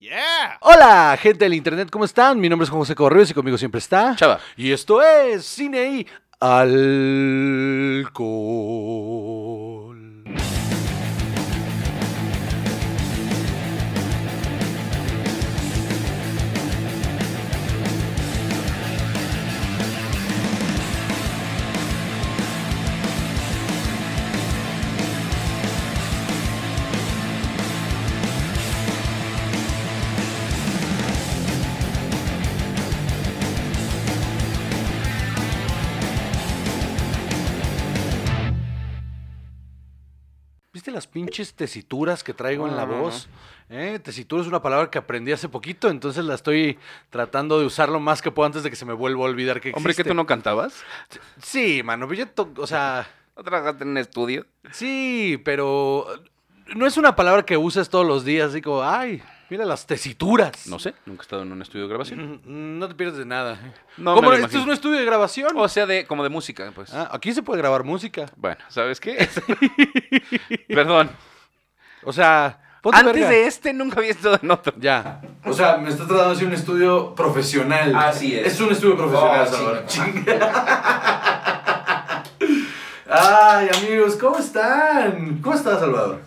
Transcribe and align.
Yeah. 0.00 0.58
Hola, 0.60 1.18
gente 1.20 1.44
del 1.44 1.54
internet, 1.54 1.90
¿cómo 1.90 2.04
están? 2.04 2.38
Mi 2.38 2.48
nombre 2.48 2.62
es 2.62 2.70
Juan 2.70 2.82
José 2.82 2.94
Correos 2.94 3.32
y 3.32 3.34
conmigo 3.34 3.58
siempre 3.58 3.80
está. 3.80 4.14
Chava. 4.14 4.38
Y 4.56 4.70
esto 4.70 5.02
es 5.02 5.44
Cine 5.44 5.90
y 5.90 6.06
Alcohol. 6.38 7.58
Las 40.98 41.06
pinches 41.06 41.54
tesituras 41.54 42.24
que 42.24 42.34
traigo 42.34 42.66
en 42.66 42.76
la 42.76 42.84
No, 42.84 42.96
no, 42.96 43.02
voz? 43.02 43.28
¿Eh? 43.70 44.00
Tesitura 44.02 44.42
es 44.42 44.48
una 44.48 44.60
palabra 44.60 44.90
que 44.90 44.98
aprendí 44.98 45.30
hace 45.30 45.48
poquito, 45.48 45.90
entonces 45.90 46.24
la 46.24 46.34
estoy 46.34 46.76
tratando 47.08 47.60
de 47.60 47.66
usar 47.66 47.88
lo 47.88 48.00
más 48.00 48.20
que 48.20 48.32
puedo 48.32 48.46
antes 48.46 48.64
de 48.64 48.70
que 48.70 48.74
se 48.74 48.84
me 48.84 48.94
vuelva 48.94 49.22
a 49.22 49.28
olvidar 49.28 49.60
que 49.60 49.68
existe. 49.68 49.78
Hombre, 49.78 49.94
que 49.94 50.02
tú 50.02 50.14
no 50.14 50.26
cantabas. 50.26 50.82
Sí, 51.40 51.82
mano, 51.84 52.12
yo 52.12 52.24
o 52.56 52.66
sea, 52.66 53.08
¿No 53.36 53.44
trabajaste 53.44 53.84
en 53.84 53.90
un 53.90 53.98
estudio? 53.98 54.44
sí, 54.72 55.40
pero 55.44 56.04
no 56.74 56.84
es 56.84 56.96
una 56.96 57.14
palabra 57.14 57.44
que 57.44 57.56
uses 57.56 57.88
todos 57.88 58.04
los 58.06 58.24
días, 58.24 58.50
así 58.50 58.60
como, 58.60 58.82
ay, 58.82 59.22
mira 59.50 59.64
las 59.64 59.86
tesituras. 59.86 60.66
No 60.66 60.78
sé, 60.78 60.94
nunca 61.06 61.22
he 61.22 61.24
estado 61.24 61.42
en 61.42 61.52
un 61.52 61.62
estudio 61.62 61.84
de 61.84 61.88
grabación. 61.88 62.40
Mm, 62.44 62.78
No 62.78 62.88
te 62.88 62.94
pierdes 62.94 63.16
de 63.18 63.24
nada. 63.24 63.58
No 63.96 64.14
¿Cómo? 64.14 64.30
me 64.30 64.36
lo 64.38 64.44
¿Esto 64.44 64.46
es 64.46 64.52
imagino. 64.54 64.64
un 64.64 64.74
estudio 64.74 64.98
de 64.98 65.04
grabación? 65.04 65.52
O 65.56 65.68
sea, 65.68 65.86
de 65.86 66.06
como 66.06 66.22
de 66.22 66.28
música, 66.28 66.70
pues. 66.74 66.92
Ah, 66.92 67.08
aquí 67.12 67.32
se 67.32 67.42
puede 67.42 67.58
grabar 67.60 67.84
música. 67.84 68.26
Bueno, 68.36 68.58
¿sabes 68.68 69.00
qué? 69.00 69.28
Perdón. 70.68 71.10
O 72.04 72.12
sea, 72.12 72.60
ponte 72.82 72.98
Antes 72.98 73.14
verga. 73.14 73.28
de 73.30 73.46
este 73.46 73.72
nunca 73.72 73.98
había 73.98 74.10
estado 74.12 74.38
en 74.42 74.50
otro. 74.50 74.72
Ya. 74.78 75.20
O 75.44 75.52
sea, 75.52 75.76
me 75.78 75.88
estás 75.90 76.06
tratando 76.06 76.28
de 76.30 76.34
decir 76.34 76.48
un 76.48 76.54
estudio 76.54 77.14
profesional. 77.14 77.94
Así 77.96 78.36
es. 78.38 78.46
Es 78.54 78.60
un 78.60 78.70
estudio 78.72 78.96
profesional, 78.96 79.46
Oh, 79.48 79.50
Salvador. 79.50 79.84
Ay, 83.10 83.68
amigos, 83.74 84.16
¿cómo 84.16 84.38
están? 84.38 85.38
¿Cómo 85.42 85.56
estás, 85.56 85.80
Salvador? 85.80 86.20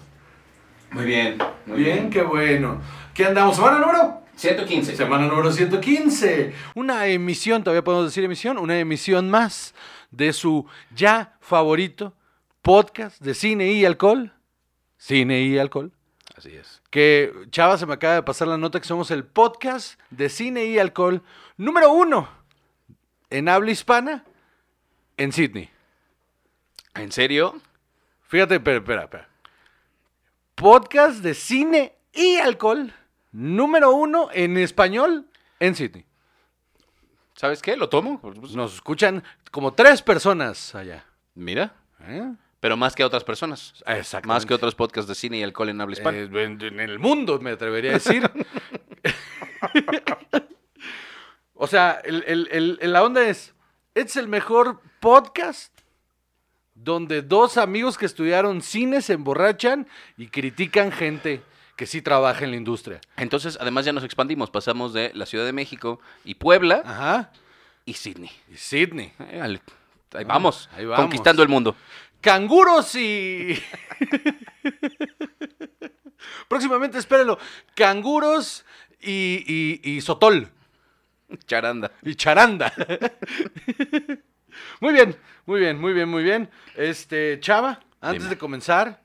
Muy 0.92 1.06
bien, 1.06 1.38
Bien, 1.68 2.10
qué 2.10 2.22
bueno. 2.24 2.82
¿Qué 3.14 3.26
andamos? 3.26 3.58
¿Semana 3.58 3.80
número? 3.80 4.22
115. 4.36 4.96
Semana 4.96 5.28
número 5.28 5.52
115. 5.52 6.54
Una 6.76 7.08
emisión, 7.08 7.62
todavía 7.62 7.84
podemos 7.84 8.06
decir 8.06 8.24
emisión, 8.24 8.58
una 8.58 8.80
emisión 8.80 9.30
más 9.30 9.76
de 10.12 10.32
su 10.32 10.66
ya 10.96 11.36
favorito 11.42 12.14
podcast 12.62 13.20
de 13.22 13.34
cine 13.34 13.74
y 13.74 13.84
alcohol. 13.84 14.32
Cine 14.98 15.42
y 15.42 15.58
alcohol. 15.58 15.92
Así 16.38 16.56
es. 16.56 16.82
Que 16.90 17.34
Chava 17.50 17.78
se 17.78 17.86
me 17.86 17.96
acaba 17.96 18.16
de 18.16 18.24
pasar 18.24 18.48
la 18.48 18.58
nota 18.58 18.80
que 18.80 18.88
somos 18.88 19.12
el 19.12 19.26
podcast 19.26 20.00
de 20.10 20.30
cine 20.30 20.66
y 20.66 20.80
alcohol 20.80 21.22
número 21.58 21.92
uno 21.92 22.30
en 23.30 23.50
habla 23.50 23.72
hispana 23.72 24.24
en 25.18 25.34
Sydney. 25.34 25.70
¿En 26.96 27.12
serio? 27.12 27.60
Fíjate, 28.28 28.56
espera, 28.56 28.78
espera, 28.78 29.04
espera. 29.04 29.30
Podcast 30.56 31.18
de 31.20 31.34
cine 31.34 31.96
y 32.14 32.38
alcohol 32.38 32.94
número 33.32 33.92
uno 33.92 34.30
en 34.34 34.58
español 34.58 35.28
en 35.60 35.76
Sydney. 35.76 36.06
¿Sabes 37.36 37.62
qué? 37.62 37.76
¿Lo 37.78 37.90
tomo? 37.90 38.20
Nos 38.54 38.74
escuchan 38.76 39.24
como 39.52 39.74
tres 39.74 40.02
personas 40.02 40.76
allá. 40.76 41.06
Mira, 41.34 41.74
¿eh? 42.02 42.32
pero 42.60 42.78
más 42.78 42.94
que 42.96 43.04
otras 43.04 43.24
personas. 43.24 43.74
Exactamente. 43.88 44.28
Más 44.28 44.46
que 44.46 44.54
otros 44.54 44.76
podcasts 44.76 45.08
de 45.10 45.16
cine 45.16 45.40
y 45.40 45.44
alcohol 45.44 45.70
en 45.70 45.82
habla 45.82 45.94
hispana. 45.96 46.18
Eh, 46.20 46.30
en, 46.44 46.62
en 46.62 46.80
el 46.80 47.00
mundo, 47.00 47.40
me 47.40 47.52
atrevería 47.52 47.92
a 47.92 47.94
decir. 47.96 48.30
o 51.56 51.68
sea, 51.68 52.02
el- 52.04 52.24
el- 52.28 52.48
el- 52.52 52.80
el- 52.82 52.94
la 52.94 53.04
onda 53.04 53.28
es, 53.28 53.54
es 53.96 54.16
el 54.16 54.28
mejor 54.28 54.80
podcast 55.00 55.74
donde 56.76 57.22
dos 57.22 57.58
amigos 57.58 57.98
que 57.98 58.06
estudiaron 58.06 58.62
cine 58.62 59.02
se 59.02 59.14
emborrachan 59.14 59.88
y 60.18 60.28
critican 60.28 60.92
gente 60.92 61.42
que 61.82 61.88
sí 61.88 62.04
trabaja 62.04 62.44
en 62.46 62.52
la 62.52 62.58
industria. 62.58 63.02
Entonces, 63.18 63.58
además 63.60 63.86
ya 63.86 63.92
nos 63.92 64.04
expandimos. 64.04 64.52
Pasamos 64.52 64.94
de 64.94 65.10
la 65.16 65.26
Ciudad 65.26 65.46
de 65.46 65.52
México 65.52 66.00
y 66.24 66.36
Puebla 66.36 66.84
Ajá. 66.86 67.32
y 67.86 67.94
Sydney. 67.94 68.30
Y 68.54 68.58
Sydney. 68.58 69.12
Eh, 69.32 69.42
al- 69.42 69.60
ahí 70.14 70.24
vamos, 70.24 70.70
ahí 70.78 70.86
vamos. 70.86 71.06
conquistando 71.06 71.42
el 71.42 71.50
mundo. 71.50 71.76
Canguros 72.22 72.94
y... 72.94 73.58
Próximamente, 76.48 77.00
espérenlo. 77.00 77.40
Canguros 77.74 78.64
y, 79.02 79.80
y, 79.84 79.92
y 79.96 80.02
Sotol. 80.02 80.50
Charanda. 81.48 81.92
Y 82.04 82.14
charanda. 82.14 82.72
muy 84.82 84.94
bien, 84.94 85.18
muy 85.48 85.60
bien, 85.60 85.82
muy 85.82 85.94
bien, 85.94 86.08
muy 86.08 86.22
bien. 86.22 86.48
Este, 86.76 87.40
Chava, 87.40 87.80
antes 88.02 88.22
Dime. 88.22 88.36
de 88.36 88.38
comenzar, 88.38 89.02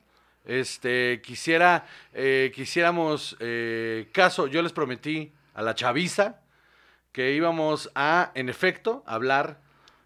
este, 0.47 1.21
quisiera, 1.23 1.85
eh, 2.13 2.51
quisiéramos, 2.55 3.35
eh, 3.39 4.07
caso, 4.11 4.47
yo 4.47 4.61
les 4.63 4.71
prometí 4.73 5.31
a 5.53 5.61
la 5.61 5.75
chaviza 5.75 6.41
que 7.11 7.33
íbamos 7.33 7.91
a, 7.95 8.31
en 8.35 8.49
efecto, 8.49 9.03
hablar, 9.05 9.59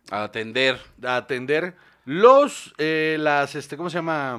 A 0.10 0.24
atender 0.24 0.78
a 1.06 1.16
atender 1.18 1.76
los, 2.06 2.74
eh, 2.78 3.16
las, 3.20 3.56
este, 3.56 3.78
¿cómo 3.78 3.90
se 3.90 3.98
llama? 4.00 4.38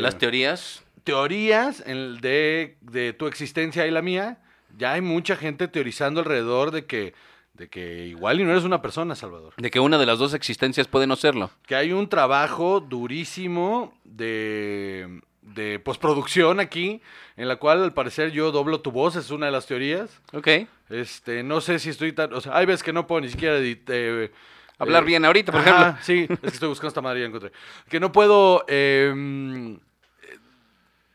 Las 0.00 0.18
teorías. 0.18 0.82
teorías 1.02 1.82
en- 1.86 2.20
de, 2.20 2.76
de 2.80 3.12
tu 3.14 3.26
existencia 3.26 3.86
y 3.86 3.90
la 3.90 4.02
mía, 4.02 4.38
ya 4.76 4.92
hay 4.92 5.00
mucha 5.00 5.36
gente 5.36 5.66
teorizando 5.68 6.20
alrededor 6.20 6.70
de 6.70 6.84
que, 6.86 7.14
de 7.54 7.68
que 7.68 8.06
igual 8.06 8.40
y 8.40 8.44
no 8.44 8.50
eres 8.50 8.64
una 8.64 8.82
persona, 8.82 9.14
Salvador. 9.14 9.54
De 9.56 9.70
que 9.70 9.80
una 9.80 9.96
de 9.96 10.06
las 10.06 10.18
dos 10.18 10.34
existencias 10.34 10.88
puede 10.88 11.06
no 11.06 11.16
serlo. 11.16 11.50
Que 11.66 11.76
hay 11.76 11.92
un 11.92 12.08
trabajo 12.08 12.80
durísimo 12.80 13.94
de, 14.04 15.20
de 15.40 15.78
postproducción 15.78 16.58
aquí, 16.58 17.00
en 17.36 17.48
la 17.48 17.56
cual 17.56 17.82
al 17.82 17.94
parecer 17.94 18.32
yo 18.32 18.50
doblo 18.50 18.80
tu 18.80 18.90
voz, 18.90 19.14
es 19.16 19.30
una 19.30 19.46
de 19.46 19.52
las 19.52 19.66
teorías. 19.66 20.20
Ok. 20.32 20.48
Este, 20.90 21.42
no 21.42 21.60
sé 21.60 21.78
si 21.78 21.90
estoy 21.90 22.12
tan, 22.12 22.32
o 22.34 22.40
sea, 22.40 22.56
hay 22.56 22.66
veces 22.66 22.82
que 22.82 22.92
no 22.92 23.06
puedo 23.06 23.20
ni 23.20 23.28
siquiera 23.28 23.56
eh, 23.60 24.32
Hablar 24.78 25.04
eh, 25.04 25.06
bien 25.06 25.24
ahorita, 25.24 25.52
por 25.52 25.60
Ajá, 25.60 25.70
ejemplo. 25.70 26.02
Sí, 26.02 26.26
es 26.30 26.40
que 26.40 26.46
estoy 26.48 26.68
buscando 26.68 26.88
esta 26.88 27.00
madre 27.00 27.20
y 27.20 27.24
encontré. 27.24 27.52
Que 27.88 28.00
no 28.00 28.10
puedo 28.10 28.64
eh, 28.66 29.78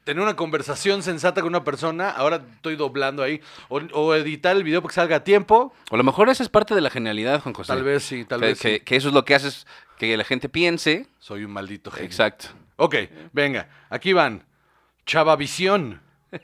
tener 0.09 0.23
una 0.23 0.35
conversación 0.35 1.03
sensata 1.03 1.41
con 1.41 1.49
una 1.49 1.63
persona. 1.63 2.09
Ahora 2.09 2.41
estoy 2.55 2.75
doblando 2.75 3.21
ahí. 3.21 3.41
O, 3.67 3.79
o 3.93 4.15
editar 4.15 4.55
el 4.55 4.63
video 4.63 4.81
para 4.81 4.89
que 4.89 4.95
salga 4.95 5.15
a 5.17 5.23
tiempo. 5.23 5.71
O 5.91 5.93
a 5.93 5.97
lo 5.99 6.03
mejor 6.03 6.29
esa 6.29 6.41
es 6.41 6.49
parte 6.49 6.73
de 6.73 6.81
la 6.81 6.89
genialidad, 6.89 7.41
Juan 7.41 7.53
José. 7.53 7.67
Tal 7.71 7.83
vez 7.83 8.01
sí, 8.03 8.25
tal 8.25 8.39
que, 8.39 8.45
vez 8.47 8.59
que- 8.59 8.73
sí. 8.77 8.79
que 8.79 8.95
eso 8.95 9.09
es 9.09 9.13
lo 9.13 9.23
que 9.23 9.35
haces 9.35 9.67
que 9.99 10.17
la 10.17 10.23
gente 10.23 10.49
piense. 10.49 11.05
Soy 11.19 11.43
un 11.43 11.51
maldito 11.51 11.91
genio. 11.91 12.07
Exacto. 12.07 12.47
Ok, 12.77 12.95
venga. 13.33 13.69
Aquí 13.91 14.13
van. 14.13 14.43
Chavavisión. 15.05 16.01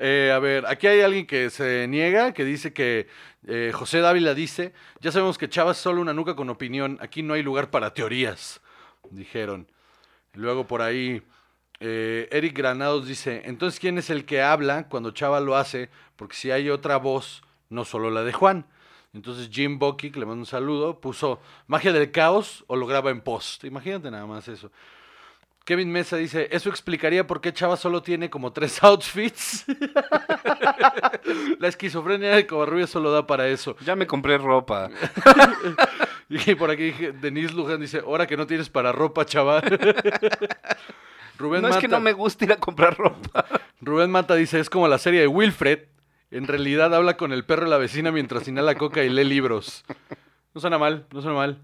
Eh, 0.00 0.30
a 0.32 0.38
ver, 0.38 0.64
aquí 0.68 0.86
hay 0.86 1.00
alguien 1.00 1.26
que 1.26 1.50
se 1.50 1.88
niega, 1.88 2.32
que 2.32 2.44
dice 2.44 2.72
que 2.72 3.08
eh, 3.48 3.72
José 3.74 3.98
Dávila 3.98 4.32
dice, 4.32 4.72
ya 5.00 5.10
sabemos 5.10 5.38
que 5.38 5.48
Chava 5.48 5.72
es 5.72 5.78
solo 5.78 6.00
una 6.00 6.14
nuca 6.14 6.36
con 6.36 6.48
opinión, 6.50 6.98
aquí 7.00 7.24
no 7.24 7.34
hay 7.34 7.42
lugar 7.42 7.72
para 7.72 7.92
teorías, 7.94 8.60
dijeron. 9.10 9.66
Luego 10.34 10.66
por 10.66 10.82
ahí, 10.82 11.22
eh, 11.80 12.28
Eric 12.30 12.56
Granados 12.56 13.06
dice, 13.06 13.42
entonces 13.44 13.80
¿quién 13.80 13.98
es 13.98 14.10
el 14.10 14.24
que 14.24 14.42
habla 14.42 14.88
cuando 14.88 15.10
Chava 15.10 15.40
lo 15.40 15.56
hace? 15.56 15.90
Porque 16.16 16.36
si 16.36 16.50
hay 16.50 16.70
otra 16.70 16.96
voz, 16.96 17.42
no 17.70 17.84
solo 17.84 18.10
la 18.10 18.24
de 18.24 18.32
Juan. 18.32 18.66
Entonces 19.14 19.48
Jim 19.50 19.78
Bucky, 19.78 20.10
que 20.10 20.20
le 20.20 20.26
mando 20.26 20.42
un 20.42 20.46
saludo, 20.46 21.00
puso 21.00 21.40
magia 21.66 21.92
del 21.92 22.10
caos 22.10 22.64
o 22.66 22.76
lo 22.76 22.86
graba 22.86 23.10
en 23.10 23.20
post. 23.20 23.64
Imagínate 23.64 24.10
nada 24.10 24.26
más 24.26 24.48
eso. 24.48 24.70
Kevin 25.64 25.92
Mesa 25.92 26.16
dice, 26.16 26.48
eso 26.50 26.70
explicaría 26.70 27.26
por 27.26 27.42
qué 27.42 27.52
Chava 27.52 27.76
solo 27.76 28.02
tiene 28.02 28.30
como 28.30 28.52
tres 28.54 28.82
outfits. 28.82 29.66
La 31.58 31.68
esquizofrenia 31.68 32.36
de 32.36 32.46
Covarrubias 32.46 32.88
solo 32.88 33.10
da 33.10 33.26
para 33.26 33.48
eso. 33.48 33.76
Ya 33.84 33.94
me 33.94 34.06
compré 34.06 34.38
ropa. 34.38 34.88
Y 36.28 36.54
por 36.56 36.70
aquí 36.70 36.84
dije, 36.84 37.12
Denise 37.12 37.54
Luján 37.54 37.80
dice, 37.80 38.02
ahora 38.04 38.26
que 38.26 38.36
no 38.36 38.46
tienes 38.46 38.68
para 38.68 38.92
ropa, 38.92 39.24
chaval. 39.24 39.62
Rubén, 41.38 41.62
no 41.62 41.68
es 41.68 41.76
que 41.76 41.88
no 41.88 42.00
me 42.00 42.12
guste 42.12 42.44
ir 42.44 42.52
a 42.52 42.56
comprar 42.56 42.96
ropa. 42.98 43.46
Rubén 43.80 44.10
Mata 44.10 44.34
dice, 44.34 44.58
es 44.58 44.68
como 44.68 44.88
la 44.88 44.98
serie 44.98 45.20
de 45.20 45.26
Wilfred. 45.26 45.84
En 46.30 46.46
realidad 46.46 46.94
habla 46.94 47.16
con 47.16 47.32
el 47.32 47.44
perro 47.44 47.64
de 47.64 47.70
la 47.70 47.78
vecina 47.78 48.12
mientras 48.12 48.46
inhala 48.48 48.74
coca 48.74 49.02
y 49.02 49.08
lee 49.08 49.24
libros. 49.24 49.84
No 50.52 50.60
suena 50.60 50.76
mal, 50.76 51.06
no 51.12 51.22
suena 51.22 51.36
mal. 51.36 51.62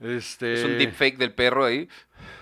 Este... 0.00 0.54
Es 0.54 0.64
un 0.64 0.78
deepfake 0.78 1.18
del 1.18 1.32
perro 1.32 1.64
ahí. 1.64 1.88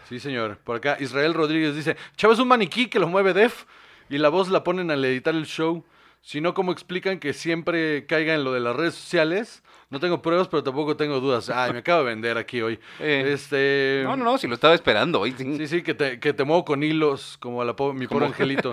Sí, 0.09 0.21
señor. 0.21 0.59
Por 0.59 0.77
acá, 0.77 0.97
Israel 1.01 1.35
Rodríguez 1.35 1.75
dice, 1.75 1.97
Chava 2.17 2.33
es 2.33 2.41
un 2.41 2.49
maniquí 2.49 2.87
que 2.87 2.99
lo 2.99 3.09
mueve 3.09 3.35
Def 3.35 3.67
y 4.09 4.19
la 4.19 4.29
voz 4.29 4.49
la 4.49 4.65
ponen 4.65 4.91
al 4.91 5.05
editar 5.05 5.35
el 5.35 5.47
show. 5.47 5.85
Si 6.23 6.41
no, 6.41 6.53
¿cómo 6.55 6.71
explican 6.71 7.19
que 7.19 7.33
siempre 7.33 8.05
caiga 8.07 8.35
en 8.35 8.45
lo 8.45 8.53
de 8.53 8.61
las 8.61 8.77
redes 8.77 8.95
sociales? 8.95 9.63
No 9.89 10.01
tengo 10.01 10.21
pruebas, 10.23 10.49
pero 10.49 10.63
tampoco 10.63 10.97
tengo 10.97 11.19
dudas. 11.19 11.49
Ay, 11.51 11.73
me 11.73 11.79
acabo 11.79 12.05
de 12.05 12.11
vender 12.11 12.37
aquí 12.37 12.61
hoy. 12.61 12.79
Eh, 13.01 13.31
Este... 13.33 14.03
No, 14.05 14.17
no, 14.17 14.25
no, 14.25 14.39
si 14.39 14.47
lo 14.47 14.55
estaba 14.55 14.75
esperando 14.75 15.21
hoy. 15.21 15.33
sí. 15.37 15.57
Sí, 15.57 15.67
sí, 15.67 15.83
que 15.83 15.95
te, 15.95 16.21
que 16.21 16.33
te 16.35 16.45
muevo 16.45 16.65
con 16.65 16.83
hilos, 16.83 17.37
como 17.41 17.63
a 17.63 17.65
la 17.65 17.75
po- 17.75 17.93
mi 17.95 18.07
pobre 18.07 18.27
Como- 18.27 18.27
angelito. 18.33 18.73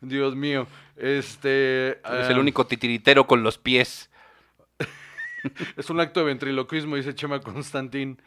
Dios 0.00 0.36
mío. 0.36 0.66
Este. 0.96 1.92
Es 1.92 1.98
ah, 2.04 2.28
el 2.30 2.38
único 2.38 2.66
titiritero 2.66 3.26
con 3.26 3.42
los 3.42 3.58
pies. 3.58 4.10
Es 5.76 5.90
un 5.90 5.98
acto 5.98 6.20
de 6.20 6.26
ventriloquismo, 6.26 6.94
dice 6.94 7.14
Chema 7.16 7.40
Constantín. 7.40 8.22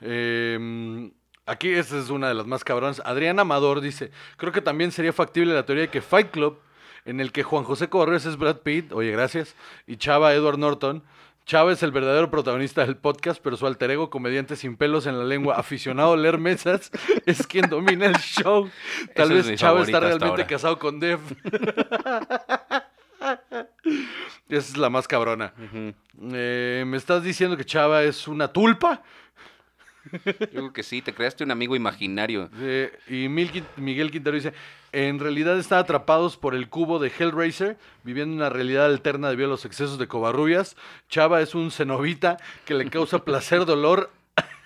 Eh, 0.00 1.10
aquí 1.44 1.68
esta 1.68 1.98
es 1.98 2.08
una 2.08 2.28
de 2.28 2.34
las 2.34 2.46
más 2.46 2.64
cabronas. 2.64 3.02
Adrián 3.04 3.38
Amador 3.38 3.82
dice: 3.82 4.10
Creo 4.38 4.52
que 4.52 4.62
también 4.62 4.90
sería 4.92 5.12
factible 5.12 5.52
la 5.52 5.66
teoría 5.66 5.82
de 5.82 5.90
que 5.90 6.00
Fight 6.00 6.30
Club, 6.30 6.58
en 7.06 7.20
el 7.20 7.32
que 7.32 7.42
Juan 7.42 7.64
José 7.64 7.88
Cobarrubias 7.88 8.26
es 8.26 8.36
Brad 8.36 8.58
Pitt, 8.58 8.92
oye, 8.92 9.10
gracias, 9.12 9.56
y 9.86 9.96
Chava 9.96 10.34
Edward 10.34 10.58
Norton. 10.58 11.02
Chava 11.46 11.72
es 11.72 11.82
el 11.84 11.92
verdadero 11.92 12.28
protagonista 12.28 12.84
del 12.84 12.96
podcast, 12.96 13.40
pero 13.40 13.56
su 13.56 13.68
alter 13.68 13.92
ego, 13.92 14.10
comediante 14.10 14.56
sin 14.56 14.76
pelos 14.76 15.06
en 15.06 15.16
la 15.16 15.24
lengua, 15.24 15.54
aficionado 15.58 16.14
a 16.14 16.16
leer 16.16 16.38
mesas, 16.38 16.90
es 17.24 17.46
quien 17.46 17.70
domina 17.70 18.06
el 18.06 18.16
show. 18.16 18.68
Tal 19.14 19.32
vez 19.32 19.54
Chava 19.54 19.82
está 19.82 20.00
realmente 20.00 20.44
casado 20.46 20.78
con 20.78 20.98
Dev. 20.98 21.20
Esa 24.48 24.72
es 24.72 24.76
la 24.76 24.90
más 24.90 25.06
cabrona. 25.08 25.52
Eh, 26.32 26.84
¿Me 26.86 26.96
estás 26.96 27.22
diciendo 27.22 27.56
que 27.56 27.64
Chava 27.64 28.02
es 28.02 28.26
una 28.28 28.48
tulpa? 28.48 29.02
Yo 30.24 30.48
creo 30.48 30.72
que 30.72 30.82
sí, 30.82 31.02
te 31.02 31.14
creaste 31.14 31.44
un 31.44 31.50
amigo 31.50 31.76
imaginario. 31.76 32.50
Y 33.08 33.28
Miguel 33.28 34.10
Quintero 34.10 34.36
dice, 34.36 34.52
en 34.92 35.18
realidad 35.18 35.58
están 35.58 35.80
atrapados 35.80 36.36
por 36.36 36.54
el 36.54 36.68
cubo 36.68 36.98
de 36.98 37.12
Hellraiser, 37.16 37.76
viviendo 38.02 38.34
una 38.34 38.48
realidad 38.48 38.86
alterna 38.86 39.28
debido 39.28 39.48
a 39.48 39.50
los 39.50 39.64
excesos 39.64 39.98
de 39.98 40.06
Covarrubias. 40.06 40.76
Chava 41.08 41.42
es 41.42 41.54
un 41.54 41.70
cenobita 41.70 42.38
que 42.64 42.74
le 42.74 42.88
causa 42.88 43.24
placer, 43.24 43.64
dolor 43.64 44.10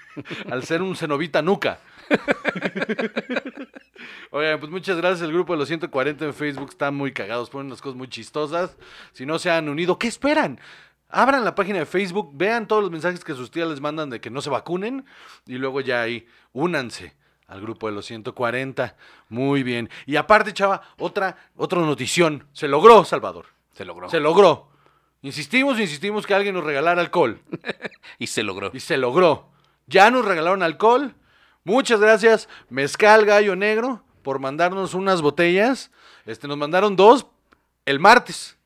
al 0.51 0.65
ser 0.65 0.83
un 0.83 0.97
cenobita 0.97 1.43
nuca. 1.43 1.81
Oigan, 4.31 4.61
pues 4.61 4.71
muchas 4.71 4.97
gracias. 4.97 5.23
El 5.23 5.33
grupo 5.33 5.53
de 5.53 5.59
los 5.59 5.69
140 5.69 6.25
en 6.25 6.35
Facebook 6.35 6.71
está 6.71 6.91
muy 6.91 7.13
cagados, 7.13 7.51
ponen 7.51 7.69
unas 7.69 7.83
cosas 7.83 7.97
muy 7.97 8.09
chistosas. 8.09 8.77
Si 9.13 9.27
no 9.27 9.39
se 9.39 9.51
han 9.51 9.69
unido, 9.69 9.99
¿qué 9.99 10.09
esperan? 10.09 10.59
Abran 11.11 11.45
la 11.45 11.55
página 11.55 11.81
de 11.81 11.87
Facebook, 11.87 12.31
vean 12.35 12.67
todos 12.67 12.83
los 12.83 12.91
mensajes 12.91 13.25
que 13.25 13.35
sus 13.35 13.51
tías 13.51 13.69
les 13.69 13.81
mandan 13.81 14.11
de 14.11 14.21
que 14.21 14.31
no 14.31 14.41
se 14.41 14.51
vacunen 14.51 15.05
y 15.47 15.55
luego 15.55 15.81
ya 15.81 16.03
ahí, 16.03 16.27
únanse 16.53 17.15
al 17.51 17.61
grupo 17.61 17.89
de 17.89 17.95
los 17.95 18.07
140. 18.07 18.97
Muy 19.29 19.63
bien. 19.63 19.91
Y 20.07 20.17
aparte, 20.17 20.53
chava, 20.53 20.83
otra, 20.99 21.37
otra 21.57 21.81
notición. 21.81 22.47
Se 22.53 22.69
logró, 22.69 23.05
Salvador. 23.05 23.47
Se 23.73 23.85
logró. 23.85 24.09
Se 24.09 24.21
logró. 24.21 24.69
Insistimos, 25.23 25.79
insistimos 25.81 26.27
que 26.27 26.35
alguien 26.35 26.55
nos 26.55 26.65
regalara 26.65 27.01
alcohol. 27.01 27.41
y 28.19 28.29
se 28.29 28.43
logró. 28.45 28.71
Y 28.73 28.81
se 28.81 28.97
logró. 28.97 29.49
Ya 29.87 30.11
nos 30.11 30.25
regalaron 30.25 30.63
alcohol. 30.63 31.15
Muchas 31.65 32.01
gracias, 32.01 32.49
Mezcal 32.71 33.27
Gallo 33.27 33.55
Negro, 33.55 34.03
por 34.23 34.39
mandarnos 34.39 34.95
unas 34.95 35.21
botellas. 35.21 35.91
Este, 36.25 36.49
nos 36.49 36.57
mandaron 36.57 36.97
dos 36.97 37.27
el 37.85 37.99
martes. 37.99 38.57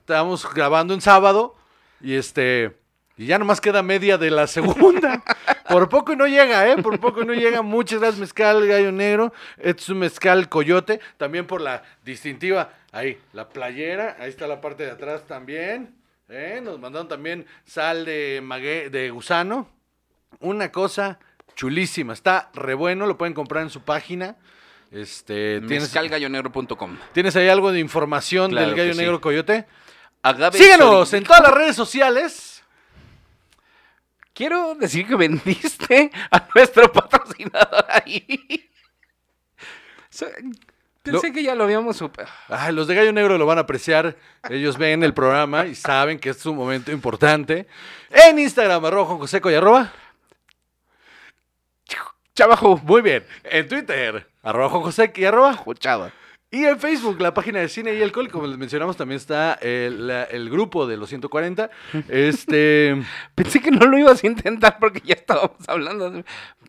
Estábamos 0.00 0.52
grabando 0.52 0.92
en 0.92 1.00
sábado 1.00 1.56
y 2.00 2.14
este 2.14 2.76
y 3.16 3.26
ya 3.26 3.38
nomás 3.38 3.60
queda 3.60 3.82
media 3.82 4.16
de 4.18 4.30
la 4.30 4.46
segunda. 4.46 5.22
Por 5.68 5.88
poco 5.88 6.16
no 6.16 6.26
llega, 6.26 6.66
¿eh? 6.68 6.82
Por 6.82 6.98
poco 6.98 7.22
no 7.24 7.32
llega. 7.34 7.62
Muchas 7.62 8.00
gracias, 8.00 8.18
Mezcal 8.18 8.66
Gallo 8.66 8.90
Negro. 8.90 9.32
Este 9.58 9.82
es 9.82 9.88
un 9.90 9.98
Mezcal 9.98 10.48
Coyote. 10.48 10.98
También 11.16 11.46
por 11.46 11.60
la 11.60 11.84
distintiva. 12.04 12.70
Ahí, 12.90 13.20
la 13.34 13.48
playera. 13.48 14.16
Ahí 14.18 14.30
está 14.30 14.48
la 14.48 14.60
parte 14.60 14.84
de 14.84 14.90
atrás 14.90 15.26
también. 15.28 15.94
¿eh? 16.28 16.60
Nos 16.60 16.80
mandaron 16.80 17.06
también 17.06 17.46
sal 17.66 18.04
de, 18.04 18.40
mague- 18.42 18.90
de 18.90 19.10
gusano. 19.10 19.68
Una 20.40 20.72
cosa 20.72 21.20
chulísima. 21.54 22.14
Está 22.14 22.50
re 22.54 22.74
bueno. 22.74 23.06
Lo 23.06 23.16
pueden 23.16 23.34
comprar 23.34 23.62
en 23.62 23.70
su 23.70 23.82
página. 23.82 24.34
Este, 24.90 25.60
¿tienes, 25.60 25.82
Mezcalgallonegro.com. 25.82 26.96
¿Tienes 27.12 27.36
ahí 27.36 27.48
algo 27.48 27.70
de 27.70 27.78
información 27.78 28.50
Claro 28.50 28.66
del 28.68 28.76
Gallo 28.76 28.88
que 28.90 28.94
sí. 28.94 29.00
Negro 29.00 29.20
Coyote? 29.20 29.66
Agave 30.22 30.58
Síguenos 30.58 31.12
en 31.14 31.24
todas 31.24 31.42
las 31.42 31.52
redes 31.52 31.76
sociales. 31.76 32.62
Quiero 34.34 34.74
decir 34.74 35.06
que 35.06 35.16
vendiste 35.16 36.10
a 36.30 36.46
nuestro 36.54 36.90
patrocinador 36.92 37.84
ahí. 37.88 38.70
So- 40.10 40.26
Pensé 41.02 41.32
que 41.32 41.42
ya 41.42 41.54
lo 41.54 41.64
habíamos 41.64 41.96
super. 41.96 42.28
Ay, 42.48 42.74
los 42.74 42.86
de 42.86 42.94
Gallo 42.94 43.10
Negro 43.12 43.38
lo 43.38 43.46
van 43.46 43.56
a 43.56 43.62
apreciar. 43.62 44.16
Ellos 44.50 44.76
ven 44.76 45.02
el 45.02 45.14
programa 45.14 45.64
y 45.66 45.74
saben 45.74 46.18
que 46.18 46.28
es 46.28 46.44
un 46.44 46.56
momento 46.56 46.92
importante. 46.92 47.66
En 48.10 48.38
Instagram, 48.38 48.84
arroba 48.84 49.06
Juan 49.06 49.18
Joseco 49.18 49.50
y 49.50 49.54
arroba. 49.54 49.90
Chavajo. 52.34 52.78
Muy 52.84 53.00
bien. 53.02 53.24
En 53.44 53.66
Twitter, 53.68 54.26
arroba 54.42 54.68
Juan 54.68 54.82
Joseco 54.82 55.20
y 55.20 55.24
arroba. 55.24 55.58
Chava. 55.78 56.12
Y 56.52 56.64
en 56.64 56.80
Facebook, 56.80 57.20
la 57.20 57.32
página 57.32 57.60
de 57.60 57.68
Cine 57.68 57.94
y 57.94 58.02
Alcohol, 58.02 58.28
como 58.28 58.46
les 58.48 58.58
mencionamos, 58.58 58.96
también 58.96 59.16
está 59.18 59.54
el, 59.54 60.08
la- 60.08 60.24
el 60.24 60.50
grupo 60.50 60.86
de 60.86 60.96
los 60.96 61.08
140. 61.08 61.70
Este, 62.08 63.00
Pensé 63.36 63.60
que 63.60 63.70
no 63.70 63.86
lo 63.86 63.96
ibas 63.96 64.24
a 64.24 64.26
intentar 64.26 64.78
porque 64.80 65.00
ya 65.04 65.14
estábamos 65.14 65.56
hablando. 65.68 66.10
de- 66.10 66.24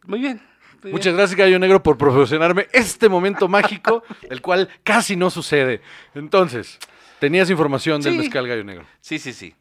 Muy 0.06 0.19
bien. 0.19 0.38
muy 0.74 0.81
bien. 0.83 0.92
muchas 0.94 1.16
gracias, 1.16 1.36
Gallo 1.36 1.57
Negro, 1.57 1.81
por 1.81 1.98
proporcionarme 1.98 2.68
este 2.74 3.10
momento 3.10 3.48
mágico, 3.48 4.04
el 4.30 4.42
cual 4.42 4.69
casi 4.83 5.16
no 5.16 5.31
sucede. 5.31 5.81
Entonces, 6.13 6.78
tenías 7.19 7.50
información 7.50 8.01
del 8.01 8.13
Sí. 8.13 8.19
mezcal 8.19 8.48
Gallo 8.48 8.63
Negro. 8.63 8.86
Sí, 9.00 9.18
sí, 9.18 9.33
sí. 9.33 9.56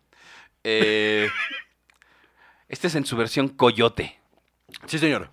Eh, 0.65 1.31
este 2.69 2.89
es 2.89 2.95
en 2.95 3.07
su 3.07 3.17
versión 3.17 3.49
coyote. 3.49 4.19
Sí, 4.87 4.99
señor. 4.99 5.31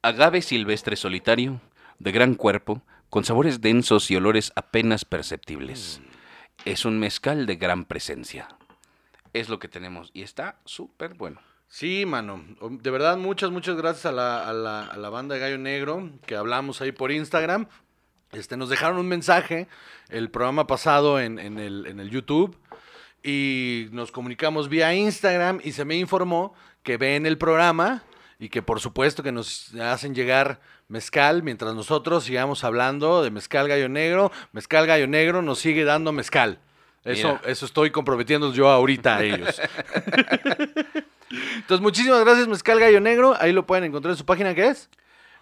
Agave 0.00 0.40
silvestre 0.40 0.96
solitario, 0.96 1.60
de 1.98 2.10
gran 2.10 2.34
cuerpo, 2.34 2.82
con 3.12 3.24
sabores 3.26 3.60
densos 3.60 4.10
y 4.10 4.16
olores 4.16 4.52
apenas 4.56 5.04
perceptibles. 5.04 6.00
Es 6.64 6.86
un 6.86 6.98
mezcal 6.98 7.44
de 7.44 7.56
gran 7.56 7.84
presencia. 7.84 8.48
Es 9.34 9.50
lo 9.50 9.58
que 9.58 9.68
tenemos 9.68 10.10
y 10.14 10.22
está 10.22 10.56
súper 10.64 11.12
bueno. 11.12 11.38
Sí, 11.68 12.06
mano. 12.06 12.42
De 12.70 12.90
verdad, 12.90 13.18
muchas, 13.18 13.50
muchas 13.50 13.76
gracias 13.76 14.06
a 14.06 14.12
la, 14.12 14.48
a 14.48 14.54
la- 14.54 14.86
a 14.86 14.96
la 14.96 15.10
banda 15.10 15.34
de 15.34 15.42
Gallo 15.42 15.58
Negro 15.58 16.08
que 16.24 16.36
hablamos 16.36 16.80
ahí 16.80 16.90
por 16.92 17.12
Instagram. 17.12 17.66
Este, 18.32 18.56
nos 18.56 18.70
dejaron 18.70 18.96
un 18.96 19.08
mensaje 19.08 19.68
el 20.08 20.30
programa 20.30 20.66
pasado 20.66 21.20
en, 21.20 21.38
en 21.38 21.58
el, 21.58 21.84
en 21.84 22.00
el 22.00 22.08
YouTube 22.08 22.56
y 23.22 23.88
nos 23.92 24.10
comunicamos 24.10 24.70
vía 24.70 24.94
Instagram 24.94 25.60
y 25.62 25.72
se 25.72 25.84
me 25.84 25.96
informó 25.96 26.54
que 26.82 26.96
ven 26.96 27.26
el 27.26 27.36
programa 27.36 28.04
y 28.42 28.48
que 28.48 28.60
por 28.60 28.80
supuesto 28.80 29.22
que 29.22 29.30
nos 29.30 29.72
hacen 29.76 30.16
llegar 30.16 30.58
mezcal 30.88 31.44
mientras 31.44 31.76
nosotros 31.76 32.24
sigamos 32.24 32.64
hablando 32.64 33.22
de 33.22 33.30
mezcal 33.30 33.68
gallo 33.68 33.88
negro. 33.88 34.32
Mezcal 34.50 34.84
gallo 34.84 35.06
negro 35.06 35.42
nos 35.42 35.60
sigue 35.60 35.84
dando 35.84 36.10
mezcal. 36.10 36.58
Eso, 37.04 37.28
Mira. 37.28 37.40
eso 37.46 37.66
estoy 37.66 37.92
comprometiendo 37.92 38.52
yo 38.52 38.68
ahorita 38.68 39.18
a 39.18 39.22
ellos. 39.22 39.60
Entonces, 41.30 41.80
muchísimas 41.80 42.24
gracias, 42.24 42.48
Mezcal 42.48 42.80
Gallo 42.80 43.00
Negro. 43.00 43.34
Ahí 43.38 43.52
lo 43.52 43.64
pueden 43.64 43.84
encontrar 43.84 44.10
en 44.10 44.18
su 44.18 44.26
página 44.26 44.54
que 44.56 44.66
es 44.66 44.90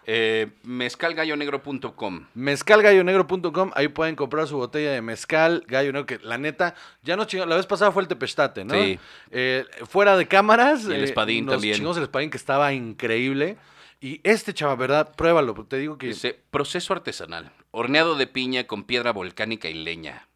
Eh, 0.06 0.48
mezcalgallonegro.com. 0.62 2.26
mezcalgallonegro.com. 2.34 3.70
Ahí 3.74 3.88
pueden 3.88 4.16
comprar 4.16 4.46
su 4.46 4.56
botella 4.56 4.92
de 4.92 5.02
mezcal 5.02 5.64
gallo 5.68 5.92
negro. 5.92 6.06
Que 6.06 6.18
la 6.18 6.38
neta, 6.38 6.74
ya 7.02 7.16
nos 7.16 7.26
chingó. 7.26 7.46
La 7.46 7.56
vez 7.56 7.66
pasada 7.66 7.92
fue 7.92 8.02
el 8.02 8.08
tepestate, 8.08 8.64
¿no? 8.64 8.74
Sí. 8.74 8.98
Eh, 9.30 9.64
fuera 9.88 10.16
de 10.16 10.26
cámaras. 10.26 10.84
Y 10.84 10.92
el 10.94 11.02
eh, 11.02 11.04
espadín 11.04 11.46
nos 11.46 11.56
también. 11.56 11.76
chingamos 11.76 11.96
el 11.98 12.04
espadín 12.04 12.30
que 12.30 12.38
estaba 12.38 12.72
increíble. 12.72 13.56
Y 14.00 14.20
este 14.24 14.54
chava, 14.54 14.74
¿verdad? 14.76 15.14
Pruébalo. 15.14 15.54
Te 15.66 15.76
digo 15.76 15.98
que. 15.98 16.08
Dice, 16.08 16.38
proceso 16.50 16.94
artesanal. 16.94 17.52
Horneado 17.70 18.14
de 18.14 18.26
piña 18.26 18.66
con 18.66 18.84
piedra 18.84 19.12
volcánica 19.12 19.68
y 19.68 19.74
leña. 19.74 20.26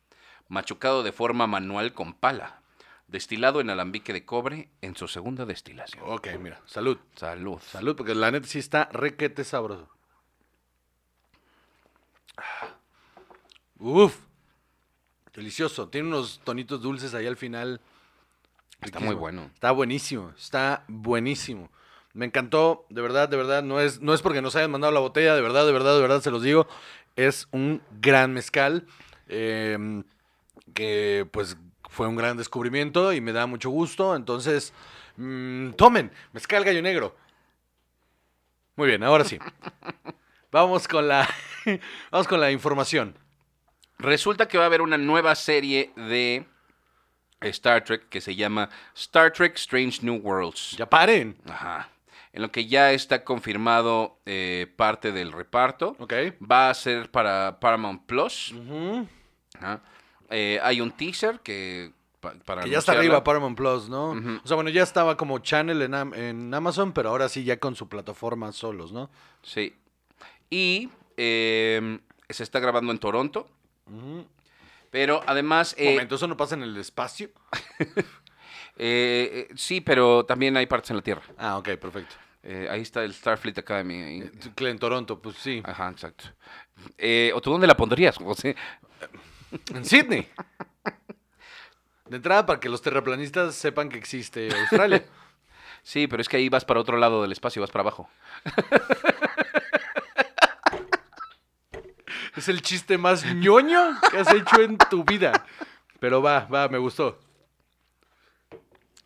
Machucado 0.49 1.03
de 1.03 1.13
forma 1.13 1.47
manual 1.47 1.95
con 1.95 2.13
pala. 2.13 2.61
Destilado 3.15 3.61
en 3.61 3.71
alambique 3.71 4.13
de 4.13 4.25
cobre 4.25 4.71
en 4.81 4.97
su 4.97 5.07
segunda 5.07 5.47
destilación. 5.47 6.03
Ok, 6.05 6.27
mira. 6.41 6.61
Salud. 6.67 6.99
Salud. 7.15 7.61
Salud, 7.61 7.95
porque 7.95 8.13
la 8.13 8.33
neta 8.33 8.49
sí 8.49 8.59
está 8.59 8.89
requete 8.93 9.45
sabroso. 9.45 9.89
Uf. 13.79 14.19
Delicioso. 15.33 15.89
Tiene 15.91 16.09
unos 16.09 16.41
tonitos 16.43 16.83
dulces 16.83 17.15
ahí 17.15 17.29
al 17.29 17.37
final. 17.37 17.81
Está 18.81 18.87
Riquísimo. 18.99 19.07
muy 19.07 19.15
bueno. 19.15 19.49
Está 19.55 19.71
buenísimo. 19.71 20.33
Está 20.37 20.83
buenísimo. 20.89 21.71
Me 22.15 22.27
encantó, 22.27 22.85
de 22.91 23.01
verdad, 23.01 23.29
de 23.29 23.37
verdad. 23.37 23.63
No 23.63 23.81
es, 23.81 24.01
no 24.01 24.13
es 24.13 24.23
porque 24.23 24.43
nos 24.43 24.57
hayan 24.57 24.73
mandado 24.73 24.93
la 24.93 24.99
botella, 24.99 25.37
de 25.37 25.41
verdad, 25.41 25.65
de 25.67 25.73
verdad, 25.73 25.95
de 25.95 26.03
verdad, 26.03 26.21
se 26.21 26.33
los 26.33 26.43
digo. 26.43 26.67
Es 27.15 27.47
un 27.53 27.81
gran 28.01 28.33
mezcal. 28.33 28.89
eh, 29.29 30.03
que 30.75 31.29
pues 31.31 31.57
fue 31.95 32.07
un 32.09 32.17
gran 32.17 32.37
descubrimiento 32.37 33.13
y 33.13 33.21
me 33.21 33.33
da 33.33 33.47
mucho 33.47 33.71
gusto. 33.71 34.15
Entonces, 34.15 34.73
Mm, 35.17 35.73
tomen, 35.73 36.11
mezcal 36.33 36.65
gallo 36.65 36.83
negro. 36.83 37.15
Muy 38.77 38.89
bien, 38.89 39.03
ahora 39.03 39.25
sí. 39.25 39.39
Vamos 40.51 40.89
con 40.89 41.07
la, 41.07 41.29
vamos 42.11 42.27
con 42.27 42.41
la 42.41 42.51
información. 42.51 43.17
Resulta 43.99 44.49
que 44.49 44.59
va 44.59 44.65
a 44.65 44.67
haber 44.67 44.83
una 44.83 44.99
nueva 44.99 45.35
serie 45.37 45.93
de 45.97 46.47
Star 47.41 47.85
Trek 47.85 48.09
que 48.09 48.21
se 48.21 48.35
llama 48.35 48.69
Star 48.95 49.33
Trek 49.33 49.55
Strange 49.55 50.01
New 50.03 50.17
Worlds. 50.17 50.73
Ya 50.77 50.89
paren. 50.89 51.37
Ajá. 51.49 51.89
En 52.33 52.43
lo 52.43 52.51
que 52.51 52.67
ya 52.67 52.91
está 52.91 53.23
confirmado 53.23 54.19
eh, 54.27 54.67
parte 54.77 55.13
del 55.13 55.31
reparto. 55.31 55.95
Ok. 56.01 56.13
Va 56.43 56.71
a 56.71 56.75
ser 56.75 57.09
para 57.13 57.61
Paramount 57.61 58.05
Plus. 58.07 58.53
Ajá. 59.57 59.81
Eh, 60.31 60.59
hay 60.63 60.81
un 60.81 60.91
teaser 60.93 61.41
que 61.41 61.93
pa- 62.21 62.35
para 62.45 62.63
Que 62.63 62.71
ya 62.71 62.79
está 62.79 62.93
arriba 62.93 63.23
Paramount 63.25 63.57
Plus, 63.57 63.89
¿no? 63.89 64.11
O 64.43 64.47
sea, 64.47 64.55
bueno, 64.55 64.71
ya 64.71 64.83
estaba 64.83 65.17
como 65.17 65.39
channel 65.41 65.83
en, 65.83 65.95
Am- 65.95 66.15
en 66.15 66.53
Amazon, 66.55 66.93
pero 66.93 67.11
ahora 67.11 67.29
sí 67.29 67.45
ya 67.45 67.59
con 67.59 67.77
su 67.77 67.89
plataforma 67.89 68.51
solos, 68.53 68.93
¿no? 68.93 69.11
Sí. 69.43 69.75
Y 70.51 70.89
eh, 71.17 71.99
se 72.29 72.43
está 72.43 72.59
grabando 72.61 72.91
en 72.93 72.99
Toronto. 72.99 73.49
Pero 74.91 75.23
además. 75.27 75.75
eh, 75.79 75.91
Momento, 75.91 76.15
¿eso 76.15 76.27
no 76.29 76.37
pasa 76.37 76.55
en 76.55 76.63
el 76.63 76.77
espacio? 76.77 77.29
eh, 78.77 79.49
eh, 79.49 79.49
sí, 79.57 79.81
pero 79.81 80.25
también 80.25 80.57
hay 80.57 80.67
partes 80.67 80.91
en 80.91 80.97
la 80.97 81.03
Tierra. 81.03 81.23
Ah, 81.39 81.59
ok, 81.59 81.71
perfecto. 81.77 82.15
Eh, 82.43 82.69
ahí 82.71 82.83
está 82.83 83.03
el 83.05 83.15
Starfleet 83.15 83.59
Academy. 83.59 84.21
Eh, 84.23 84.31
En 84.59 84.79
Toronto, 84.79 85.19
pues 85.21 85.37
sí. 85.37 85.63
Ajá, 85.65 85.91
exacto. 85.91 86.25
¿O 87.35 87.41
tú 87.41 87.51
dónde 87.51 87.67
la 87.67 87.77
pondrías, 87.77 88.17
José? 88.19 88.55
En 89.75 89.85
Sydney. 89.85 90.29
De 92.09 92.17
entrada, 92.17 92.45
para 92.47 92.61
que 92.61 92.69
los 92.69 92.83
terraplanistas 92.83 93.55
sepan 93.55 93.89
que 93.89 93.99
existe 93.99 94.49
Australia. 94.55 95.05
Sí, 95.83 96.07
pero 96.07 96.23
es 96.23 96.29
que 96.29 96.37
ahí 96.39 96.49
vas 96.49 96.65
para 96.65 96.81
otro 96.81 96.97
lado 96.97 97.23
del 97.23 97.33
espacio, 97.33 97.61
vas 97.63 97.71
para 97.71 97.83
abajo. 97.83 98.09
es 102.37 102.49
el 102.49 102.63
chiste 102.63 102.99
más 102.99 103.25
ñoño 103.25 103.99
que 104.11 104.19
has 104.19 104.33
hecho 104.33 104.61
en 104.63 104.77
tu 104.91 105.05
vida. 105.05 105.47
Pero 106.01 106.21
va, 106.21 106.41
va, 106.47 106.69
me 106.69 106.79
gustó. 106.79 107.19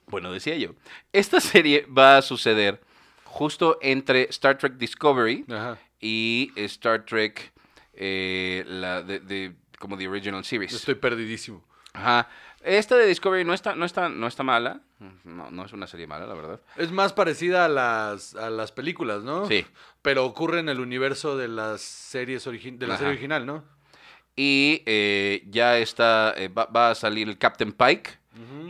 Bueno, 0.07 0.33
decía 0.33 0.57
yo. 0.57 0.71
Esta 1.12 1.40
serie 1.40 1.87
va 1.87 2.17
a 2.19 2.23
suceder 2.23 2.81
justo 3.25 3.78
entre 3.83 4.23
Star 4.31 4.57
Trek 4.57 4.75
Discovery 4.75 5.45
Ajá. 5.50 5.78
y 6.00 6.50
Star 6.57 7.05
Trek, 7.05 7.52
eh, 7.93 8.64
la 8.67 9.02
de, 9.02 9.21
de- 9.21 9.55
como 9.78 9.97
The 9.97 10.08
Original 10.08 10.44
Series. 10.44 10.73
Estoy 10.73 10.94
perdidísimo. 10.97 11.64
Ajá. 11.92 12.28
Esta 12.62 12.97
de 12.97 13.06
Discovery 13.06 13.44
no 13.44 13.54
está, 13.54 13.75
no 13.75 13.85
está, 13.85 14.08
no 14.08 14.26
está 14.26 14.42
mala. 14.42 14.80
No, 15.25 15.50
no 15.50 15.64
es 15.64 15.73
una 15.73 15.87
serie 15.87 16.06
mala, 16.06 16.26
la 16.26 16.35
verdad. 16.35 16.61
Es 16.76 16.90
más 16.90 17.12
parecida 17.12 17.64
a 17.64 17.68
las, 17.68 18.35
a 18.35 18.50
las 18.50 18.73
películas, 18.73 19.23
¿no? 19.23 19.47
Sí. 19.47 19.64
Pero 20.02 20.25
ocurre 20.26 20.58
en 20.61 20.68
el 20.68 20.80
universo 20.80 21.37
de 21.37 21.47
las 21.49 21.80
series 21.80 22.47
origi- 22.47 22.76
de 22.76 22.87
la 22.87 22.94
Ajá. 22.94 22.99
serie 23.04 23.12
original, 23.12 23.47
¿no? 23.47 23.64
Y 24.35 24.82
eh, 24.87 25.44
ya 25.49 25.78
está, 25.78 26.35
eh, 26.37 26.49
va, 26.49 26.66
va 26.66 26.90
a 26.90 26.94
salir 26.94 27.28
el 27.28 27.38
Captain 27.38 27.73
Pike, 27.73 28.18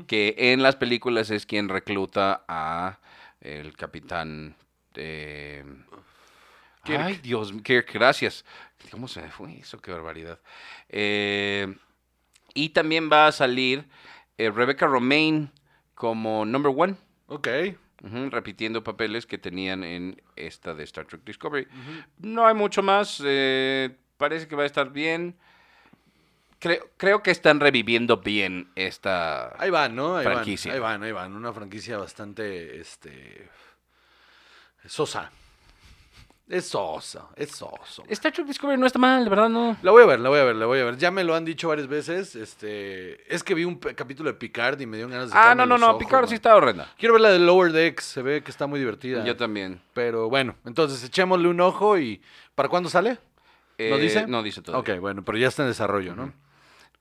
que 0.07 0.35
en 0.39 0.63
las 0.63 0.77
películas 0.77 1.31
es 1.31 1.45
quien 1.45 1.69
recluta 1.69 2.43
a 2.49 2.99
el 3.41 3.75
capitán. 3.77 4.55
eh, 4.95 5.63
Kirk. 6.85 7.01
Ay, 7.03 7.21
Dios, 7.23 7.53
Kirk, 7.63 7.93
gracias. 7.93 8.45
¿Cómo 8.91 9.09
se 9.09 9.21
me 9.23 9.31
fue 9.31 9.59
eso? 9.59 9.81
Qué 9.81 9.91
barbaridad. 9.91 10.39
Eh, 10.89 11.75
y 12.55 12.71
también 12.71 13.11
va 13.13 13.27
a 13.27 13.33
salir 13.33 13.85
eh, 14.39 14.51
Rebecca 14.51 14.87
Romaine 14.87 15.51
como 15.95 16.45
number 16.45 16.73
one, 16.75 16.97
Ok. 17.27 17.49
repitiendo 18.31 18.83
papeles 18.85 19.27
que 19.27 19.37
tenían 19.39 19.83
en 19.85 20.23
esta 20.37 20.75
de 20.75 20.85
Star 20.85 21.07
Trek 21.07 21.23
Discovery. 21.25 21.67
No 22.19 22.47
hay 22.47 22.55
mucho 22.55 22.83
más. 22.83 23.21
eh, 23.25 23.97
parece 24.17 24.47
que 24.49 24.57
va 24.57 24.63
a 24.63 24.67
estar 24.67 24.91
bien. 24.91 25.37
Creo, 26.61 26.89
creo 26.97 27.23
que 27.23 27.31
están 27.31 27.61
reviviendo 27.61 28.17
bien 28.17 28.71
esta. 28.75 29.55
Ahí 29.63 29.71
van, 29.71 29.95
¿no? 29.95 30.17
Ahí 30.17 30.25
Franquicia. 30.25 30.73
van, 30.73 30.75
ahí 30.75 30.81
van, 30.81 31.03
ahí 31.05 31.13
van. 31.13 31.33
Una 31.35 31.53
franquicia 31.53 31.99
bastante, 31.99 32.81
este... 32.81 33.49
Sosa. 34.87 35.31
Es 36.49 36.67
sosa, 36.67 37.29
es 37.37 37.51
soso. 37.51 38.05
Star 38.09 38.33
Trek 38.33 38.47
Discovery 38.47 38.81
no 38.81 38.87
está 38.87 38.99
mal, 38.99 39.23
de 39.23 39.29
verdad 39.29 39.51
no. 39.51 39.77
La 39.83 39.91
voy 39.91 40.03
a 40.03 40.07
ver, 40.07 40.19
la 40.21 40.31
voy 40.31 40.39
a 40.41 40.45
ver, 40.45 40.57
la 40.57 40.65
voy 40.65 40.79
a 40.81 40.85
ver. 40.85 40.97
Ya 40.97 41.11
me 41.11 41.23
lo 41.23 41.35
han 41.35 41.45
dicho 41.45 41.69
varias 41.69 41.89
veces. 41.89 42.35
Este, 42.37 43.33
es 43.35 43.45
que 43.45 43.53
vi 43.53 43.65
un 43.65 43.75
capítulo 43.77 44.31
de 44.33 44.39
Picard 44.39 44.81
y 44.81 44.87
me 44.87 44.97
dio 44.97 45.09
ganas 45.11 45.31
de 45.31 45.37
Ah, 45.39 45.55
no, 45.55 45.67
no, 45.67 45.75
los 45.75 45.81
no. 45.81 45.87
ojos, 45.91 45.99
Picard 45.99 46.23
man. 46.23 46.29
sí 46.31 46.37
está 46.37 46.57
horrenda. 46.57 46.91
Quiero 46.97 47.13
ver 47.15 47.21
la 47.21 47.31
de 47.33 47.39
Lower 47.39 47.71
Decks, 47.73 48.03
se 48.05 48.23
ve 48.23 48.43
que 48.43 48.51
está 48.51 48.67
muy 48.67 48.79
divertida. 48.81 49.25
Yo 49.27 49.37
también. 49.37 49.83
Pero 49.93 50.31
bueno, 50.31 50.57
entonces 50.65 51.05
echémosle 51.05 51.49
un 51.49 51.61
ojo 51.61 51.99
y 51.99 52.23
¿para 52.55 52.71
cuándo 52.71 52.89
sale? 52.89 53.11
¿No 53.11 53.17
Eh, 53.77 53.99
dice? 54.01 54.27
No 54.27 54.43
dice 54.43 54.63
todo. 54.63 54.79
Ok, 54.79 54.91
bueno, 55.01 55.23
pero 55.25 55.37
ya 55.37 55.49
está 55.49 55.63
en 55.65 55.69
desarrollo, 55.69 56.15
¿no? 56.17 56.33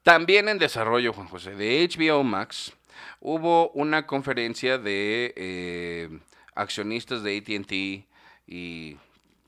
También 0.03 0.49
en 0.49 0.57
desarrollo, 0.57 1.13
Juan 1.13 1.27
José, 1.29 1.55
de 1.55 1.87
HBO 1.89 2.23
Max, 2.23 2.73
hubo 3.21 3.69
una 3.69 4.05
conferencia 4.07 4.77
de 4.77 5.33
eh, 5.37 6.19
accionistas 6.53 7.23
de 7.23 7.37
ATT 7.37 8.05
y 8.49 8.97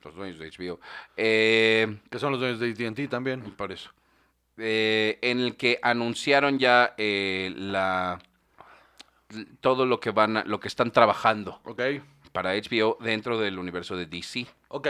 los 0.04 0.16
dueños 0.16 0.40
de 0.40 0.48
HBO. 0.52 0.80
eh, 1.18 1.98
Que 2.10 2.20
son 2.20 2.32
los 2.32 2.40
dueños 2.40 2.60
de 2.60 2.70
AT&T 2.72 3.08
también. 3.08 3.42
por 3.56 3.72
eso. 3.72 3.90
eh, 4.58 5.18
en 5.22 5.40
el 5.40 5.56
que 5.56 5.80
anunciaron 5.82 6.60
ya 6.60 6.94
eh, 6.98 7.54
la 7.56 8.20
todo 9.62 9.86
lo 9.86 10.00
que 10.00 10.12
van 10.12 10.38
a- 10.38 10.44
lo 10.44 10.60
que 10.60 10.68
están 10.68 10.92
trabajando 10.92 11.62
Ok, 11.66 11.82
para 12.32 12.54
HBO 12.56 12.98
dentro 13.00 13.38
del 13.40 13.60
universo 13.60 13.96
de 13.96 14.06
DC. 14.06 14.48
ok. 14.70 14.88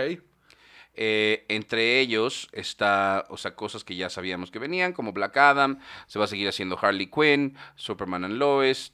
Eh, 1.01 1.45
entre 1.49 1.99
ellos 1.99 2.49
está, 2.51 3.25
o 3.29 3.37
sea, 3.37 3.55
cosas 3.55 3.83
que 3.83 3.95
ya 3.95 4.09
sabíamos 4.09 4.49
que 4.51 4.59
venían, 4.59 4.91
como 4.91 5.13
Black 5.13 5.37
Adam, 5.37 5.79
se 6.07 6.19
va 6.19 6.25
a 6.25 6.27
seguir 6.27 6.47
haciendo 6.47 6.77
Harley 6.81 7.07
Quinn, 7.07 7.55
Superman 7.75 8.25
and 8.25 8.35
Lois, 8.37 8.91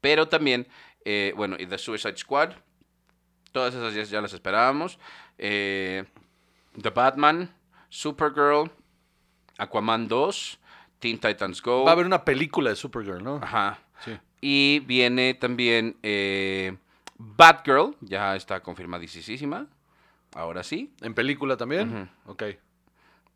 pero 0.00 0.28
también, 0.28 0.68
eh, 1.04 1.32
bueno, 1.36 1.56
y 1.58 1.66
The 1.66 1.76
Suicide 1.76 2.16
Squad, 2.16 2.52
todas 3.52 3.74
esas 3.74 3.94
ya, 3.94 4.04
ya 4.04 4.20
las 4.22 4.32
esperábamos. 4.32 4.98
Eh, 5.38 6.04
The 6.80 6.90
Batman, 6.90 7.54
Supergirl, 7.88 8.70
Aquaman 9.58 10.06
2, 10.08 10.58
Teen 10.98 11.18
Titans 11.18 11.62
Go. 11.62 11.84
Va 11.84 11.90
a 11.90 11.92
haber 11.94 12.06
una 12.06 12.24
película 12.24 12.70
de 12.70 12.76
Supergirl, 12.76 13.22
¿no? 13.22 13.36
Ajá. 13.42 13.78
Sí. 14.04 14.16
Y 14.40 14.80
viene 14.80 15.34
también 15.34 15.96
eh, 16.02 16.76
Batgirl, 17.16 17.96
ya 18.00 18.36
está 18.36 18.60
confirmadísima, 18.60 19.66
ahora 20.34 20.62
sí. 20.62 20.92
¿En 21.00 21.14
película 21.14 21.56
también? 21.56 22.08
Ok. 22.26 22.44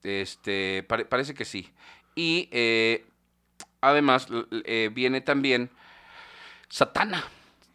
Este, 0.02 0.84
pare- 0.88 1.04
parece 1.04 1.34
que 1.34 1.44
sí. 1.44 1.70
Y 2.14 2.48
eh, 2.52 3.04
además 3.80 4.26
eh, 4.64 4.90
viene 4.92 5.20
también 5.20 5.70
Satana. 6.68 7.24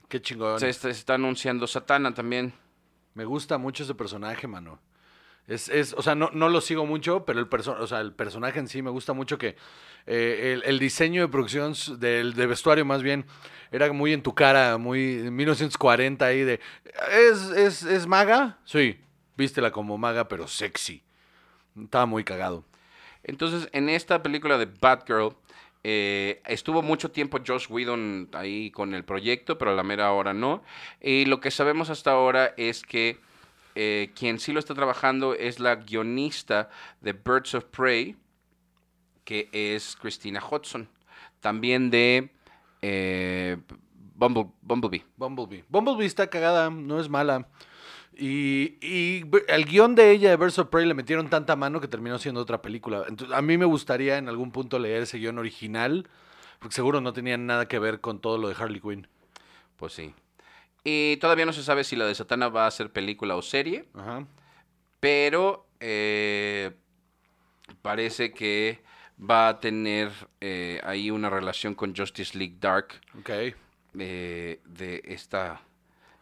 Qué 0.10 0.22
chingón. 0.22 0.60
Se, 0.60 0.70
está- 0.70 0.94
se 0.94 1.00
está 1.00 1.16
anunciando 1.16 1.68
Satana 1.68 2.14
también. 2.14 2.54
Me 3.18 3.26
gusta 3.26 3.58
mucho 3.58 3.82
ese 3.82 3.96
personaje, 3.96 4.46
mano. 4.46 4.80
Es, 5.48 5.70
es, 5.70 5.94
o 5.94 6.04
sea, 6.04 6.14
no, 6.14 6.30
no 6.34 6.50
lo 6.50 6.62
sigo 6.62 6.86
mucho, 6.86 7.26
pero 7.26 7.40
el, 7.40 7.48
o 7.52 7.88
sea, 7.88 8.00
el 8.00 8.14
personaje 8.14 8.60
en 8.60 8.68
sí 8.68 8.84
me 8.84 8.92
gusta 8.92 9.14
mucho 9.14 9.40
que 9.40 9.56
eh, 10.06 10.54
el, 10.54 10.64
el 10.64 10.78
diseño 10.78 11.24
de 11.24 11.28
producción, 11.28 11.74
del 12.00 12.36
de 12.36 12.46
vestuario 12.46 12.86
más 12.86 13.02
bien, 13.02 13.26
era 13.72 13.92
muy 13.92 14.14
en 14.14 14.22
tu 14.22 14.36
cara, 14.36 14.78
muy 14.78 15.32
1940 15.32 16.24
ahí 16.24 16.44
de... 16.44 16.60
¿Es, 17.12 17.50
es, 17.50 17.82
¿Es 17.82 18.06
maga? 18.06 18.60
Sí, 18.66 19.00
vístela 19.36 19.72
como 19.72 19.98
maga, 19.98 20.28
pero 20.28 20.48
sexy. 20.48 21.02
Estaba 21.76 22.06
muy 22.06 22.24
cagado. 22.24 22.66
Entonces, 23.24 23.68
en 23.72 23.90
esta 23.90 24.22
película 24.22 24.60
de 24.60 24.68
Batgirl, 24.68 25.36
eh, 25.84 26.42
estuvo 26.46 26.82
mucho 26.82 27.12
tiempo 27.12 27.40
Josh 27.46 27.68
Whedon 27.70 28.30
ahí 28.34 28.72
con 28.72 28.94
el 28.94 29.04
proyecto, 29.04 29.58
pero 29.58 29.72
a 29.72 29.76
la 29.76 29.84
mera 29.84 30.12
hora 30.12 30.34
no. 30.34 30.64
Y 31.02 31.26
lo 31.26 31.40
que 31.40 31.52
sabemos 31.52 31.90
hasta 31.90 32.12
ahora 32.12 32.54
es 32.58 32.84
que 32.84 33.20
eh, 33.76 34.12
quien 34.16 34.40
sí 34.40 34.52
lo 34.54 34.60
está 34.60 34.74
trabajando 34.74 35.34
es 35.34 35.60
la 35.60 35.76
guionista 35.76 36.70
de 37.02 37.14
Birds 37.14 37.56
of 37.56 37.66
Prey, 37.66 38.16
que 39.24 39.50
es 39.52 39.96
Christina 39.96 40.42
Hodson. 40.42 40.90
También 41.42 41.90
de 41.92 42.30
eh, 42.82 43.58
Bumble- 44.18 44.52
Bumblebee. 44.62 45.06
Bumblebee. 45.16 45.64
Bumblebee 45.70 46.06
está 46.08 46.28
cagada, 46.30 46.70
no 46.70 47.00
es 47.00 47.08
mala. 47.10 47.48
Y, 48.20 48.78
y 48.82 49.24
el 49.48 49.66
guion 49.66 49.94
de 49.96 50.10
ella, 50.12 50.30
de 50.32 50.38
Birds 50.38 50.58
of 50.60 50.70
Prey, 50.70 50.86
le 50.88 50.94
metieron 50.94 51.30
tanta 51.30 51.56
mano 51.56 51.80
que 51.80 51.88
terminó 51.88 52.18
siendo 52.18 52.42
otra 52.42 52.62
película. 52.62 53.04
Entonces, 53.08 53.36
a 53.36 53.42
mí 53.42 53.58
me 53.58 53.66
gustaría 53.66 54.18
en 54.18 54.28
algún 54.28 54.52
punto 54.52 54.80
leer 54.80 55.04
ese 55.04 55.20
guion 55.20 55.38
original, 55.38 56.08
porque 56.60 56.76
seguro 56.76 57.00
no 57.02 57.14
tenía 57.14 57.38
nada 57.38 57.68
que 57.68 57.78
ver 57.80 58.02
con 58.02 58.20
todo 58.20 58.38
lo 58.40 58.50
de 58.50 58.56
Harley 58.58 58.82
Quinn. 58.82 59.08
Pues 59.76 59.94
sí. 59.94 60.14
Y 60.84 61.18
todavía 61.18 61.46
no 61.46 61.54
se 61.54 61.62
sabe 61.64 61.84
si 61.84 61.96
la 61.96 62.06
de 62.06 62.16
Satana 62.16 62.48
va 62.50 62.66
a 62.66 62.72
ser 62.72 62.92
película 62.92 63.36
o 63.36 63.42
serie. 63.42 63.86
Ajá. 63.94 64.26
pero 65.00 65.68
eh, 65.80 66.72
parece 67.82 68.34
que 68.34 68.82
va 69.20 69.50
a 69.50 69.60
tener 69.60 70.12
eh, 70.42 70.80
ahí 70.84 71.12
una 71.12 71.30
relación 71.30 71.76
con 71.76 71.96
Justice 71.96 72.38
League 72.38 72.58
Dark. 72.60 72.88
Ok. 73.20 73.30
eh, 74.00 74.60
de 74.66 75.02
esta 75.06 75.62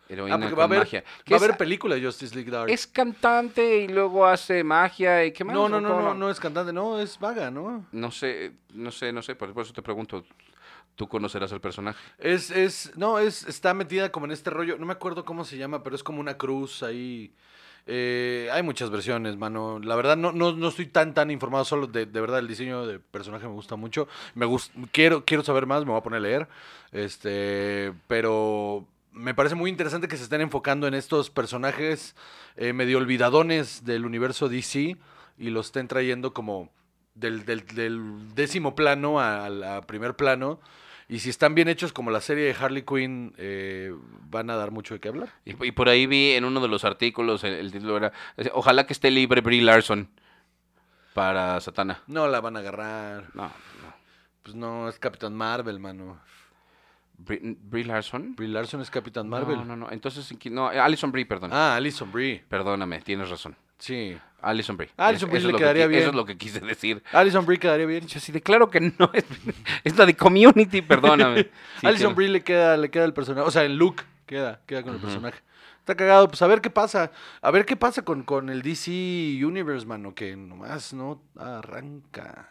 Ah, 0.07 0.13
heroína 0.13 0.37
porque 0.37 0.49
con 0.51 0.59
va 0.59 0.63
a 0.63 0.65
haber, 0.67 0.79
magia. 0.79 1.03
que 1.23 1.33
va 1.33 1.35
a 1.35 1.37
es, 1.37 1.43
haber 1.43 1.57
película 1.57 1.95
de 1.95 2.03
Justice 2.05 2.35
League 2.35 2.51
Dark. 2.51 2.69
es 2.71 2.85
cantante 2.87 3.77
y 3.79 3.87
luego 3.87 4.25
hace 4.25 4.63
magia 4.63 5.25
y 5.25 5.31
qué 5.31 5.43
más. 5.43 5.55
no, 5.55 5.63
¿O 5.65 5.69
no, 5.69 5.81
no, 5.81 6.01
no, 6.01 6.13
no 6.13 6.29
es 6.29 6.39
cantante, 6.39 6.71
no, 6.71 6.99
es 6.99 7.19
vaga, 7.19 7.49
¿no? 7.51 7.85
No 7.91 8.11
sé, 8.11 8.51
no 8.73 8.91
sé, 8.91 9.11
no 9.11 9.21
sé, 9.21 9.35
por 9.35 9.53
por 9.53 9.63
eso 9.63 9.73
te 9.73 9.81
pregunto. 9.81 10.23
¿Tú 10.95 11.09
conocerás 11.09 11.51
al 11.51 11.59
personaje? 11.59 11.99
Es, 12.19 12.51
es, 12.51 12.93
no, 12.95 13.19
es, 13.19 13.45
está 13.47 13.73
metida 13.73 14.13
como 14.13 14.27
en 14.27 14.31
este 14.31 14.49
rollo, 14.49 14.77
no 14.77 14.85
me 14.85 14.93
acuerdo 14.93 15.25
cómo 15.25 15.43
se 15.43 15.57
llama, 15.57 15.83
pero 15.83 15.93
es 15.95 16.03
como 16.03 16.21
una 16.21 16.37
cruz 16.37 16.83
ahí. 16.83 17.33
Eh, 17.85 18.47
hay 18.53 18.63
muchas 18.63 18.89
versiones, 18.89 19.35
mano. 19.35 19.77
La 19.79 19.97
verdad, 19.97 20.15
no, 20.15 20.31
no, 20.31 20.53
no 20.53 20.69
estoy 20.69 20.85
tan, 20.85 21.13
tan 21.13 21.31
informado, 21.31 21.65
solo 21.65 21.87
de, 21.87 22.05
de 22.05 22.21
verdad 22.21 22.39
el 22.39 22.47
diseño 22.47 22.87
de 22.87 22.99
personaje 22.99 23.45
me 23.45 23.51
gusta 23.53 23.75
mucho. 23.75 24.07
Me 24.35 24.45
gust- 24.45 24.71
quiero, 24.93 25.25
quiero 25.25 25.43
saber 25.43 25.65
más, 25.65 25.83
me 25.83 25.91
voy 25.91 25.99
a 25.99 26.03
poner 26.03 26.19
a 26.19 26.21
leer. 26.21 26.47
Este, 26.93 27.91
pero 28.07 28.87
me 29.15 29.33
parece 29.33 29.55
muy 29.55 29.69
interesante 29.71 30.07
que 30.07 30.17
se 30.17 30.23
estén 30.23 30.41
enfocando 30.41 30.87
en 30.87 30.93
estos 30.93 31.29
personajes 31.31 32.15
eh, 32.57 32.73
medio 32.73 32.97
olvidadones 32.99 33.83
del 33.85 34.05
universo 34.05 34.49
DC 34.49 34.97
y 35.37 35.49
los 35.49 35.67
estén 35.67 35.87
trayendo 35.87 36.33
como 36.33 36.69
del, 37.15 37.45
del- 37.45 37.65
del 37.65 38.35
décimo 38.35 38.75
plano 38.75 39.19
al 39.19 39.63
a 39.63 39.81
primer 39.81 40.15
plano. 40.15 40.59
Y 41.07 41.19
si 41.19 41.29
están 41.29 41.53
bien 41.55 41.67
hechos 41.67 41.93
como 41.93 42.09
la 42.11 42.19
serie 42.19 42.45
de 42.45 42.55
Harley 42.59 42.81
Quinn, 42.83 43.33
eh, 43.37 43.93
van 44.29 44.49
a 44.49 44.55
dar 44.55 44.71
mucho 44.71 44.95
de 44.95 44.99
qué 44.99 45.09
hablar. 45.09 45.29
Y, 45.45 45.51
y 45.65 45.71
por 45.71 45.87
ahí 45.87 46.07
vi 46.07 46.31
en 46.31 46.45
uno 46.45 46.59
de 46.61 46.67
los 46.67 46.83
artículos, 46.83 47.43
el, 47.43 47.53
el 47.53 47.71
título 47.71 47.97
era, 47.97 48.11
ojalá 48.53 48.85
que 48.87 48.93
esté 48.93 49.11
libre 49.11 49.41
Brie 49.41 49.61
Larson 49.61 50.09
para 51.13 51.59
Satana. 51.61 52.01
No 52.07 52.27
la 52.27 52.41
van 52.41 52.57
a 52.57 52.59
agarrar. 52.59 53.29
No, 53.33 53.43
no. 53.43 53.93
Pues 54.43 54.55
no, 54.55 54.89
es 54.89 54.99
Capitán 54.99 55.35
Marvel, 55.35 55.79
mano. 55.79 56.19
Brie, 57.17 57.39
Brie 57.59 57.85
Larson. 57.85 58.35
Brie 58.35 58.47
Larson 58.49 58.81
es 58.81 58.89
Capitán 58.89 59.27
Marvel. 59.29 59.57
No, 59.57 59.65
no, 59.65 59.75
no. 59.75 59.91
Entonces, 59.91 60.29
¿en 60.31 60.37
quién- 60.37 60.53
no, 60.55 60.67
Alison 60.67 61.11
Brie, 61.11 61.25
perdón. 61.25 61.51
Ah, 61.53 61.75
Alison 61.75 62.11
Brie. 62.11 62.43
Perdóname, 62.47 63.01
tienes 63.01 63.29
razón. 63.29 63.55
Sí. 63.77 64.17
Alison 64.41 64.77
Brie. 64.77 64.89
Alison 64.97 65.27
Es- 65.27 65.31
Brie 65.31 65.39
eso 65.39 65.47
le 65.47 65.49
es 65.49 65.53
lo 65.53 65.57
que 65.57 65.63
quedaría 65.63 65.87
bien. 65.87 66.01
Eso 66.01 66.09
es 66.11 66.15
lo 66.15 66.25
que 66.25 66.37
quise 66.37 66.59
decir. 66.59 67.03
Alison 67.11 67.45
Brie 67.45 67.57
quedaría 67.59 67.85
bien. 67.85 68.05
Yo 68.07 68.19
de 68.33 68.41
claro 68.41 68.69
que 68.69 68.79
no 68.79 69.09
es, 69.13 69.25
es 69.83 69.97
la 69.97 70.05
de 70.05 70.15
Community, 70.15 70.81
perdóname. 70.81 71.49
Sí, 71.81 71.87
Alison 71.87 72.09
que- 72.11 72.15
Brie 72.15 72.29
le 72.29 72.41
queda, 72.43 72.77
le 72.77 72.89
queda 72.89 73.05
el 73.05 73.13
personaje. 73.13 73.47
O 73.47 73.51
sea, 73.51 73.63
el 73.63 73.75
look 73.77 74.03
queda, 74.25 74.61
queda 74.65 74.83
con 74.83 74.93
el 74.95 74.99
personaje. 75.01 75.39
Está 75.79 75.95
cagado. 75.95 76.27
Pues 76.27 76.41
a 76.41 76.47
ver 76.47 76.61
qué 76.61 76.69
pasa. 76.69 77.11
A 77.41 77.51
ver 77.51 77.65
qué 77.65 77.75
pasa 77.75 78.01
con, 78.03 78.23
con 78.23 78.49
el 78.49 78.61
DC 78.61 78.91
Universe, 79.43 79.85
mano. 79.85 80.15
Que 80.15 80.35
nomás 80.35 80.93
no 80.93 81.21
arranca. 81.37 82.49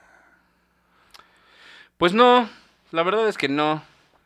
Pues 1.97 2.13
no, 2.13 2.49
la 2.91 3.03
verdad 3.03 3.29
es 3.29 3.39
que 3.39 3.49
no. 3.49 3.83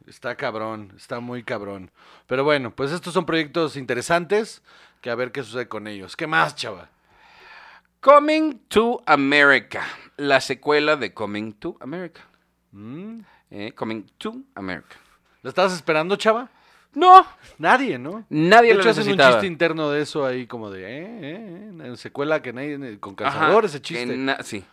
Está 0.08 0.34
cabrón, 0.36 0.92
está 0.96 1.20
muy 1.20 1.42
cabrón. 1.42 1.90
Pero 2.26 2.42
bueno, 2.44 2.70
pues 2.74 2.92
estos 2.92 3.12
son 3.14 3.26
proyectos 3.26 3.76
interesantes. 3.76 4.62
Que 5.00 5.10
a 5.10 5.14
ver 5.14 5.30
qué 5.30 5.42
sucede 5.44 5.68
con 5.68 5.86
ellos. 5.86 6.16
¿Qué 6.16 6.26
más, 6.26 6.56
chava? 6.56 6.88
Coming 8.00 8.58
to 8.68 9.02
America, 9.06 9.84
la 10.16 10.40
secuela 10.40 10.96
de 10.96 11.12
Coming 11.12 11.52
to 11.54 11.76
America. 11.80 12.20
¿Mm? 12.72 13.20
¿eh? 13.50 13.72
Coming 13.74 14.04
to 14.18 14.36
America. 14.54 14.96
¿La 15.42 15.50
estabas 15.50 15.72
esperando, 15.72 16.16
chava? 16.16 16.48
No, 16.94 17.24
Nadie, 17.58 17.98
¿no? 17.98 18.24
nadie 18.30 18.70
de 18.70 18.74
lo 18.74 18.80
hecho, 18.80 18.90
hacen 18.90 19.12
un 19.12 19.18
chiste 19.18 19.46
interno 19.46 19.90
de 19.90 20.00
eso 20.02 20.24
ahí, 20.26 20.46
como 20.46 20.70
de, 20.70 20.82
eh, 20.84 21.06
eh, 21.20 21.72
eh, 21.92 21.96
secuela 21.96 22.40
que 22.42 22.52
nadie, 22.52 22.98
con 22.98 23.14
cazadores, 23.14 23.72
ese 23.72 23.82
que 23.82 23.86
chiste. 23.88 24.16
na- 24.16 24.42
sí, 24.42 24.64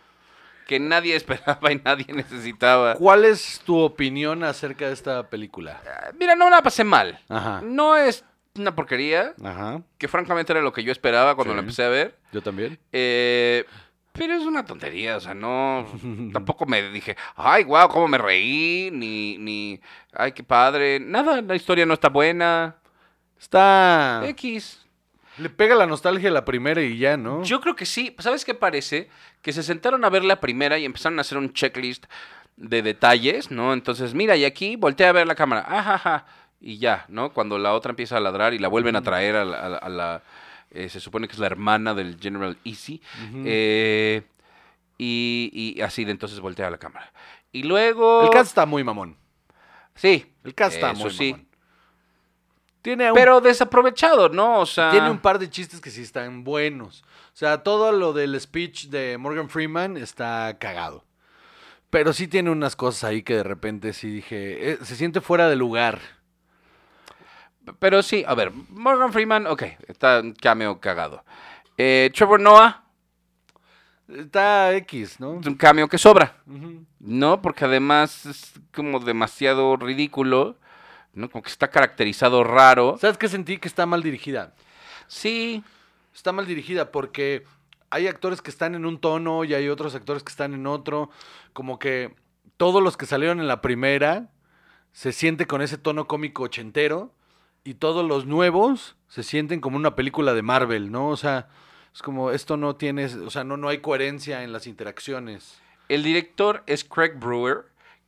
que 0.66 0.80
nadie 0.80 1.14
esperaba 1.16 1.72
y 1.72 1.80
nadie 1.84 2.06
necesitaba. 2.12 2.94
¿Cuál 2.94 3.24
es 3.24 3.60
tu 3.64 3.78
opinión 3.78 4.42
acerca 4.44 4.86
de 4.88 4.92
esta 4.92 5.28
película? 5.30 5.80
Ah, 5.86 6.10
Mira, 6.18 6.34
no 6.36 6.50
la 6.50 6.62
pasé 6.62 6.84
mal. 6.84 7.18
Ajá. 7.28 7.60
No 7.62 7.96
es 7.96 8.24
una 8.58 8.74
porquería, 8.74 9.34
Ajá, 9.44 9.82
que 9.98 10.08
francamente 10.08 10.52
era 10.52 10.62
lo 10.62 10.72
que 10.72 10.82
yo 10.82 10.90
esperaba 10.90 11.34
cuando 11.34 11.52
Sí. 11.52 11.56
la 11.56 11.60
empecé 11.60 11.84
a 11.84 11.88
ver. 11.88 12.18
yo 12.32 12.42
también. 12.42 12.78
Eh, 12.90 13.64
pero 14.12 14.32
es 14.34 14.44
una 14.44 14.64
tontería, 14.64 15.16
o 15.18 15.20
sea, 15.20 15.34
no. 15.34 15.86
tampoco 16.32 16.64
me 16.66 16.82
dije, 16.90 17.16
ay, 17.36 17.64
wow, 17.64 17.86
cómo 17.88 18.08
me 18.08 18.16
reí, 18.18 18.88
ni, 18.92 19.36
ni, 19.38 19.78
ay, 20.14 20.32
qué 20.32 20.42
padre. 20.42 20.98
Nada, 21.00 21.42
la 21.42 21.54
historia 21.54 21.84
no 21.84 21.92
está 21.94 22.08
buena. 22.08 22.76
Está... 23.38 24.22
X. 24.28 24.85
Le 25.38 25.50
pega 25.50 25.74
la 25.74 25.86
nostalgia 25.86 26.30
a 26.30 26.32
la 26.32 26.44
primera 26.44 26.82
y 26.82 26.96
ya, 26.98 27.16
¿no? 27.16 27.42
Yo 27.42 27.60
creo 27.60 27.76
que 27.76 27.84
sí. 27.86 28.14
¿Sabes 28.18 28.44
qué 28.44 28.54
parece? 28.54 29.08
Que 29.42 29.52
se 29.52 29.62
sentaron 29.62 30.04
a 30.04 30.10
ver 30.10 30.24
la 30.24 30.40
primera 30.40 30.78
y 30.78 30.84
empezaron 30.84 31.18
a 31.18 31.20
hacer 31.22 31.36
un 31.38 31.52
checklist 31.52 32.06
de 32.56 32.80
detalles, 32.82 33.50
¿no? 33.50 33.72
Entonces, 33.74 34.14
mira, 34.14 34.34
y 34.36 34.44
aquí 34.46 34.76
voltea 34.76 35.10
a 35.10 35.12
ver 35.12 35.26
la 35.26 35.34
cámara. 35.34 35.60
Ajaja. 35.68 36.24
Y 36.60 36.78
ya, 36.78 37.04
¿no? 37.08 37.32
Cuando 37.34 37.58
la 37.58 37.74
otra 37.74 37.90
empieza 37.90 38.16
a 38.16 38.20
ladrar 38.20 38.54
y 38.54 38.58
la 38.58 38.68
vuelven 38.68 38.96
a 38.96 39.02
traer 39.02 39.36
a 39.36 39.44
la. 39.44 39.58
a 39.58 39.68
la- 39.68 39.76
a 39.78 39.88
la- 39.90 40.22
eh, 40.70 40.88
se 40.88 41.00
supone 41.00 41.26
que 41.28 41.34
es 41.34 41.38
la 41.38 41.46
hermana 41.46 41.94
del 41.94 42.18
General 42.20 42.56
Easy. 42.64 43.00
Eh, 43.44 44.22
y, 44.98 45.74
y 45.76 45.80
así 45.82 46.04
de 46.04 46.10
entonces 46.12 46.40
voltea 46.40 46.66
a 46.66 46.70
la 46.70 46.78
cámara. 46.78 47.12
Y 47.52 47.62
luego. 47.62 48.22
El 48.24 48.30
cast 48.30 48.48
está 48.48 48.66
muy 48.66 48.82
mamón. 48.84 49.16
Sí. 49.94 50.32
El 50.44 50.54
cast 50.54 50.76
está 50.76 50.90
eso 50.92 51.00
muy 51.02 51.10
sí. 51.10 51.30
mamón. 51.32 51.46
Tiene 52.86 53.10
un, 53.10 53.16
Pero 53.16 53.40
desaprovechado, 53.40 54.28
¿no? 54.28 54.60
O 54.60 54.64
sea. 54.64 54.92
tiene 54.92 55.10
un 55.10 55.18
par 55.18 55.40
de 55.40 55.50
chistes 55.50 55.80
que 55.80 55.90
sí 55.90 56.02
están 56.02 56.44
buenos. 56.44 57.02
O 57.32 57.36
sea, 57.36 57.64
todo 57.64 57.90
lo 57.90 58.12
del 58.12 58.40
speech 58.40 58.86
de 58.90 59.18
Morgan 59.18 59.50
Freeman 59.50 59.96
está 59.96 60.56
cagado. 60.60 61.04
Pero 61.90 62.12
sí 62.12 62.28
tiene 62.28 62.48
unas 62.48 62.76
cosas 62.76 63.02
ahí 63.02 63.24
que 63.24 63.34
de 63.34 63.42
repente 63.42 63.92
sí 63.92 64.08
dije, 64.08 64.70
eh, 64.70 64.78
se 64.82 64.94
siente 64.94 65.20
fuera 65.20 65.48
de 65.48 65.56
lugar. 65.56 65.98
Pero 67.80 68.04
sí, 68.04 68.22
a 68.24 68.36
ver, 68.36 68.52
Morgan 68.52 69.12
Freeman, 69.12 69.48
ok, 69.48 69.64
está 69.88 70.20
un 70.20 70.34
cameo 70.34 70.78
cagado. 70.78 71.24
Eh, 71.76 72.12
Trevor 72.14 72.38
Noah, 72.38 72.84
Está 74.08 74.72
X, 74.76 75.18
¿no? 75.18 75.40
es 75.40 75.46
un 75.48 75.56
cameo 75.56 75.88
que 75.88 75.98
sobra. 75.98 76.36
¿no? 77.00 77.42
Porque 77.42 77.64
además 77.64 78.26
es 78.26 78.52
como 78.72 79.00
demasiado 79.00 79.76
ridículo, 79.76 80.56
¿no? 81.16 81.28
Como 81.28 81.42
que 81.42 81.50
está 81.50 81.68
caracterizado 81.68 82.44
raro. 82.44 82.96
¿Sabes 83.00 83.18
qué 83.18 83.28
sentí? 83.28 83.58
Que 83.58 83.68
está 83.68 83.86
mal 83.86 84.02
dirigida. 84.02 84.54
Sí, 85.08 85.64
Está 86.16 86.32
mal 86.32 86.46
dirigida 86.46 86.92
porque 86.92 87.44
hay 87.90 88.06
actores 88.06 88.40
que 88.40 88.50
están 88.50 88.74
en 88.74 88.86
un 88.86 88.98
tono 88.98 89.44
y 89.44 89.52
hay 89.52 89.68
otros 89.68 89.94
actores 89.94 90.22
que 90.22 90.30
están 90.30 90.54
en 90.54 90.66
otro. 90.66 91.10
Como 91.52 91.78
que 91.78 92.14
todos 92.56 92.82
los 92.82 92.96
que 92.96 93.04
salieron 93.04 93.38
en 93.38 93.46
la 93.46 93.60
primera 93.60 94.30
se 94.92 95.12
siente 95.12 95.46
con 95.46 95.60
ese 95.60 95.76
tono 95.76 96.08
cómico 96.08 96.44
ochentero 96.44 97.12
y 97.64 97.74
todos 97.74 98.02
los 98.02 98.24
nuevos 98.24 98.96
se 99.08 99.22
sienten 99.22 99.60
como 99.60 99.76
una 99.76 99.94
película 99.94 100.32
de 100.32 100.40
Marvel, 100.40 100.90
¿no? 100.90 101.10
O 101.10 101.18
sea, 101.18 101.48
es 101.94 102.00
como 102.00 102.30
esto 102.30 102.56
no 102.56 102.76
tiene, 102.76 103.04
o 103.04 103.28
sea, 103.28 103.44
no, 103.44 103.58
no 103.58 103.68
hay 103.68 103.82
coherencia 103.82 104.42
en 104.42 104.52
las 104.52 104.66
interacciones. 104.66 105.60
el 105.90 106.02
director 106.02 106.62
es 106.66 106.82
Craig 106.82 107.12
Brewer, 107.20 107.66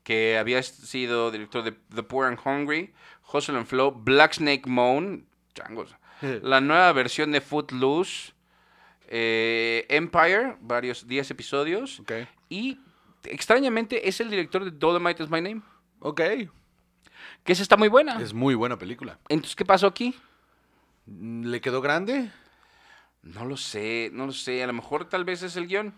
que 0.08 0.38
había 0.38 0.62
sido 0.62 1.30
director 1.30 1.62
de 1.62 1.72
The 1.94 2.02
Poor 2.02 2.26
and 2.28 2.38
Hungry, 2.42 2.94
Hustle 3.30 3.58
and 3.58 3.66
Flow, 3.66 3.90
Black 3.92 4.32
Snake 4.32 4.62
Moan, 4.64 5.26
changos, 5.52 5.94
la 6.42 6.62
nueva 6.62 6.90
versión 6.94 7.30
de 7.30 7.42
Footloose, 7.42 8.32
eh, 9.08 9.84
Empire, 9.90 10.56
varios 10.62 11.06
10 11.06 11.30
episodios. 11.32 12.00
Y 12.48 12.78
extrañamente 13.24 14.08
es 14.08 14.18
el 14.22 14.30
director 14.30 14.64
de 14.64 14.70
Dolomite 14.70 15.22
is 15.22 15.28
My 15.28 15.42
Name, 15.42 15.60
Ok. 16.00 16.22
que 17.44 17.52
esa 17.52 17.62
está 17.62 17.76
muy 17.76 17.88
buena. 17.88 18.18
Es 18.18 18.32
muy 18.32 18.54
buena 18.54 18.78
película. 18.78 19.18
Entonces, 19.28 19.56
¿qué 19.56 19.66
pasó 19.66 19.86
aquí? 19.88 20.14
¿Le 21.06 21.60
quedó 21.60 21.82
grande? 21.82 22.30
No 23.20 23.44
lo 23.44 23.58
sé, 23.58 24.08
no 24.14 24.24
lo 24.24 24.32
sé. 24.32 24.62
A 24.62 24.66
lo 24.68 24.72
mejor 24.72 25.06
tal 25.06 25.26
vez 25.26 25.42
es 25.42 25.54
el 25.56 25.66
guion. 25.66 25.92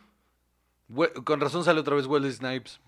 We- 0.89 1.13
con 1.23 1.41
razón 1.41 1.63
sale 1.63 1.79
otra 1.79 1.95
vez 1.95 2.07
Wesley 2.07 2.33
Snipes. 2.33 2.81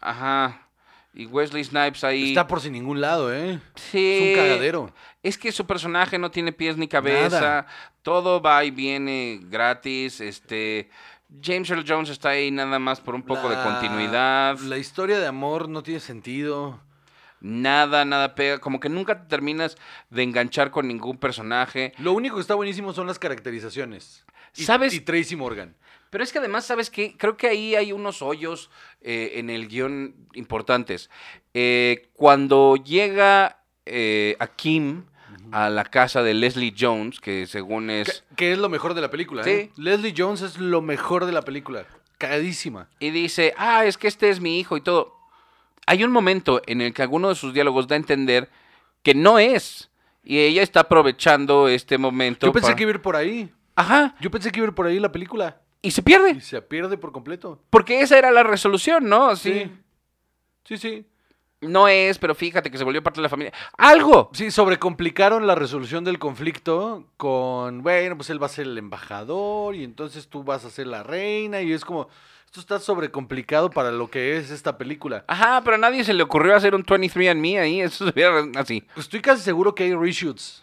Ajá. 0.00 0.68
Y 1.14 1.26
Wesley 1.26 1.64
Snipes 1.64 2.04
ahí. 2.04 2.28
Está 2.28 2.46
por 2.46 2.60
sin 2.60 2.72
ningún 2.72 3.00
lado, 3.00 3.34
¿eh? 3.34 3.58
Sí. 3.74 4.18
Es 4.18 4.22
un 4.22 4.44
cagadero. 4.44 4.94
Es 5.22 5.38
que 5.38 5.50
su 5.50 5.66
personaje 5.66 6.18
no 6.18 6.30
tiene 6.30 6.52
pies 6.52 6.76
ni 6.76 6.88
cabeza. 6.88 7.40
Nada. 7.40 7.66
Todo 8.02 8.42
va 8.42 8.64
y 8.64 8.70
viene 8.70 9.40
gratis. 9.42 10.20
Este. 10.20 10.90
James 11.42 11.68
Earl 11.70 11.84
Jones 11.86 12.10
está 12.10 12.30
ahí 12.30 12.50
nada 12.50 12.78
más 12.78 13.00
por 13.00 13.14
un 13.14 13.22
poco 13.22 13.48
de 13.48 13.56
continuidad. 13.56 14.58
La 14.60 14.78
historia 14.78 15.18
de 15.18 15.26
amor 15.26 15.68
no 15.68 15.82
tiene 15.82 16.00
sentido. 16.00 16.80
Nada, 17.40 18.04
nada 18.04 18.34
pega. 18.34 18.58
Como 18.58 18.78
que 18.78 18.88
nunca 18.88 19.22
te 19.22 19.28
terminas 19.28 19.76
de 20.10 20.22
enganchar 20.22 20.70
con 20.70 20.86
ningún 20.86 21.18
personaje. 21.18 21.92
Lo 21.98 22.12
único 22.12 22.36
que 22.36 22.42
está 22.42 22.54
buenísimo 22.54 22.92
son 22.92 23.06
las 23.06 23.18
caracterizaciones. 23.18 24.24
Y, 24.54 24.64
¿Sabes? 24.64 24.94
Y 24.94 25.00
Tracy 25.00 25.36
Morgan. 25.36 25.74
Pero 26.10 26.24
es 26.24 26.32
que 26.32 26.38
además, 26.38 26.64
¿sabes 26.66 26.90
qué? 26.90 27.16
Creo 27.16 27.36
que 27.36 27.48
ahí 27.48 27.74
hay 27.74 27.92
unos 27.92 28.22
hoyos 28.22 28.70
eh, 29.00 29.32
en 29.34 29.50
el 29.50 29.68
guion 29.68 30.14
importantes. 30.34 31.10
Eh, 31.54 32.08
cuando 32.14 32.76
llega 32.76 33.62
eh, 33.84 34.36
a 34.38 34.46
Kim 34.46 35.04
a 35.52 35.70
la 35.70 35.84
casa 35.84 36.22
de 36.22 36.34
Leslie 36.34 36.74
Jones, 36.78 37.20
que 37.20 37.46
según 37.46 37.90
es... 37.90 38.24
que 38.36 38.52
es 38.52 38.58
lo 38.58 38.68
mejor 38.68 38.94
de 38.94 39.00
la 39.00 39.10
película, 39.10 39.42
¿eh? 39.42 39.70
Sí. 39.74 39.82
Leslie 39.82 40.14
Jones 40.16 40.42
es 40.42 40.58
lo 40.58 40.82
mejor 40.82 41.24
de 41.26 41.32
la 41.32 41.42
película. 41.42 41.86
Cagadísima. 42.18 42.88
Y 42.98 43.10
dice, 43.10 43.54
ah, 43.56 43.84
es 43.84 43.98
que 43.98 44.08
este 44.08 44.30
es 44.30 44.40
mi 44.40 44.58
hijo 44.58 44.76
y 44.76 44.80
todo. 44.80 45.14
Hay 45.86 46.02
un 46.02 46.10
momento 46.10 46.62
en 46.66 46.80
el 46.80 46.92
que 46.92 47.02
alguno 47.02 47.28
de 47.28 47.34
sus 47.34 47.54
diálogos 47.54 47.86
da 47.86 47.94
a 47.94 47.98
entender 47.98 48.50
que 49.02 49.14
no 49.14 49.38
es. 49.38 49.90
Y 50.24 50.40
ella 50.40 50.62
está 50.62 50.80
aprovechando 50.80 51.68
este 51.68 51.98
momento. 51.98 52.46
Yo 52.46 52.52
pensé 52.52 52.68
para- 52.68 52.76
que 52.76 52.82
iba 52.82 52.90
a 52.90 52.94
ir 52.94 53.02
por 53.02 53.14
ahí. 53.14 53.52
Ajá. 53.76 54.16
Yo 54.20 54.30
pensé 54.30 54.50
que 54.50 54.58
iba 54.58 54.66
a 54.66 54.70
ir 54.70 54.74
por 54.74 54.86
ahí 54.86 54.98
la 54.98 55.12
película. 55.12 55.60
Y 55.82 55.90
se 55.90 56.02
pierde. 56.02 56.32
Y 56.32 56.40
se 56.40 56.60
pierde 56.62 56.98
por 56.98 57.12
completo. 57.12 57.60
Porque 57.70 58.00
esa 58.00 58.18
era 58.18 58.30
la 58.30 58.42
resolución, 58.42 59.08
¿no? 59.08 59.36
Sí. 59.36 59.70
Sí, 60.64 60.76
sí. 60.76 61.06
No 61.60 61.88
es, 61.88 62.18
pero 62.18 62.34
fíjate 62.34 62.70
que 62.70 62.76
se 62.76 62.84
volvió 62.84 63.02
parte 63.02 63.18
de 63.18 63.22
la 63.22 63.28
familia. 63.30 63.52
¡Algo! 63.78 64.30
Sí, 64.34 64.50
sobrecomplicaron 64.50 65.46
la 65.46 65.54
resolución 65.54 66.04
del 66.04 66.18
conflicto 66.18 67.06
con, 67.16 67.82
bueno, 67.82 68.16
pues 68.16 68.28
él 68.28 68.42
va 68.42 68.46
a 68.46 68.50
ser 68.50 68.66
el 68.66 68.76
embajador 68.76 69.74
y 69.74 69.82
entonces 69.82 70.28
tú 70.28 70.44
vas 70.44 70.64
a 70.64 70.70
ser 70.70 70.86
la 70.86 71.02
reina 71.02 71.62
y 71.62 71.72
es 71.72 71.84
como, 71.84 72.08
esto 72.44 72.60
está 72.60 72.78
sobrecomplicado 72.78 73.70
para 73.70 73.90
lo 73.90 74.10
que 74.10 74.36
es 74.36 74.50
esta 74.50 74.76
película. 74.76 75.24
Ajá, 75.28 75.62
pero 75.64 75.76
a 75.76 75.78
nadie 75.78 76.04
se 76.04 76.12
le 76.12 76.22
ocurrió 76.22 76.54
hacer 76.54 76.74
un 76.74 76.84
23andMe 76.84 77.58
ahí. 77.58 77.80
Eso 77.80 78.04
sería 78.06 78.30
así. 78.56 78.86
Estoy 78.96 79.20
casi 79.20 79.42
seguro 79.42 79.74
que 79.74 79.84
hay 79.84 79.94
reshoots. 79.94 80.62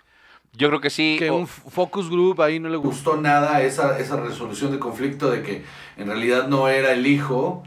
Yo 0.55 0.67
creo 0.69 0.79
que 0.81 0.89
sí. 0.89 1.15
Que 1.17 1.29
o- 1.29 1.35
un 1.37 1.47
focus 1.47 2.09
group 2.09 2.41
ahí 2.41 2.59
no 2.59 2.69
le 2.69 2.77
gustó 2.77 3.17
nada 3.17 3.61
esa, 3.63 3.97
esa 3.99 4.17
resolución 4.17 4.71
de 4.71 4.79
conflicto 4.79 5.29
de 5.31 5.41
que 5.41 5.63
en 5.97 6.07
realidad 6.07 6.47
no 6.47 6.67
era 6.67 6.91
el 6.91 7.07
hijo 7.07 7.63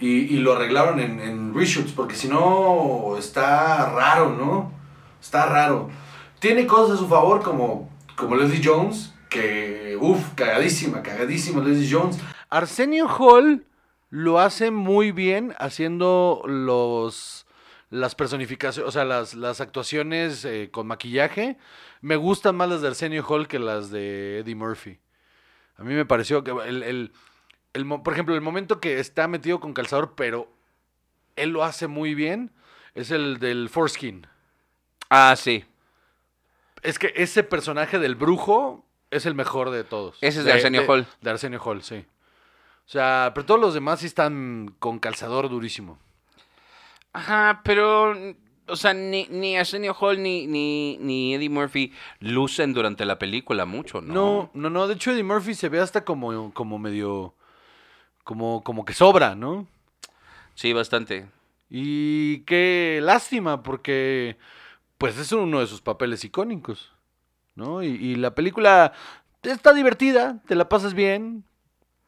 y, 0.00 0.08
y 0.34 0.38
lo 0.38 0.54
arreglaron 0.54 0.98
en, 1.00 1.20
en 1.20 1.54
reshoots 1.54 1.92
porque 1.92 2.14
si 2.16 2.28
no 2.28 3.16
está 3.18 3.90
raro, 3.90 4.30
¿no? 4.30 4.72
Está 5.20 5.46
raro. 5.46 5.88
Tiene 6.40 6.66
cosas 6.66 6.96
a 6.96 6.98
su 6.98 7.08
favor 7.08 7.42
como, 7.42 7.88
como 8.16 8.36
Leslie 8.36 8.60
Jones, 8.62 9.12
que, 9.30 9.96
uff, 10.00 10.34
cagadísima, 10.34 11.02
cagadísima 11.02 11.62
Leslie 11.62 11.88
Jones. 11.90 12.18
Arsenio 12.50 13.06
Hall 13.08 13.64
lo 14.10 14.38
hace 14.38 14.70
muy 14.70 15.12
bien 15.12 15.54
haciendo 15.58 16.42
los 16.46 17.44
las 17.88 18.16
personificaciones, 18.16 18.88
o 18.88 18.90
sea, 18.92 19.04
las, 19.04 19.34
las 19.34 19.60
actuaciones 19.60 20.44
eh, 20.44 20.70
con 20.72 20.88
maquillaje. 20.88 21.56
Me 22.00 22.16
gustan 22.16 22.56
más 22.56 22.68
las 22.68 22.82
de 22.82 22.88
Arsenio 22.88 23.24
Hall 23.26 23.48
que 23.48 23.58
las 23.58 23.90
de 23.90 24.40
Eddie 24.40 24.54
Murphy. 24.54 24.98
A 25.76 25.82
mí 25.84 25.94
me 25.94 26.04
pareció 26.06 26.42
que 26.44 26.50
el, 26.50 26.82
el- 26.82 27.12
el 27.72 27.86
por 28.02 28.12
ejemplo, 28.12 28.34
el 28.34 28.40
momento 28.40 28.80
que 28.80 28.98
está 29.00 29.28
metido 29.28 29.60
con 29.60 29.74
calzador, 29.74 30.14
pero 30.16 30.50
él 31.36 31.50
lo 31.50 31.62
hace 31.64 31.86
muy 31.88 32.14
bien, 32.14 32.50
es 32.94 33.10
el 33.10 33.38
del 33.38 33.68
foreskin. 33.68 34.26
Ah, 35.10 35.34
sí. 35.36 35.64
Es 36.82 36.98
que 36.98 37.12
ese 37.16 37.42
personaje 37.42 37.98
del 37.98 38.14
brujo 38.14 38.84
es 39.10 39.26
el 39.26 39.34
mejor 39.34 39.70
de 39.70 39.84
todos. 39.84 40.16
Ese 40.22 40.38
es 40.40 40.44
de 40.46 40.52
Arsenio 40.52 40.84
Hall. 40.88 41.06
De 41.20 41.30
Arsenio 41.30 41.60
Hall, 41.62 41.82
sí. 41.82 42.06
O 42.86 42.88
sea, 42.88 43.32
pero 43.34 43.44
todos 43.44 43.60
los 43.60 43.74
demás 43.74 44.00
sí 44.00 44.06
están 44.06 44.74
con 44.78 44.98
calzador 44.98 45.48
durísimo. 45.48 45.98
Ajá, 47.12 47.60
pero. 47.64 48.14
O 48.68 48.76
sea, 48.76 48.94
ni, 48.94 49.26
ni 49.30 49.56
Arsenio 49.56 49.94
Hall 49.98 50.22
ni, 50.22 50.46
ni, 50.46 50.98
ni 50.98 51.34
Eddie 51.34 51.48
Murphy 51.48 51.92
lucen 52.20 52.72
durante 52.72 53.04
la 53.04 53.18
película 53.18 53.64
mucho, 53.64 54.00
¿no? 54.00 54.14
No, 54.14 54.50
no, 54.54 54.70
no. 54.70 54.88
De 54.88 54.94
hecho, 54.94 55.12
Eddie 55.12 55.22
Murphy 55.22 55.54
se 55.54 55.68
ve 55.68 55.80
hasta 55.80 56.04
como, 56.04 56.52
como 56.52 56.78
medio. 56.78 57.34
Como, 58.24 58.64
como 58.64 58.84
que 58.84 58.92
sobra, 58.92 59.36
¿no? 59.36 59.68
Sí, 60.54 60.72
bastante. 60.72 61.28
Y 61.70 62.40
qué 62.40 63.00
lástima, 63.02 63.62
porque. 63.62 64.36
Pues 64.98 65.18
es 65.18 65.30
uno 65.32 65.60
de 65.60 65.66
sus 65.66 65.82
papeles 65.82 66.24
icónicos, 66.24 66.90
¿no? 67.54 67.82
Y, 67.82 67.88
y 67.88 68.14
la 68.16 68.34
película 68.34 68.94
está 69.42 69.74
divertida, 69.74 70.42
te 70.46 70.54
la 70.54 70.68
pasas 70.68 70.94
bien, 70.94 71.44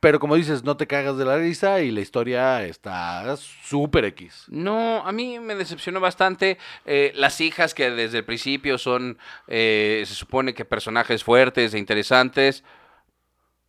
pero 0.00 0.20
como 0.20 0.36
dices, 0.36 0.62
no 0.64 0.76
te 0.76 0.86
cagas 0.86 1.16
de 1.18 1.24
la 1.24 1.36
risa 1.38 1.80
y 1.80 1.90
la 1.90 2.00
historia 2.00 2.64
está 2.64 3.36
súper 3.36 4.04
X. 4.06 4.44
No, 4.48 5.04
a 5.06 5.10
mí 5.12 5.38
me 5.40 5.54
decepcionó 5.54 5.98
bastante. 6.00 6.58
eh, 6.86 7.12
las 7.16 7.40
hijas 7.40 7.74
que 7.74 7.90
desde 7.90 8.18
el 8.18 8.24
principio 8.24 8.78
son, 8.78 9.18
eh, 9.48 10.04
se 10.06 10.14
supone 10.14 10.54
que 10.54 10.64
personajes 10.64 11.24
fuertes 11.24 11.74
e 11.74 11.78
interesantes, 11.78 12.62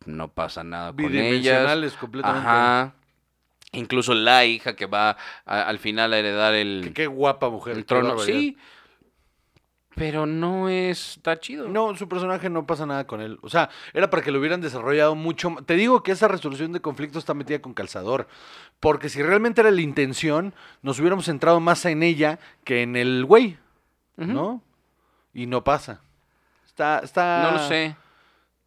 no 0.06 0.28
pasa 0.28 0.64
nada 0.64 0.92
con 0.92 1.00
ellas. 1.04 1.12
Bidimensionales 1.12 1.92
completamente. 1.94 2.48
Ajá. 2.48 2.94
Incluso 3.72 4.14
la 4.14 4.44
hija 4.44 4.74
que 4.74 4.86
va 4.86 5.16
a- 5.46 5.62
al 5.62 5.78
final 5.78 6.12
a 6.12 6.18
heredar 6.18 6.54
el, 6.54 6.80
Qué, 6.84 6.92
qué 6.92 7.06
guapa 7.06 7.50
mujer. 7.50 7.76
el 7.76 7.84
trono. 7.84 8.18
Sí, 8.18 8.56
pero 9.94 10.24
no 10.26 10.68
está 10.68 11.38
chido. 11.40 11.68
No, 11.68 11.94
su 11.96 12.08
personaje 12.08 12.48
no 12.48 12.66
pasa 12.66 12.86
nada 12.86 13.06
con 13.06 13.20
él. 13.20 13.38
O 13.42 13.48
sea, 13.50 13.68
era 13.92 14.08
para 14.08 14.22
que 14.22 14.30
lo 14.30 14.38
hubieran 14.38 14.60
desarrollado 14.60 15.14
mucho. 15.14 15.56
Te 15.66 15.74
digo 15.74 16.02
que 16.02 16.12
esa 16.12 16.28
resolución 16.28 16.72
de 16.72 16.80
conflicto 16.80 17.18
está 17.18 17.34
metida 17.34 17.60
con 17.60 17.74
calzador. 17.74 18.26
Porque 18.78 19.08
si 19.08 19.22
realmente 19.22 19.60
era 19.60 19.70
la 19.70 19.80
intención, 19.80 20.54
nos 20.82 20.98
hubiéramos 21.00 21.26
centrado 21.26 21.60
más 21.60 21.84
en 21.84 22.02
ella 22.02 22.38
que 22.64 22.82
en 22.82 22.96
el 22.96 23.24
güey. 23.24 23.58
¿no? 24.16 24.62
Y 25.34 25.46
no 25.46 25.64
pasa. 25.64 26.00
Está, 26.66 27.00
está. 27.00 27.42
No 27.50 27.58
lo 27.58 27.68
sé. 27.68 27.96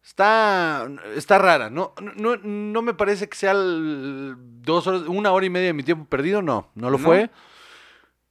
Está, 0.04 0.86
está 1.16 1.38
rara. 1.38 1.70
No, 1.70 1.94
no, 2.16 2.36
no 2.36 2.82
me 2.82 2.92
parece 2.92 3.28
que 3.28 3.36
sea 3.36 3.52
el- 3.52 4.34
dos 4.62 4.86
horas, 4.86 5.02
una 5.06 5.32
hora 5.32 5.46
y 5.46 5.50
media 5.50 5.68
de 5.68 5.72
mi 5.72 5.82
tiempo 5.82 6.04
perdido. 6.04 6.42
No, 6.42 6.68
no 6.74 6.90
lo 6.90 6.98
No. 6.98 7.04
fue. 7.04 7.30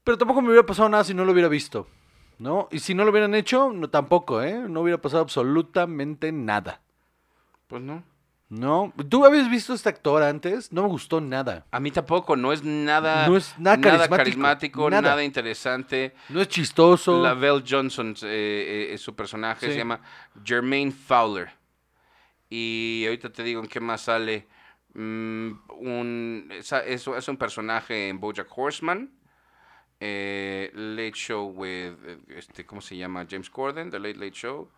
Pero 0.04 0.18
tampoco 0.18 0.42
me 0.42 0.50
hubiera 0.50 0.66
pasado 0.66 0.88
nada 0.90 1.04
si 1.04 1.14
no 1.14 1.26
lo 1.26 1.32
hubiera 1.32 1.48
visto. 1.50 1.88
¿No? 2.44 2.68
Y 2.72 2.80
si 2.80 2.94
no 2.94 3.06
lo 3.06 3.12
hubieran 3.12 3.34
hecho, 3.36 3.72
no, 3.72 3.90
tampoco, 3.90 4.42
¿eh? 4.42 4.66
No 4.68 4.82
hubiera 4.82 5.00
pasado 5.02 5.24
absolutamente 5.24 6.32
nada. 6.34 6.82
Pues 7.68 7.82
no. 7.82 8.04
¿No? 8.50 8.94
¿Tú 9.10 9.26
habías 9.26 9.50
visto 9.50 9.72
a 9.72 9.76
este 9.78 9.88
actor 9.88 10.22
antes? 10.22 10.72
No 10.74 10.84
me 10.84 10.90
gustó 10.90 11.22
nada. 11.22 11.66
A 11.72 11.80
mí 11.80 11.90
tampoco, 11.90 12.36
no 12.36 12.52
es 12.52 12.62
nada, 12.64 13.28
No 13.30 13.38
es 13.38 13.58
nada 13.58 13.80
carismático, 13.80 14.16
carismático, 14.18 14.90
nada. 14.90 15.02
nada 15.10 15.24
interesante. 15.24 16.14
No 16.28 16.42
es 16.42 16.50
chistoso. 16.50 17.24
La 17.24 17.34
Belle 17.34 17.64
Johnson 17.68 18.14
eh, 18.24 18.88
eh, 18.90 18.94
es 18.94 19.02
su 19.02 19.16
personaje, 19.16 19.66
Sí. 19.68 19.72
se 19.72 19.78
llama 19.78 20.02
Jermaine 20.44 20.92
Fowler. 20.92 21.50
Y 22.50 23.06
ahorita 23.08 23.32
te 23.32 23.42
digo 23.44 23.62
en 23.62 23.68
qué 23.68 23.80
más 23.80 24.02
sale. 24.02 24.48
Mm, 24.94 25.52
un, 25.80 26.50
es, 26.52 26.72
es- 26.74 27.08
es 27.08 27.28
un 27.30 27.38
personaje 27.38 28.10
en 28.10 28.20
Bojack 28.20 28.48
Horseman. 28.56 29.10
Eh, 30.06 30.70
Late 30.74 31.14
Show 31.14 31.46
with, 31.56 31.94
eh, 32.06 32.18
este, 32.36 32.66
¿cómo 32.66 32.82
se 32.82 32.98
llama? 32.98 33.26
James 33.30 33.50
Corden, 33.50 33.90
The 33.90 34.00
Late 34.00 34.16
Late 34.16 34.32
Show. 34.34 34.70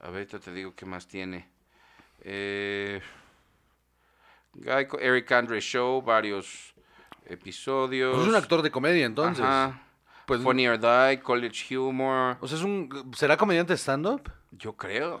Ahorita 0.00 0.40
te 0.40 0.52
digo 0.52 0.74
qué 0.74 0.84
más 0.84 1.06
tiene. 1.06 1.48
Eh, 2.22 3.00
Eric 5.00 5.30
Andre 5.32 5.60
Show, 5.60 6.02
varios 6.02 6.74
episodios. 7.26 8.14
Pues 8.14 8.24
es 8.24 8.28
un 8.28 8.34
actor 8.36 8.62
de 8.62 8.70
comedia, 8.70 9.06
entonces. 9.06 9.44
Ajá. 9.44 9.80
Pues, 10.26 10.40
Funny 10.42 10.66
or 10.66 10.78
Die, 10.80 11.20
College 11.20 11.76
Humor. 11.76 12.38
o 12.40 12.48
sea, 12.48 12.56
es 12.58 12.64
un, 12.64 13.12
¿será 13.14 13.36
comediante 13.36 13.74
de 13.74 13.78
stand-up? 13.78 14.30
Yo 14.52 14.72
creo. 14.74 15.20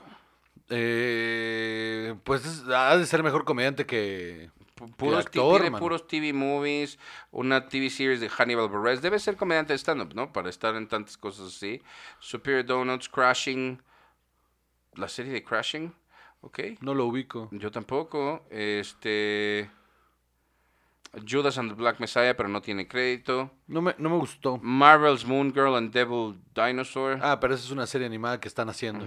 Eh, 0.70 2.14
pues 2.24 2.44
es- 2.46 2.64
ha 2.68 2.96
de 2.96 3.04
ser 3.06 3.22
mejor 3.22 3.44
comediante 3.44 3.84
que 3.86 4.50
Puros, 4.74 5.26
actor, 5.26 5.60
tiene 5.60 5.78
puros 5.78 6.08
TV 6.08 6.32
movies, 6.32 6.98
una 7.30 7.68
TV 7.68 7.90
series 7.90 8.20
de 8.20 8.28
Hannibal 8.28 8.68
Buress. 8.68 9.00
Debe 9.00 9.20
ser 9.20 9.36
comediante 9.36 9.72
de 9.72 9.78
stand-up, 9.78 10.14
¿no? 10.14 10.32
Para 10.32 10.50
estar 10.50 10.74
en 10.74 10.88
tantas 10.88 11.16
cosas 11.16 11.46
así. 11.48 11.80
Superior 12.18 12.66
Donuts, 12.66 13.08
Crashing. 13.08 13.80
La 14.94 15.08
serie 15.08 15.32
de 15.32 15.44
Crashing. 15.44 15.94
Ok. 16.40 16.60
No 16.80 16.92
lo 16.92 17.06
ubico. 17.06 17.48
Yo 17.52 17.70
tampoco. 17.70 18.44
Este. 18.50 19.70
Judas 21.24 21.56
and 21.58 21.70
the 21.70 21.76
Black 21.76 22.00
Messiah, 22.00 22.36
pero 22.36 22.48
no 22.48 22.60
tiene 22.60 22.88
crédito. 22.88 23.52
No 23.68 23.80
me, 23.80 23.94
no 23.98 24.10
me 24.10 24.16
gustó. 24.16 24.58
Marvel's 24.60 25.24
Moon 25.24 25.52
Girl 25.54 25.76
and 25.76 25.92
Devil 25.92 26.40
Dinosaur. 26.52 27.20
Ah, 27.22 27.38
pero 27.38 27.54
esa 27.54 27.64
es 27.64 27.70
una 27.70 27.86
serie 27.86 28.08
animada 28.08 28.40
que 28.40 28.48
están 28.48 28.68
haciendo. 28.68 29.06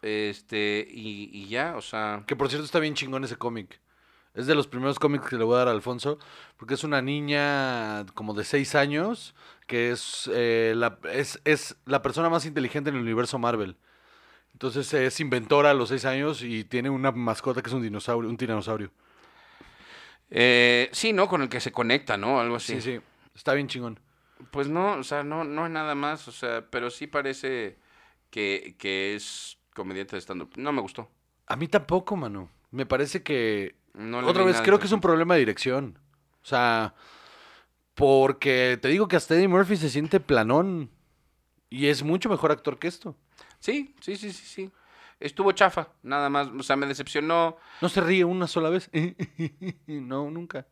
Este, 0.00 0.86
y, 0.88 1.30
y 1.32 1.48
ya, 1.48 1.74
o 1.76 1.82
sea. 1.82 2.22
Que 2.24 2.36
por 2.36 2.48
cierto 2.48 2.64
está 2.64 2.78
bien 2.78 2.94
chingón 2.94 3.24
ese 3.24 3.36
cómic. 3.36 3.80
Es 4.34 4.46
de 4.46 4.54
los 4.54 4.66
primeros 4.66 4.98
cómics 4.98 5.28
que 5.28 5.36
le 5.36 5.44
voy 5.44 5.54
a 5.54 5.58
dar 5.58 5.68
a 5.68 5.70
Alfonso. 5.70 6.18
Porque 6.56 6.74
es 6.74 6.84
una 6.84 7.00
niña 7.00 8.04
como 8.14 8.34
de 8.34 8.44
6 8.44 8.74
años. 8.74 9.34
Que 9.66 9.90
es, 9.92 10.28
eh, 10.32 10.74
la, 10.76 10.98
es, 11.12 11.40
es 11.44 11.76
la 11.86 12.02
persona 12.02 12.28
más 12.28 12.44
inteligente 12.44 12.90
en 12.90 12.96
el 12.96 13.02
universo 13.02 13.38
Marvel. 13.38 13.76
Entonces 14.52 14.92
es 14.92 15.18
inventora 15.20 15.70
a 15.70 15.74
los 15.74 15.88
6 15.88 16.04
años 16.04 16.42
y 16.42 16.64
tiene 16.64 16.90
una 16.90 17.10
mascota 17.12 17.62
que 17.62 17.68
es 17.68 17.74
un 17.74 17.82
dinosaurio, 17.82 18.28
un 18.30 18.36
tiranosaurio. 18.36 18.90
eh, 20.30 20.88
sí, 20.92 21.12
¿no? 21.12 21.28
Con 21.28 21.42
el 21.42 21.48
que 21.48 21.60
se 21.60 21.72
conecta, 21.72 22.16
¿no? 22.16 22.40
Algo 22.40 22.56
así. 22.56 22.80
Sí, 22.80 22.92
sí. 22.96 23.00
Está 23.34 23.54
bien 23.54 23.68
chingón. 23.68 23.98
Pues 24.50 24.68
no, 24.68 24.94
o 24.94 25.02
sea, 25.02 25.22
no, 25.22 25.44
no 25.44 25.66
es 25.66 25.72
nada 25.72 25.94
más, 25.94 26.28
o 26.28 26.32
sea, 26.32 26.64
pero 26.70 26.90
sí 26.90 27.06
parece 27.06 27.78
que, 28.30 28.74
que 28.78 29.14
es 29.14 29.58
comediante 29.74 30.16
de 30.16 30.20
stand-up. 30.20 30.50
No 30.56 30.72
me 30.72 30.80
gustó. 30.80 31.10
A 31.46 31.56
mí 31.56 31.68
tampoco, 31.68 32.16
mano. 32.16 32.48
Me 32.70 32.86
parece 32.86 33.22
que 33.22 33.76
No 33.94 34.20
le 34.20 34.28
Otra 34.28 34.44
vez, 34.44 34.60
creo 34.60 34.78
que 34.78 34.86
es 34.86 34.92
un 34.92 35.00
problema 35.00 35.34
de 35.34 35.40
dirección. 35.40 35.98
O 36.42 36.46
sea, 36.46 36.94
porque 37.94 38.78
te 38.80 38.88
digo 38.88 39.08
que 39.08 39.16
hasta 39.16 39.34
Eddie 39.34 39.48
Murphy 39.48 39.76
se 39.76 39.88
siente 39.88 40.20
planón. 40.20 40.90
Y 41.70 41.86
es 41.86 42.02
mucho 42.02 42.28
mejor 42.28 42.52
actor 42.52 42.78
que 42.78 42.88
esto. 42.88 43.16
Sí, 43.58 43.94
sí, 44.00 44.16
sí, 44.16 44.32
sí, 44.32 44.46
sí. 44.46 44.70
Estuvo 45.20 45.52
chafa, 45.52 45.88
nada 46.02 46.28
más. 46.28 46.48
O 46.48 46.62
sea, 46.62 46.76
me 46.76 46.86
decepcionó. 46.86 47.56
No 47.80 47.88
se 47.88 48.00
ríe 48.00 48.24
una 48.24 48.46
sola 48.46 48.68
vez. 48.68 48.90
no, 49.86 50.30
nunca. 50.30 50.66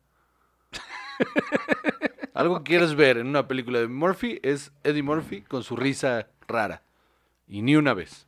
Algo 2.34 2.58
que 2.58 2.70
quieres 2.70 2.94
ver 2.94 3.18
en 3.18 3.28
una 3.28 3.46
película 3.46 3.78
de 3.80 3.88
Murphy 3.88 4.40
es 4.42 4.72
Eddie 4.84 5.02
Murphy 5.02 5.42
con 5.42 5.62
su 5.62 5.76
risa 5.76 6.28
rara. 6.48 6.82
Y 7.46 7.62
ni 7.62 7.76
una 7.76 7.94
vez. 7.94 8.26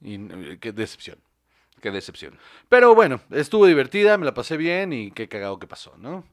Y 0.00 0.14
eh, 0.14 0.58
qué 0.60 0.72
decepción. 0.72 1.18
Qué 1.80 1.90
decepción. 1.90 2.38
Pero 2.68 2.94
bueno, 2.94 3.20
estuvo 3.30 3.66
divertida, 3.66 4.18
me 4.18 4.24
la 4.24 4.34
pasé 4.34 4.56
bien 4.56 4.92
y 4.92 5.10
qué 5.10 5.28
cagado 5.28 5.58
que 5.58 5.66
pasó, 5.66 5.94
¿no? 5.98 6.24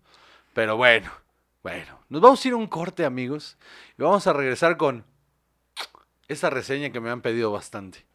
Pero 0.54 0.78
bueno, 0.78 1.12
bueno, 1.64 2.00
nos 2.10 2.22
vamos 2.22 2.44
a 2.44 2.48
ir 2.48 2.54
a 2.54 2.58
un 2.58 2.68
corte, 2.68 3.06
amigos, 3.06 3.58
y 3.98 4.04
vamos 4.04 4.26
a 4.28 4.34
regresar 4.34 4.78
con 4.78 5.06
esa 6.28 6.50
reseña 6.50 6.92
que 6.92 7.00
me 7.00 7.10
han 7.10 7.22
pedido 7.22 7.52
bastante. 7.52 8.06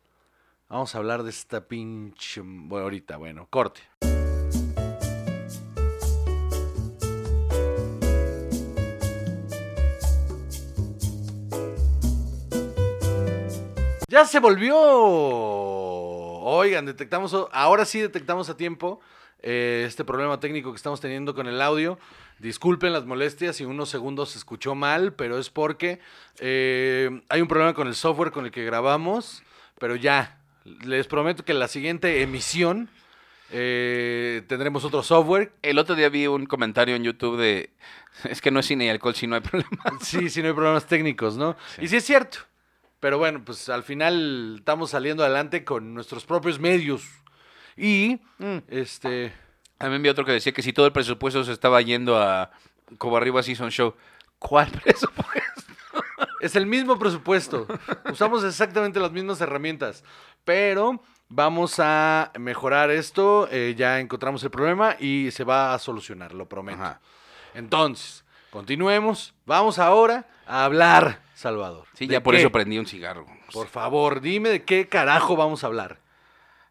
Vamos 0.69 0.95
a 0.95 0.99
hablar 0.99 1.23
de 1.23 1.31
esta 1.31 1.67
pinche... 1.67 2.43
Bueno, 2.45 2.85
ahorita, 2.85 3.17
bueno, 3.17 3.47
corte. 3.49 3.81
Ya 14.11 14.25
se 14.25 14.41
volvió. 14.41 15.88
Oigan, 16.51 16.87
detectamos, 16.87 17.37
ahora 17.53 17.85
sí 17.85 18.01
detectamos 18.01 18.49
a 18.49 18.57
tiempo 18.57 19.01
eh, 19.43 19.85
este 19.87 20.03
problema 20.03 20.41
técnico 20.41 20.71
que 20.73 20.77
estamos 20.77 20.99
teniendo 20.99 21.35
con 21.35 21.47
el 21.47 21.61
audio. 21.61 21.99
Disculpen 22.39 22.95
las 22.95 23.05
molestias 23.05 23.57
si 23.57 23.67
unos 23.67 23.91
segundos 23.91 24.31
se 24.31 24.39
escuchó 24.39 24.75
mal, 24.75 25.13
pero 25.13 25.39
es 25.39 25.51
porque 25.51 26.01
eh, 26.39 27.21
hay 27.29 27.43
un 27.43 27.49
problema 27.49 27.75
con 27.75 27.87
el 27.87 27.95
software 27.95 28.33
con 28.33 28.47
el 28.47 28.51
que 28.51 28.65
grabamos. 28.65 29.43
Pero 29.79 29.95
ya, 29.95 30.39
les 30.65 31.07
prometo 31.07 31.45
que 31.45 31.53
en 31.53 31.59
la 31.59 31.69
siguiente 31.69 32.23
emisión 32.23 32.89
eh, 33.51 34.43
tendremos 34.49 34.87
otro 34.87 35.03
software. 35.03 35.53
El 35.61 35.79
otro 35.79 35.97
día 35.97 36.09
vi 36.09 36.29
un 36.29 36.47
comentario 36.47 36.97
en 36.97 37.05
YouTube 37.05 37.37
de. 37.37 37.69
Es 38.25 38.41
que 38.41 38.51
no 38.51 38.61
es 38.61 38.67
cine 38.67 38.87
y 38.87 38.89
alcohol 38.89 39.15
si 39.15 39.27
no 39.27 39.35
hay 39.35 39.43
problema. 39.43 39.85
Sí, 40.01 40.31
sí, 40.31 40.41
no 40.41 40.49
hay 40.49 40.55
problemas 40.55 40.87
técnicos, 40.87 41.37
¿no? 41.37 41.59
Sí. 41.77 41.85
Y 41.85 41.89
sí 41.89 41.97
es 41.97 42.05
cierto. 42.07 42.39
Pero 43.01 43.19
bueno, 43.19 43.45
pues 43.45 43.69
al 43.69 43.83
final 43.85 44.57
estamos 44.59 44.91
saliendo 44.91 45.23
adelante 45.23 45.65
con 45.65 45.95
nuestros 45.95 46.25
propios 46.25 46.59
medios. 46.59 47.03
Y, 47.77 48.21
este, 48.69 49.33
También 49.79 50.03
vi 50.03 50.09
otro 50.09 50.25
que 50.25 50.33
decía 50.33 50.53
que 50.53 50.63
si 50.63 50.73
todo 50.73 50.87
el 50.87 50.93
presupuesto 50.93 51.45
se 51.45 51.53
estaba 51.53 51.81
yendo 51.81 52.21
a 52.21 52.51
Cobarriba 52.99 53.43
Season 53.43 53.71
Show. 53.71 53.95
¿Cuál 54.39 54.69
presupuesto? 54.85 55.73
es 56.41 56.57
el 56.57 56.67
mismo 56.67 56.99
presupuesto. 56.99 57.67
Usamos 58.11 58.43
exactamente 58.45 58.99
las 59.01 59.13
mismas 59.13 59.41
herramientas. 59.41 60.03
Pero 60.45 61.01
vamos 61.29 61.75
a 61.79 62.33
mejorar 62.39 62.91
esto. 62.91 63.49
eh, 63.53 63.75
ya 63.77 64.01
encontramos 64.01 64.43
el 64.43 64.51
problema 64.51 64.97
y 64.99 65.31
se 65.31 65.45
va 65.45 65.73
a 65.75 65.79
solucionar, 65.79 66.35
lo 66.35 66.49
prometo. 66.49 66.83
Ajá. 66.83 67.01
Entonces, 67.55 68.25
continuemos. 68.51 69.35
Vamos 69.47 69.79
ahora 69.79 70.27
a 70.47 70.65
hablar, 70.65 71.21
Salvador. 71.39 71.87
Sí, 71.95 72.07
¿De 72.07 72.15
ya 72.15 72.23
por 72.23 72.35
qué? 72.35 72.41
eso 72.41 72.51
prendí 72.51 72.79
un 72.79 72.87
cigarro. 72.87 73.25
Por 73.53 73.69
favor, 73.69 74.21
dime 74.21 74.49
de 74.49 74.65
qué 74.65 74.89
carajo 74.89 75.37
vamos 75.37 75.63
a 75.63 75.69
hablar. 75.69 76.01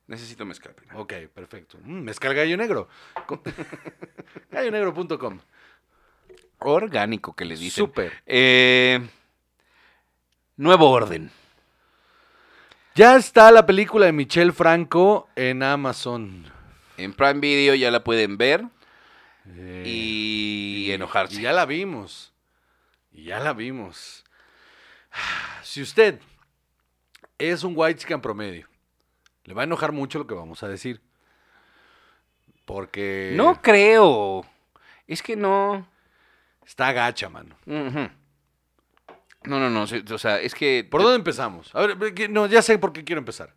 Necesito 0.08 0.46
mezcal. 0.46 0.74
primero. 0.74 1.00
Ok, 1.00 1.14
perfecto. 1.34 1.78
Mm, 1.82 2.02
mezcal 2.02 2.34
gallo 2.34 2.58
negro. 2.58 2.88
Co- 3.26 3.42
Gallonegro.com. 4.52 5.40
Orgánico 6.60 7.34
que 7.36 7.46
les 7.46 7.60
dicen. 7.60 7.86
Súper. 7.86 8.14
Eh, 8.26 9.00
nuevo 10.58 10.90
orden. 10.90 11.32
Ya 12.96 13.16
está 13.16 13.52
la 13.52 13.66
película 13.66 14.06
de 14.08 14.12
Michelle 14.12 14.52
Franco 14.52 15.30
en 15.36 15.62
Amazon. 15.64 16.52
En 16.98 17.14
Prime 17.14 17.40
Video 17.40 17.76
ya 17.76 17.92
la 17.92 18.04
pueden 18.04 18.38
ver 18.38 18.66
Eh, 19.46 19.84
y, 19.86 20.92
enojarse. 20.92 21.36
Y 21.40 21.44
ya 21.44 21.54
la 21.54 21.66
vimos. 21.66 22.34
Y 23.12 23.24
ya 23.26 23.40
la 23.40 23.54
vimos. 23.54 24.24
Si 25.64 25.82
usted 25.82 26.20
es 27.38 27.64
un 27.64 27.74
white 27.76 28.00
chicken 28.00 28.22
promedio, 28.22 28.68
le 29.44 29.54
va 29.54 29.62
a 29.62 29.66
enojar 29.66 29.92
mucho 29.92 30.20
lo 30.20 30.28
que 30.28 30.34
vamos 30.34 30.64
a 30.64 30.68
decir. 30.68 31.02
Porque 32.66 33.34
No 33.36 33.62
creo. 33.62 34.46
Es 35.08 35.22
que 35.22 35.36
no. 35.36 35.88
está 36.66 36.92
gacha, 36.92 37.30
mano. 37.30 37.56
No, 37.66 39.60
no, 39.60 39.70
no. 39.70 39.84
O 39.84 40.18
sea, 40.18 40.40
es 40.42 40.54
que. 40.54 40.86
¿Por 40.90 41.02
dónde 41.02 41.16
empezamos? 41.18 41.74
A 41.74 41.86
ver, 41.86 42.30
no, 42.30 42.48
ya 42.48 42.62
sé 42.62 42.78
por 42.78 42.92
qué 42.92 43.04
quiero 43.06 43.20
empezar. 43.20 43.54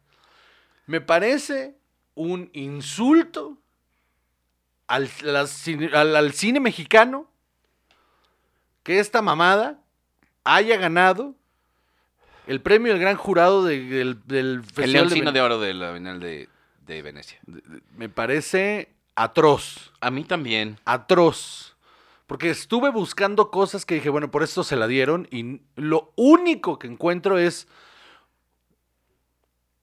Me 0.86 1.00
parece 1.00 1.76
un 2.14 2.50
insulto 2.52 3.58
al- 4.86 5.10
al 5.34 6.32
cine 6.32 6.60
mexicano 6.60 7.28
que 8.82 8.98
esta 9.00 9.22
mamada 9.22 9.80
haya 10.44 10.76
ganado 10.76 11.34
el 12.46 12.61
premio 12.61 12.92
del 12.92 13.00
gran 13.00 13.16
jurado 13.16 13.64
de- 13.64 13.85
del, 13.85 14.18
del 14.26 14.46
El 14.46 14.62
Festival 14.62 14.87
de 14.87 14.92
leoncino 14.92 15.33
de 15.33 15.40
oro 15.40 15.59
de 15.61 15.74
la 15.74 15.92
Bienal 15.92 16.20
de, 16.20 16.48
de 16.87 17.03
Venecia. 17.03 17.38
Me 17.96 18.09
parece 18.09 18.90
atroz, 19.14 19.92
A 20.00 20.11
mí 20.11 20.24
también. 20.24 20.79
atroz. 20.85 21.76
Porque 22.26 22.50
estuve 22.50 22.90
buscando 22.90 23.50
cosas 23.50 23.85
que 23.85 23.94
dije, 23.96 24.09
bueno, 24.09 24.31
por 24.31 24.42
esto 24.44 24.62
se 24.62 24.76
la 24.76 24.87
dieron 24.87 25.26
y 25.33 25.61
lo 25.74 26.12
único 26.16 26.79
que 26.79 26.87
encuentro 26.87 27.38
es 27.38 27.66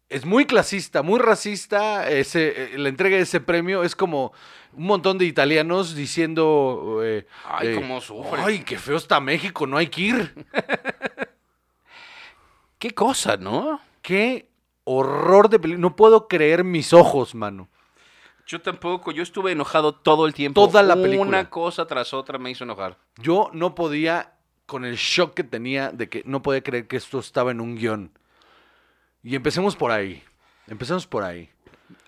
es 0.10 0.26
muy 0.26 0.46
clasista, 0.46 1.02
muy 1.02 1.20
racista. 1.20 2.10
Ese, 2.10 2.76
eh, 2.76 2.78
la 2.78 2.88
entrega 2.88 3.17
de 3.17 3.24
ese 3.24 3.41
premio 3.41 3.84
es 3.84 3.93
como 3.93 4.32
un 4.72 4.86
montón 4.86 5.17
de 5.17 5.26
italianos 5.26 5.96
diciendo. 5.96 7.02
eh, 7.04 7.28
Ay, 7.43 7.67
eh, 7.70 7.76
cómo 7.76 8.00
sufre. 8.00 8.41
Ay, 8.41 8.60
qué 8.60 8.78
feo 8.78 8.96
está 8.96 9.20
México, 9.20 9.67
no 9.67 9.76
hay 9.76 9.88
que 9.88 10.02
ir. 10.02 10.46
Qué 12.79 12.91
cosa, 12.91 13.37
¿no? 13.37 13.81
Qué 14.01 14.49
horror 14.83 15.49
de 15.49 15.59
película. 15.59 15.81
No 15.81 15.95
puedo 15.95 16.27
creer 16.27 16.63
mis 16.63 16.93
ojos, 16.93 17.33
mano. 17.33 17.67
Yo 18.45 18.61
tampoco. 18.61 19.11
Yo 19.11 19.23
estuve 19.23 19.51
enojado 19.51 19.93
todo 19.93 20.25
el 20.25 20.33
tiempo. 20.33 20.65
Toda 20.65 20.83
la 20.83 20.95
película. 20.95 21.27
Una 21.27 21.49
cosa 21.49 21.85
tras 21.85 22.13
otra 22.13 22.37
me 22.37 22.51
hizo 22.51 22.63
enojar. 22.63 22.97
Yo 23.17 23.49
no 23.53 23.75
podía, 23.75 24.35
con 24.65 24.85
el 24.85 24.95
shock 24.95 25.33
que 25.33 25.43
tenía 25.43 25.91
de 25.91 26.07
que 26.07 26.23
no 26.25 26.41
podía 26.41 26.61
creer 26.61 26.87
que 26.87 26.97
esto 26.97 27.19
estaba 27.19 27.51
en 27.51 27.59
un 27.59 27.75
guion. 27.75 28.11
Y 29.23 29.35
empecemos 29.35 29.75
por 29.75 29.91
ahí. 29.91 30.23
Empecemos 30.67 31.05
por 31.05 31.23
ahí. 31.23 31.49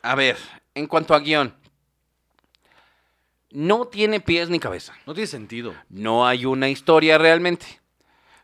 A 0.01 0.15
ver, 0.15 0.37
en 0.75 0.87
cuanto 0.87 1.13
a 1.13 1.19
guion. 1.19 1.53
No 3.51 3.85
tiene 3.85 4.19
pies 4.19 4.49
ni 4.49 4.59
cabeza. 4.59 4.93
No 5.07 5.13
tiene 5.13 5.27
sentido. 5.27 5.73
No 5.89 6.27
hay 6.27 6.45
una 6.45 6.69
historia 6.69 7.17
realmente. 7.17 7.81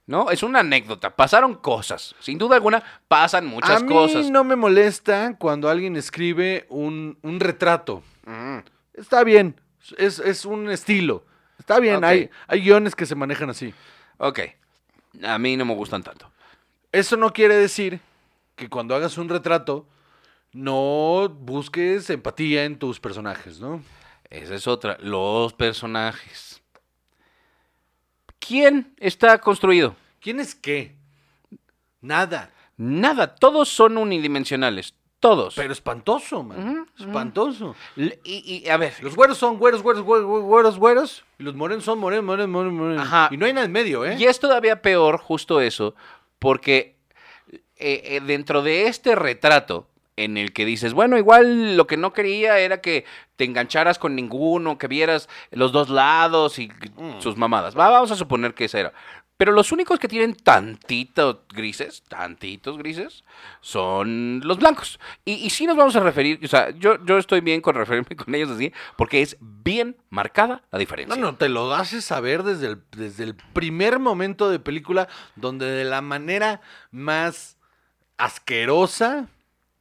¿No? 0.07 0.29
Es 0.29 0.43
una 0.43 0.59
anécdota. 0.59 1.15
Pasaron 1.15 1.55
cosas. 1.55 2.15
Sin 2.19 2.37
duda 2.37 2.55
alguna, 2.55 2.83
pasan 3.07 3.47
muchas 3.47 3.81
A 3.81 3.85
mí 3.85 3.91
cosas. 3.91 4.29
no 4.29 4.43
me 4.43 4.55
molesta 4.55 5.35
cuando 5.39 5.69
alguien 5.69 5.95
escribe 5.95 6.65
un, 6.69 7.17
un 7.23 7.39
retrato. 7.39 8.03
Mm. 8.25 8.59
Está 8.93 9.23
bien. 9.23 9.59
Es, 9.97 10.19
es 10.19 10.45
un 10.45 10.69
estilo. 10.69 11.25
Está 11.57 11.79
bien. 11.79 12.03
Hay, 12.03 12.29
hay 12.47 12.61
guiones 12.61 12.95
que 12.95 13.05
se 13.05 13.15
manejan 13.15 13.49
así. 13.49 13.73
Ok. 14.17 14.41
A 15.23 15.37
mí 15.39 15.57
no 15.57 15.65
me 15.65 15.73
gustan 15.73 16.03
tanto. 16.03 16.29
Eso 16.91 17.17
no 17.17 17.33
quiere 17.33 17.55
decir 17.55 17.99
que 18.55 18.69
cuando 18.69 18.95
hagas 18.95 19.17
un 19.17 19.27
retrato 19.27 19.87
no 20.53 21.27
busques 21.29 22.09
empatía 22.09 22.63
en 22.63 22.77
tus 22.77 22.99
personajes, 22.99 23.59
¿no? 23.59 23.83
Esa 24.29 24.55
es 24.55 24.67
otra. 24.67 24.97
Los 25.01 25.53
personajes. 25.53 26.61
¿Quién 28.47 28.93
está 28.97 29.37
construido? 29.39 29.95
¿Quién 30.19 30.39
es 30.39 30.55
qué? 30.55 30.95
Nada. 32.01 32.51
Nada. 32.77 33.35
Todos 33.35 33.69
son 33.69 33.97
unidimensionales. 33.97 34.93
Todos. 35.19 35.55
Pero 35.55 35.73
espantoso, 35.73 36.43
man. 36.43 36.87
Espantoso. 36.99 37.75
Y, 37.95 38.13
y, 38.23 38.69
a 38.69 38.77
ver. 38.77 38.93
Los 39.01 39.15
güeros 39.15 39.37
son 39.37 39.57
güeros, 39.57 39.81
güeros, 39.81 40.03
güeros, 40.03 40.25
güeros, 40.27 40.45
güeros, 40.45 40.77
güeros. 40.77 41.25
Y 41.39 41.43
los 41.43 41.55
morenos 41.55 41.83
son 41.83 41.97
morenos, 41.99 42.25
morenos, 42.25 42.49
morenos, 42.49 42.73
morenos. 42.73 43.01
Ajá. 43.01 43.29
Y 43.31 43.37
no 43.37 43.45
hay 43.45 43.53
nada 43.53 43.65
en 43.65 43.71
medio, 43.71 44.05
¿eh? 44.05 44.17
Y 44.19 44.25
es 44.25 44.39
todavía 44.39 44.81
peor 44.81 45.17
justo 45.17 45.61
eso, 45.61 45.95
porque 46.37 46.95
eh, 47.77 48.01
eh, 48.05 48.21
dentro 48.25 48.61
de 48.61 48.87
este 48.87 49.15
retrato 49.15 49.87
en 50.17 50.37
el 50.37 50.53
que 50.53 50.65
dices, 50.65 50.93
bueno, 50.93 51.17
igual 51.17 51.75
lo 51.75 51.87
que 51.87 51.97
no 51.97 52.13
quería 52.13 52.57
era 52.59 52.79
que 52.81 53.05
te 53.35 53.43
engancharas 53.43 53.99
con 53.99 54.15
ninguno, 54.15 54.77
que 54.77 54.87
vieras 54.87 55.27
los 55.51 55.71
dos 55.71 55.89
lados 55.89 56.57
y 56.59 56.69
Mm. 56.95 57.19
sus 57.19 57.35
mamadas. 57.37 57.77
Va, 57.77 57.89
vamos 57.89 58.11
a 58.11 58.15
suponer 58.15 58.53
que 58.53 58.65
esa 58.65 58.79
era. 58.79 58.93
Pero 59.37 59.51
los 59.51 59.73
únicos 59.73 59.99
que 59.99 60.07
tienen 60.07 60.33
tantitos 60.33 61.39
grises, 61.49 62.03
tantitos 62.07 62.77
grises, 62.77 63.25
son 63.59 64.39
los 64.45 64.57
blancos. 64.57 64.97
Y, 65.25 65.33
y 65.33 65.49
sí 65.49 65.65
nos 65.65 65.75
vamos 65.75 65.93
a 65.97 65.99
referir, 65.99 66.39
o 66.41 66.47
sea, 66.47 66.69
yo, 66.69 67.03
yo 67.05 67.17
estoy 67.17 67.41
bien 67.41 67.59
con 67.59 67.75
referirme 67.75 68.15
con 68.15 68.33
ellos 68.33 68.51
así, 68.51 68.71
porque 68.95 69.21
es 69.21 69.35
bien 69.41 69.97
marcada 70.09 70.63
la 70.71 70.79
diferencia. 70.79 71.17
No, 71.17 71.31
no, 71.31 71.35
te 71.37 71.49
lo 71.49 71.73
haces 71.75 72.05
saber 72.05 72.43
desde 72.43 72.67
el, 72.67 72.81
desde 72.91 73.25
el 73.25 73.35
primer 73.35 73.99
momento 73.99 74.49
de 74.49 74.59
película, 74.59 75.09
donde 75.35 75.65
de 75.69 75.83
la 75.83 75.99
manera 76.01 76.61
más 76.91 77.57
asquerosa 78.17 79.27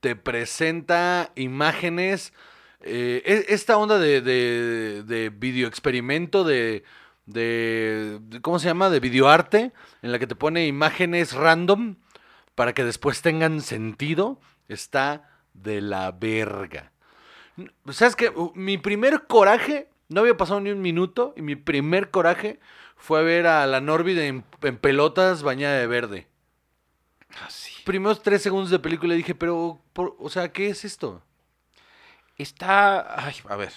te 0.05 0.17
presenta 0.17 1.33
imágenes. 1.35 2.35
eh, 2.83 3.23
e- 3.25 3.55
esta 3.55 3.79
onda 3.79 3.99
de, 3.99 4.21
de, 4.21 5.03
de 5.03 5.31
video 5.31 5.67
experimento 5.67 6.45
de, 6.45 6.85
de, 7.25 8.21
¿cómo 8.43 8.59
se 8.59 8.67
llama? 8.67 8.90
De 8.90 9.01
videoarte, 9.01 9.73
en 10.03 10.12
la 10.12 10.19
que 10.19 10.27
te 10.27 10.35
pone 10.35 10.67
imágenes 10.67 11.33
random 11.33 11.97
para 12.55 12.75
que 12.75 12.85
después 12.85 13.23
tengan 13.23 13.62
sentido, 13.62 14.38
está 14.69 15.27
de 15.55 15.81
la 15.81 16.12
verga. 16.12 16.93
¿Sabes 17.90 18.14
qué? 18.14 18.31
Mi 18.55 18.77
primer 18.77 19.23
coraje, 19.27 19.88
no 20.11 20.21
había 20.21 20.37
pasado 20.37 20.61
ni 20.61 20.71
un 20.71 20.83
minuto, 20.83 21.33
y 21.35 21.40
mi 21.40 21.57
primer 21.57 22.11
coraje 22.11 22.61
fue 22.95 23.25
ver 23.25 23.47
a 23.47 23.67
la 23.67 23.81
Norbid 23.81 24.19
en, 24.19 24.45
en 24.61 24.77
pelotas 24.77 25.43
bañada 25.43 25.79
de 25.79 25.87
verde. 25.87 26.27
Así. 27.42 27.73
Primeros 27.85 28.23
tres 28.23 28.42
segundos 28.42 28.70
de 28.70 28.79
película 28.79 29.14
dije, 29.14 29.35
pero, 29.35 29.81
por- 29.92 30.16
o 30.18 30.29
sea, 30.31 30.53
¿qué 30.53 30.68
es 30.68 30.85
esto? 30.85 31.23
Está. 32.38 33.27
Ay, 33.27 33.35
a 33.49 33.57
ver. 33.57 33.73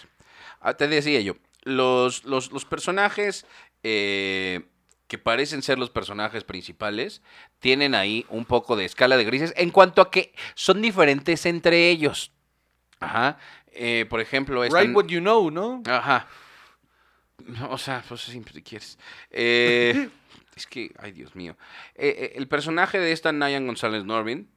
Ah, 0.60 0.74
Te 0.76 0.88
decía 0.88 1.22
yo. 1.22 1.36
Los, 1.63 2.24
los, 2.24 2.52
los 2.52 2.65
personajes 2.65 3.46
eh, 3.84 4.65
que 5.08 5.17
parecen 5.17 5.62
ser 5.62 5.78
los 5.78 5.89
personajes 5.89 6.43
principales 6.43 7.22
tienen 7.60 7.93
ahí 7.93 8.26
un 8.30 8.46
poco 8.46 8.76
de 8.76 8.86
escala 8.86 9.17
de 9.17 9.26
grises 9.26 9.54
en 9.58 9.70
cuanto 9.72 10.02
a 10.02 10.10
que 10.12 10.34
son 10.56 10.82
diferentes 10.82 11.46
entre 11.46 11.89
ellos. 11.89 12.32
Ajá. 13.00 13.38
Eh, 13.74 14.06
por 14.10 14.22
ejemplo, 14.22 14.62
Write 14.62 14.76
están- 14.78 14.96
what 14.96 15.06
you 15.08 15.20
know, 15.20 15.52
¿no? 15.52 15.84
Ajá. 15.86 16.28
O 17.70 17.78
sea, 17.78 18.04
pues 18.08 18.22
si 18.22 18.41
quieres. 18.41 18.98
Eh, 19.30 20.10
es 20.58 20.67
que, 20.67 20.91
ay 21.00 21.12
Dios 21.12 21.36
mío. 21.36 21.56
Eh, 21.96 22.15
eh, 22.17 22.34
el 22.36 22.48
personaje 22.48 23.00
de 23.00 23.12
esta 23.12 23.32
Nayan 23.32 23.65
González 23.65 24.04
Norvin 24.04 24.50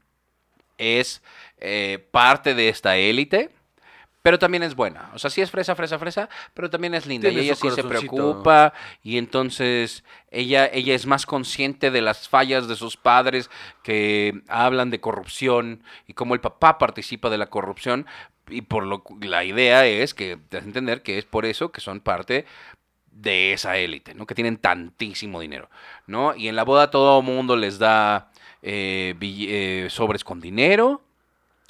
es 0.79 1.23
eh, 1.59 2.05
parte 2.11 2.55
de 2.55 2.69
esta 2.69 2.97
élite, 2.97 3.51
pero 4.23 4.39
también 4.39 4.63
es 4.63 4.75
buena. 4.75 5.11
O 5.15 5.19
sea, 5.19 5.31
sí 5.31 5.41
es 5.41 5.51
fresa, 5.51 5.75
fresa, 5.75 5.99
fresa, 5.99 6.29
pero 6.55 6.69
también 6.69 6.95
es 6.95 7.07
linda. 7.07 7.29
Tiene 7.29 7.43
y 7.43 7.47
ella 7.47 7.55
sí 7.55 7.71
se 7.71 7.85
preocupa 7.85 8.73
y 9.03 9.19
entonces 9.19 10.05
ella, 10.31 10.67
ella 10.73 10.95
es 10.95 11.07
más 11.07 11.27
consciente 11.27 11.91
de 11.91 12.03
las 12.03 12.29
fallas 12.29 12.67
de 12.67 12.77
sus 12.77 12.97
padres 12.97 13.51
que 13.83 14.43
hablan 14.49 14.91
de 14.91 15.01
corrupción 15.01 15.83
y 16.07 16.15
cómo 16.15 16.35
el 16.35 16.41
papá 16.41 16.79
participa 16.79 17.31
de 17.31 17.39
la 17.39 17.47
corrupción. 17.47 18.07
Y 18.49 18.63
por 18.63 18.85
lo 18.85 19.05
la 19.21 19.45
idea 19.45 19.87
es 19.87 20.13
que 20.13 20.37
te 20.37 20.57
das 20.57 20.65
a 20.65 20.67
entender 20.67 21.03
que 21.03 21.19
es 21.19 21.25
por 21.25 21.45
eso 21.47 21.71
que 21.71 21.81
son 21.81 22.01
parte 22.01 22.47
de 23.11 23.53
esa 23.53 23.77
élite, 23.77 24.15
¿no? 24.15 24.27
Que 24.27 24.35
tienen 24.35 24.57
tantísimo 24.57 25.41
dinero, 25.41 25.69
¿no? 26.07 26.35
Y 26.35 26.49
en 26.49 26.57
la 26.57 26.65
boda 26.65 26.91
todo 26.91 27.19
el 27.21 27.25
mundo 27.25 27.57
les 27.57 27.79
da 27.79 28.31
eh, 28.63 29.15
eh, 29.21 29.87
sobres 29.91 30.25
con 30.25 30.41
dinero. 30.41 31.03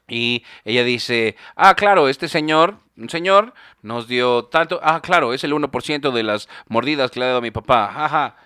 Y 0.08 0.44
ella 0.64 0.82
dice, 0.82 1.36
ah, 1.54 1.74
claro, 1.76 2.08
este 2.08 2.28
señor, 2.28 2.76
un 2.96 3.08
señor, 3.08 3.54
nos 3.82 4.08
dio 4.08 4.44
tanto, 4.46 4.80
ah, 4.82 5.00
claro, 5.00 5.32
es 5.32 5.44
el 5.44 5.52
1% 5.52 6.10
de 6.10 6.22
las 6.24 6.48
mordidas 6.66 7.12
que 7.12 7.20
le 7.20 7.26
ha 7.26 7.28
dado 7.28 7.38
a 7.38 7.42
mi 7.42 7.52
papá, 7.52 7.92
jaja. 7.94 8.36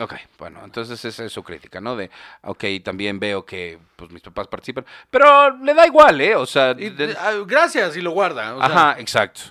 Ok, 0.00 0.14
bueno, 0.38 0.60
entonces 0.64 1.04
esa 1.04 1.24
es 1.24 1.32
su 1.32 1.42
crítica, 1.44 1.80
¿no? 1.80 1.94
De, 1.94 2.10
ok, 2.42 2.64
también 2.82 3.20
veo 3.20 3.44
que 3.44 3.78
pues 3.94 4.10
mis 4.10 4.22
papás 4.22 4.48
participan, 4.48 4.84
pero 5.10 5.56
le 5.58 5.72
da 5.74 5.86
igual, 5.86 6.20
¿eh? 6.20 6.34
O 6.34 6.46
sea, 6.46 6.74
Y, 6.76 6.88
de- 6.88 7.14
ah, 7.16 7.32
gracias, 7.46 7.96
y 7.96 8.00
lo 8.00 8.10
guarda. 8.10 8.56
o 8.56 8.58
sea, 8.58 8.66
Ajá, 8.66 9.00
exacto. 9.00 9.42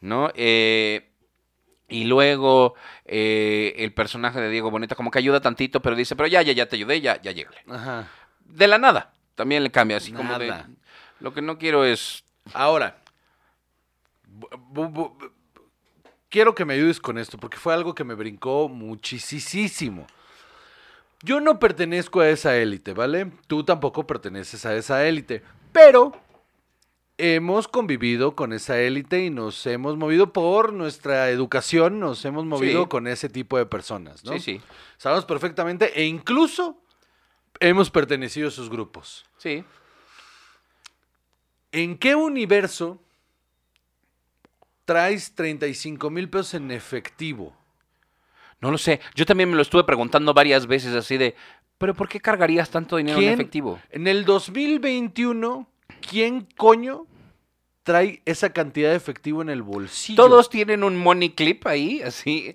¿No? 0.00 0.30
Eh, 0.34 1.12
y 1.88 2.04
luego 2.04 2.74
eh, 3.04 3.74
el 3.78 3.92
personaje 3.92 4.40
de 4.40 4.50
Diego 4.50 4.70
Boneta 4.70 4.94
como 4.94 5.10
que 5.10 5.18
ayuda 5.18 5.40
tantito, 5.40 5.80
pero 5.82 5.96
dice, 5.96 6.16
pero 6.16 6.26
ya, 6.26 6.42
ya, 6.42 6.52
ya 6.52 6.66
te 6.68 6.76
ayudé, 6.76 7.00
ya, 7.00 7.20
ya 7.20 7.32
llégale. 7.32 7.58
Ajá. 7.68 8.08
De 8.44 8.66
la 8.66 8.78
nada. 8.78 9.12
También 9.34 9.62
le 9.62 9.70
cambia, 9.70 9.96
así 9.96 10.12
como 10.12 10.38
de... 10.38 10.52
Lo 11.20 11.32
que 11.34 11.42
no 11.42 11.58
quiero 11.58 11.84
es... 11.84 12.24
Ahora, 12.52 12.98
bu- 14.28 14.48
bu- 14.72 14.92
bu- 14.92 15.32
quiero 16.28 16.54
que 16.54 16.64
me 16.64 16.74
ayudes 16.74 17.00
con 17.00 17.18
esto, 17.18 17.38
porque 17.38 17.56
fue 17.56 17.74
algo 17.74 17.94
que 17.94 18.04
me 18.04 18.14
brincó 18.14 18.68
muchísimo. 18.68 20.06
Yo 21.22 21.40
no 21.40 21.58
pertenezco 21.58 22.20
a 22.20 22.28
esa 22.28 22.56
élite, 22.56 22.92
¿vale? 22.92 23.30
Tú 23.46 23.64
tampoco 23.64 24.06
perteneces 24.06 24.66
a 24.66 24.74
esa 24.74 25.06
élite, 25.06 25.42
pero 25.72 26.12
hemos 27.18 27.68
convivido 27.68 28.34
con 28.34 28.52
esa 28.52 28.78
élite 28.80 29.24
y 29.24 29.30
nos 29.30 29.64
hemos 29.66 29.96
movido 29.96 30.32
por 30.32 30.72
nuestra 30.72 31.30
educación, 31.30 32.00
nos 32.00 32.24
hemos 32.24 32.44
movido 32.44 32.82
Sí. 32.82 32.88
con 32.88 33.06
ese 33.06 33.28
tipo 33.28 33.56
de 33.56 33.66
personas, 33.66 34.24
¿no? 34.24 34.32
Sí, 34.34 34.40
sí. 34.40 34.60
Sabemos 34.96 35.24
perfectamente 35.24 35.92
e 36.00 36.06
incluso 36.06 36.76
hemos 37.60 37.90
pertenecido 37.90 38.46
a 38.46 38.50
esos 38.50 38.68
grupos. 38.68 39.24
Sí. 39.38 39.64
¿En 41.72 41.98
qué 41.98 42.14
universo 42.14 43.00
traes 44.84 45.34
35 45.34 46.10
mil 46.10 46.28
pesos 46.28 46.54
en 46.54 46.70
efectivo? 46.70 47.56
No 48.60 48.70
lo 48.70 48.78
sé. 48.78 49.00
Yo 49.14 49.26
también 49.26 49.50
me 49.50 49.56
lo 49.56 49.62
estuve 49.62 49.84
preguntando 49.84 50.32
varias 50.34 50.66
veces 50.66 50.94
así 50.94 51.16
de... 51.16 51.34
¿Pero 51.78 51.94
por 51.94 52.08
qué 52.08 52.20
cargarías 52.20 52.70
tanto 52.70 52.96
dinero 52.96 53.20
en 53.20 53.28
efectivo? 53.30 53.80
En 53.90 54.06
el 54.06 54.24
2021, 54.24 55.68
¿quién 56.08 56.46
coño 56.56 57.06
trae 57.82 58.22
esa 58.24 58.52
cantidad 58.52 58.90
de 58.90 58.96
efectivo 58.96 59.42
en 59.42 59.50
el 59.50 59.62
bolsillo? 59.62 60.16
Todos 60.16 60.48
tienen 60.48 60.84
un 60.84 60.96
money 60.96 61.30
clip 61.30 61.66
ahí, 61.66 62.02
así. 62.02 62.54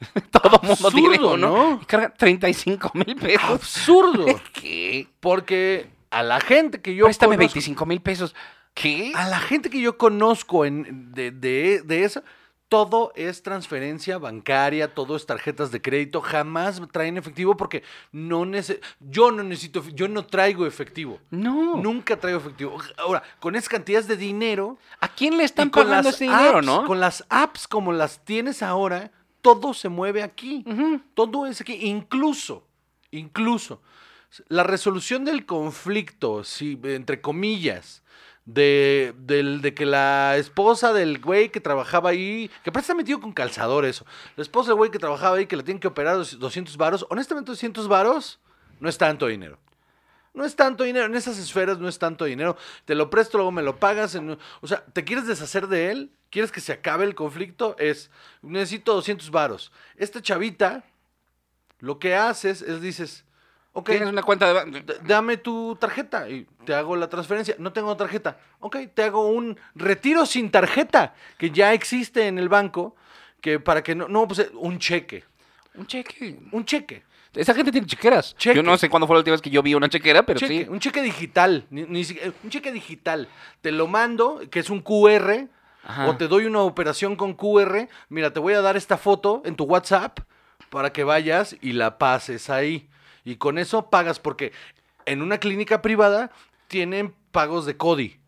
Todo 0.30 0.60
el 0.62 0.68
mundo 0.68 0.90
tiene 0.90 1.18
uno. 1.18 1.36
¿no? 1.36 1.80
Y 1.82 1.84
cargan 1.84 2.14
35 2.16 2.92
mil 2.94 3.16
pesos. 3.16 3.50
Absurdo. 3.50 4.26
¿Qué? 4.52 5.08
Porque 5.20 5.88
a 6.10 6.22
la 6.22 6.40
gente 6.40 6.80
que 6.80 6.94
yo 6.94 7.04
Préstame 7.04 7.36
conozco, 7.36 7.54
25 7.54 7.86
mil 7.86 8.00
pesos. 8.00 8.34
¿Qué? 8.72 9.12
a 9.14 9.28
la 9.28 9.40
gente 9.40 9.68
que 9.68 9.80
yo 9.80 9.98
conozco 9.98 10.64
en, 10.64 11.12
de, 11.12 11.32
de, 11.32 11.82
de 11.82 12.04
esa, 12.04 12.22
todo 12.70 13.12
es 13.16 13.42
transferencia 13.42 14.16
bancaria, 14.16 14.94
todo 14.94 15.16
es 15.16 15.26
tarjetas 15.26 15.72
de 15.72 15.82
crédito, 15.82 16.20
jamás 16.22 16.80
traen 16.92 17.18
efectivo 17.18 17.56
porque 17.56 17.82
no 18.12 18.46
nece- 18.46 18.80
yo 19.00 19.32
no 19.32 19.42
necesito, 19.42 19.82
yo 19.88 20.06
no 20.06 20.24
traigo 20.24 20.64
efectivo. 20.66 21.18
No. 21.30 21.76
Nunca 21.76 22.16
traigo 22.18 22.38
efectivo. 22.38 22.78
Ahora, 22.96 23.22
con 23.40 23.56
esas 23.56 23.68
cantidades 23.68 24.06
de 24.06 24.16
dinero, 24.16 24.78
¿A 25.00 25.08
quién 25.08 25.36
le 25.36 25.42
están 25.44 25.68
pagando 25.70 26.10
ese 26.10 26.24
dinero, 26.24 26.58
apps, 26.58 26.66
no? 26.66 26.86
Con 26.86 27.00
las 27.00 27.26
apps 27.28 27.66
como 27.66 27.92
las 27.92 28.24
tienes 28.24 28.62
ahora, 28.62 29.10
todo 29.42 29.74
se 29.74 29.88
mueve 29.88 30.22
aquí. 30.22 30.62
Ujú. 30.64 31.00
Todo 31.14 31.46
es 31.46 31.60
aquí. 31.60 31.74
Incluso, 31.74 32.64
incluso, 33.10 33.82
la 34.46 34.62
resolución 34.62 35.24
del 35.24 35.44
conflicto, 35.44 36.44
sí, 36.44 36.78
entre 36.84 37.20
comillas, 37.20 38.04
de, 38.54 39.14
de 39.60 39.74
que 39.74 39.86
la 39.86 40.36
esposa 40.36 40.92
del 40.92 41.20
güey 41.20 41.50
que 41.50 41.60
trabajaba 41.60 42.10
ahí, 42.10 42.50
que 42.64 42.72
parece 42.72 42.86
estar 42.86 42.96
metido 42.96 43.20
con 43.20 43.32
calzador 43.32 43.84
eso, 43.84 44.04
la 44.36 44.42
esposa 44.42 44.70
del 44.70 44.76
güey 44.76 44.90
que 44.90 44.98
trabajaba 44.98 45.36
ahí, 45.36 45.46
que 45.46 45.56
le 45.56 45.62
tienen 45.62 45.80
que 45.80 45.88
operar 45.88 46.16
dos- 46.16 46.38
200 46.38 46.76
varos, 46.76 47.06
honestamente 47.10 47.50
200 47.52 47.88
varos 47.88 48.40
no 48.80 48.88
es 48.88 48.98
tanto 48.98 49.26
dinero. 49.26 49.58
No 50.32 50.44
es 50.44 50.54
tanto 50.54 50.84
dinero, 50.84 51.06
en 51.06 51.14
esas 51.16 51.38
esferas 51.38 51.78
no 51.80 51.88
es 51.88 51.98
tanto 51.98 52.24
dinero. 52.24 52.56
Te 52.84 52.94
lo 52.94 53.10
presto, 53.10 53.36
luego 53.36 53.50
me 53.50 53.62
lo 53.62 53.76
pagas. 53.80 54.16
o 54.60 54.66
sea, 54.66 54.84
¿te 54.84 55.02
quieres 55.04 55.26
deshacer 55.26 55.66
de 55.66 55.90
él? 55.90 56.12
¿Quieres 56.30 56.52
que 56.52 56.60
se 56.60 56.72
acabe 56.72 57.04
el 57.04 57.16
conflicto? 57.16 57.74
Es, 57.80 58.10
necesito 58.40 58.94
200 58.94 59.30
varos. 59.32 59.72
Esta 59.96 60.22
chavita, 60.22 60.84
lo 61.80 61.98
que 61.98 62.14
haces 62.14 62.62
es 62.62 62.80
dices, 62.80 63.24
ok, 63.72 63.88
Tienes 63.90 64.08
una 64.08 64.22
cuenta 64.22 64.46
de... 64.46 64.54
ban- 64.54 64.84
d- 64.84 64.96
dame 65.06 65.36
tu 65.36 65.76
tarjeta 65.76 66.28
y 66.28 66.46
te 66.64 66.74
hago 66.74 66.96
la 66.96 67.08
transferencia. 67.08 67.54
No 67.58 67.72
tengo 67.72 67.96
tarjeta. 67.96 68.38
Ok, 68.60 68.76
te 68.94 69.02
hago 69.04 69.28
un 69.28 69.58
retiro 69.74 70.26
sin 70.26 70.50
tarjeta 70.50 71.14
que 71.38 71.50
ya 71.50 71.72
existe 71.72 72.26
en 72.26 72.38
el 72.38 72.48
banco. 72.48 72.96
Que 73.40 73.58
para 73.58 73.82
que 73.82 73.94
no, 73.94 74.06
no, 74.08 74.26
pues 74.28 74.40
eh, 74.40 74.50
un 74.54 74.78
cheque. 74.78 75.24
Un 75.74 75.86
cheque. 75.86 76.38
Un 76.52 76.64
cheque. 76.64 77.02
Esa 77.32 77.54
gente 77.54 77.70
tiene 77.72 77.86
chequeras. 77.86 78.36
Cheque. 78.36 78.56
Yo 78.56 78.62
no 78.62 78.76
sé 78.76 78.90
cuándo 78.90 79.06
fue 79.06 79.14
la 79.14 79.20
última 79.20 79.34
vez 79.34 79.40
que 79.40 79.50
yo 79.50 79.62
vi 79.62 79.72
una 79.74 79.88
chequera, 79.88 80.26
pero 80.26 80.38
cheque, 80.40 80.64
sí. 80.64 80.68
Un 80.68 80.78
cheque 80.80 81.00
digital. 81.00 81.64
ni- 81.70 81.84
ni 81.84 82.04
siquiera- 82.04 82.32
un 82.42 82.50
cheque 82.50 82.72
digital. 82.72 83.28
Te 83.62 83.70
lo 83.72 83.86
mando, 83.86 84.40
que 84.50 84.58
es 84.58 84.68
un 84.68 84.80
QR. 84.82 85.46
Ajá. 85.84 86.08
O 86.08 86.16
te 86.18 86.28
doy 86.28 86.44
una 86.44 86.60
operación 86.60 87.16
con 87.16 87.32
QR. 87.34 87.88
Mira, 88.10 88.32
te 88.32 88.40
voy 88.40 88.52
a 88.52 88.60
dar 88.60 88.76
esta 88.76 88.98
foto 88.98 89.40
en 89.46 89.54
tu 89.56 89.64
WhatsApp 89.64 90.18
para 90.68 90.92
que 90.92 91.04
vayas 91.04 91.56
y 91.62 91.72
la 91.72 91.96
pases 91.96 92.50
ahí. 92.50 92.89
Y 93.24 93.36
con 93.36 93.58
eso 93.58 93.90
pagas, 93.90 94.18
porque 94.18 94.52
en 95.06 95.22
una 95.22 95.38
clínica 95.38 95.82
privada 95.82 96.30
tienen 96.68 97.14
pagos 97.32 97.66
de 97.66 97.76
CODI. 97.76 98.18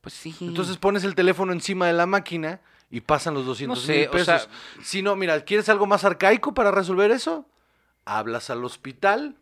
Pues 0.00 0.14
sí. 0.14 0.34
Entonces 0.40 0.76
pones 0.76 1.04
el 1.04 1.14
teléfono 1.14 1.52
encima 1.52 1.86
de 1.86 1.92
la 1.94 2.06
máquina 2.06 2.60
y 2.90 3.00
pasan 3.00 3.34
los 3.34 3.46
200 3.46 3.80
sé, 3.82 4.00
mil 4.00 4.08
o 4.08 4.10
pesos. 4.12 4.26
sea- 4.26 4.48
si 4.82 5.02
no, 5.02 5.16
mira, 5.16 5.40
¿quieres 5.44 5.68
algo 5.68 5.86
más 5.86 6.04
arcaico 6.04 6.52
para 6.52 6.70
resolver 6.70 7.10
eso? 7.10 7.48
Hablas 8.04 8.50
al 8.50 8.64
hospital. 8.64 9.36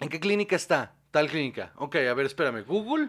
¿En 0.00 0.08
qué 0.08 0.20
clínica 0.20 0.56
está? 0.56 0.92
Tal 1.10 1.28
clínica. 1.28 1.72
Ok, 1.76 1.96
a 1.96 2.14
ver, 2.14 2.26
espérame. 2.26 2.62
Google, 2.64 3.08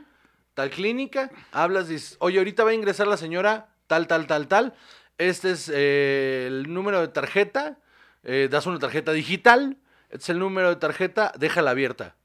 tal 0.53 0.69
clínica. 0.69 1.29
Hablas, 1.51 1.87
dices, 1.89 2.15
oye, 2.19 2.37
ahorita 2.37 2.63
va 2.63 2.71
a 2.71 2.73
ingresar 2.73 3.07
la 3.07 3.17
señora, 3.17 3.67
tal, 3.87 4.07
tal, 4.07 4.25
tal, 4.27 4.47
tal. 4.47 4.73
Este 5.17 5.51
es 5.51 5.69
eh, 5.73 6.45
el 6.47 6.73
número 6.73 7.01
de 7.01 7.09
tarjeta. 7.09 7.77
eh, 8.23 8.47
das 8.49 8.65
una 8.65 8.79
tarjeta 8.79 9.11
digital. 9.11 9.77
Este 10.11 10.17
es 10.23 10.29
el 10.29 10.39
número 10.39 10.69
de 10.69 10.75
tarjeta, 10.75 11.31
déjala 11.37 11.71
abierta. 11.71 12.15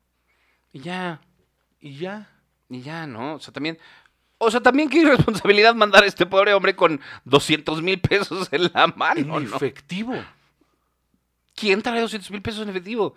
Y 0.73 0.81
ya. 0.81 1.21
Y 1.81 1.97
ya. 1.97 2.29
Y 2.69 2.83
ya, 2.83 3.07
¿no? 3.07 3.35
O 3.35 3.41
sea, 3.41 3.53
también... 3.53 3.79
O 4.39 4.51
sea, 4.51 4.61
también 4.61 4.91
qué 4.91 4.99
irresponsabilidad 4.99 5.75
mandar 5.75 6.03
a 6.05 6.07
este 6.07 6.27
pobre 6.27 6.53
hombre 6.53 6.77
con 6.77 7.01
200 7.25 7.81
mil 7.81 7.99
pesos 8.01 8.49
en 8.53 8.71
la 8.75 8.89
mano, 8.89 9.39
En 9.39 9.49
¿no? 9.49 9.57
efectivo. 9.57 10.15
¿Quién 11.55 11.81
trae 11.81 12.01
200 12.03 12.31
mil 12.31 12.43
pesos 12.43 12.63
en 12.63 12.69
efectivo? 12.69 13.15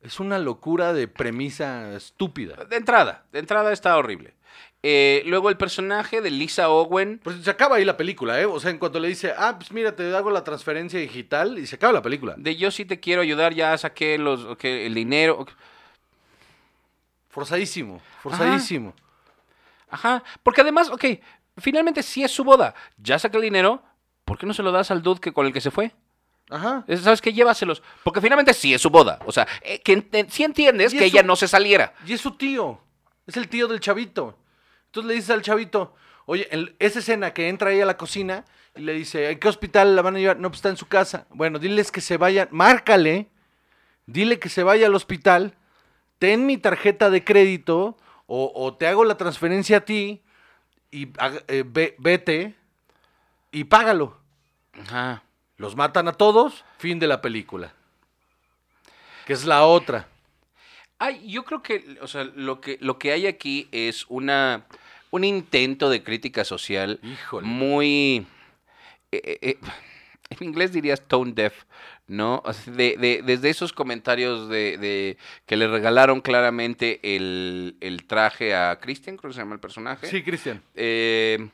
Es 0.00 0.20
una 0.20 0.38
locura 0.38 0.92
de 0.92 1.08
premisa 1.08 1.94
estúpida. 1.94 2.64
De 2.64 2.76
entrada, 2.76 3.24
de 3.32 3.40
entrada 3.40 3.72
está 3.72 3.96
horrible. 3.96 4.34
Eh, 4.82 5.22
luego 5.26 5.48
el 5.48 5.56
personaje 5.56 6.20
de 6.20 6.30
Lisa 6.30 6.68
Owen. 6.68 7.20
Pues 7.22 7.42
se 7.42 7.50
acaba 7.50 7.76
ahí 7.76 7.84
la 7.84 7.96
película, 7.96 8.40
¿eh? 8.40 8.46
O 8.46 8.60
sea, 8.60 8.70
en 8.70 8.78
cuanto 8.78 9.00
le 9.00 9.08
dice, 9.08 9.34
ah, 9.36 9.56
pues 9.58 9.72
mira, 9.72 9.96
te 9.96 10.14
hago 10.14 10.30
la 10.30 10.44
transferencia 10.44 11.00
digital 11.00 11.58
y 11.58 11.66
se 11.66 11.76
acaba 11.76 11.92
la 11.92 12.02
película. 12.02 12.34
De 12.36 12.54
yo 12.54 12.70
sí 12.70 12.84
te 12.84 13.00
quiero 13.00 13.22
ayudar, 13.22 13.54
ya 13.54 13.76
saqué 13.76 14.18
los, 14.18 14.46
el 14.62 14.94
dinero. 14.94 15.46
Forzadísimo, 17.28 18.00
forzadísimo. 18.22 18.94
Ajá, 19.90 20.22
porque 20.42 20.60
además, 20.60 20.90
ok, 20.90 21.04
finalmente 21.56 22.02
sí 22.02 22.22
es 22.22 22.30
su 22.30 22.44
boda. 22.44 22.74
Ya 22.98 23.18
saqué 23.18 23.36
el 23.36 23.42
dinero, 23.42 23.82
¿por 24.24 24.38
qué 24.38 24.46
no 24.46 24.54
se 24.54 24.62
lo 24.62 24.70
das 24.70 24.90
al 24.90 25.02
dude 25.02 25.20
que, 25.20 25.32
con 25.32 25.46
el 25.46 25.52
que 25.52 25.60
se 25.60 25.70
fue? 25.70 25.92
Ajá. 26.50 26.84
Es- 26.86 27.00
¿Sabes 27.02 27.20
qué? 27.20 27.32
Llévaselos. 27.32 27.82
Porque 28.02 28.20
finalmente 28.20 28.54
sí 28.54 28.72
es 28.74 28.80
su 28.80 28.90
boda. 28.90 29.18
O 29.26 29.32
sea, 29.32 29.46
eh, 29.62 29.80
que 29.82 29.96
ent- 30.10 30.28
sí 30.30 30.44
entiendes 30.44 30.92
que 30.92 31.04
ella 31.04 31.22
no 31.22 31.36
se 31.36 31.48
saliera. 31.48 31.92
Y 32.06 32.12
es 32.14 32.20
su 32.20 32.32
tío. 32.32 32.80
Es 33.26 33.36
el 33.36 33.48
tío 33.48 33.68
del 33.68 33.80
chavito. 33.80 34.38
Entonces 34.86 35.08
le 35.08 35.14
dices 35.14 35.30
al 35.30 35.42
chavito, 35.42 35.94
oye, 36.24 36.48
esa 36.78 36.98
escena 37.00 37.32
que 37.34 37.48
entra 37.48 37.70
ahí 37.70 37.80
a 37.80 37.86
la 37.86 37.96
cocina 37.98 38.44
y 38.74 38.80
le 38.80 38.94
dice, 38.94 39.28
¿a 39.28 39.38
qué 39.38 39.48
hospital 39.48 39.94
la 39.94 40.00
van 40.02 40.16
a 40.16 40.18
llevar? 40.18 40.38
No, 40.38 40.48
pues 40.48 40.58
está 40.58 40.70
en 40.70 40.78
su 40.78 40.86
casa. 40.86 41.26
Bueno, 41.30 41.58
diles 41.58 41.90
que 41.92 42.00
se 42.00 42.16
vayan, 42.16 42.48
márcale, 42.50 43.28
dile 44.06 44.38
que 44.38 44.48
se 44.48 44.62
vaya 44.62 44.86
al 44.86 44.94
hospital, 44.94 45.54
ten 46.18 46.46
mi 46.46 46.56
tarjeta 46.56 47.10
de 47.10 47.22
crédito 47.24 47.98
o, 48.26 48.50
o 48.54 48.74
te 48.74 48.86
hago 48.86 49.04
la 49.04 49.18
transferencia 49.18 49.78
a 49.78 49.80
ti 49.80 50.22
y 50.90 51.08
eh, 51.48 51.64
ve- 51.66 51.94
vete 51.98 52.54
y 53.52 53.64
págalo. 53.64 54.18
Ajá. 54.80 55.22
Los 55.58 55.76
matan 55.76 56.08
a 56.08 56.12
todos, 56.12 56.64
fin 56.78 56.98
de 56.98 57.06
la 57.06 57.20
película. 57.20 57.72
Que 59.26 59.32
es 59.34 59.44
la 59.44 59.64
otra. 59.64 60.06
Ay, 60.98 61.28
yo 61.30 61.44
creo 61.44 61.62
que, 61.62 61.98
o 62.00 62.06
sea, 62.08 62.24
lo 62.24 62.60
que, 62.60 62.78
lo 62.80 62.98
que 62.98 63.12
hay 63.12 63.26
aquí 63.26 63.68
es 63.72 64.06
una, 64.08 64.64
un 65.10 65.22
intento 65.24 65.90
de 65.90 66.02
crítica 66.02 66.44
social 66.44 66.98
Híjole. 67.02 67.46
muy... 67.46 68.26
eh, 69.12 69.20
eh, 69.24 69.38
eh, 69.42 69.58
en 70.30 70.46
inglés 70.46 70.72
dirías 70.72 71.00
tone 71.02 71.32
deaf, 71.32 71.64
¿no? 72.06 72.42
De- 72.66 72.96
de- 72.96 73.22
desde 73.24 73.48
esos 73.50 73.72
comentarios 73.72 74.48
de, 74.48 74.76
de 74.78 75.16
que 75.46 75.56
le 75.56 75.68
regalaron 75.68 76.20
claramente 76.20 77.00
el, 77.16 77.76
el 77.80 78.06
traje 78.06 78.54
a 78.54 78.78
Christian, 78.80 79.16
creo 79.16 79.30
que 79.30 79.34
se 79.34 79.40
llama 79.40 79.54
el 79.54 79.60
personaje. 79.60 80.06
Sí, 80.06 80.22
Cristian. 80.22 80.62
Eh, 80.74 81.48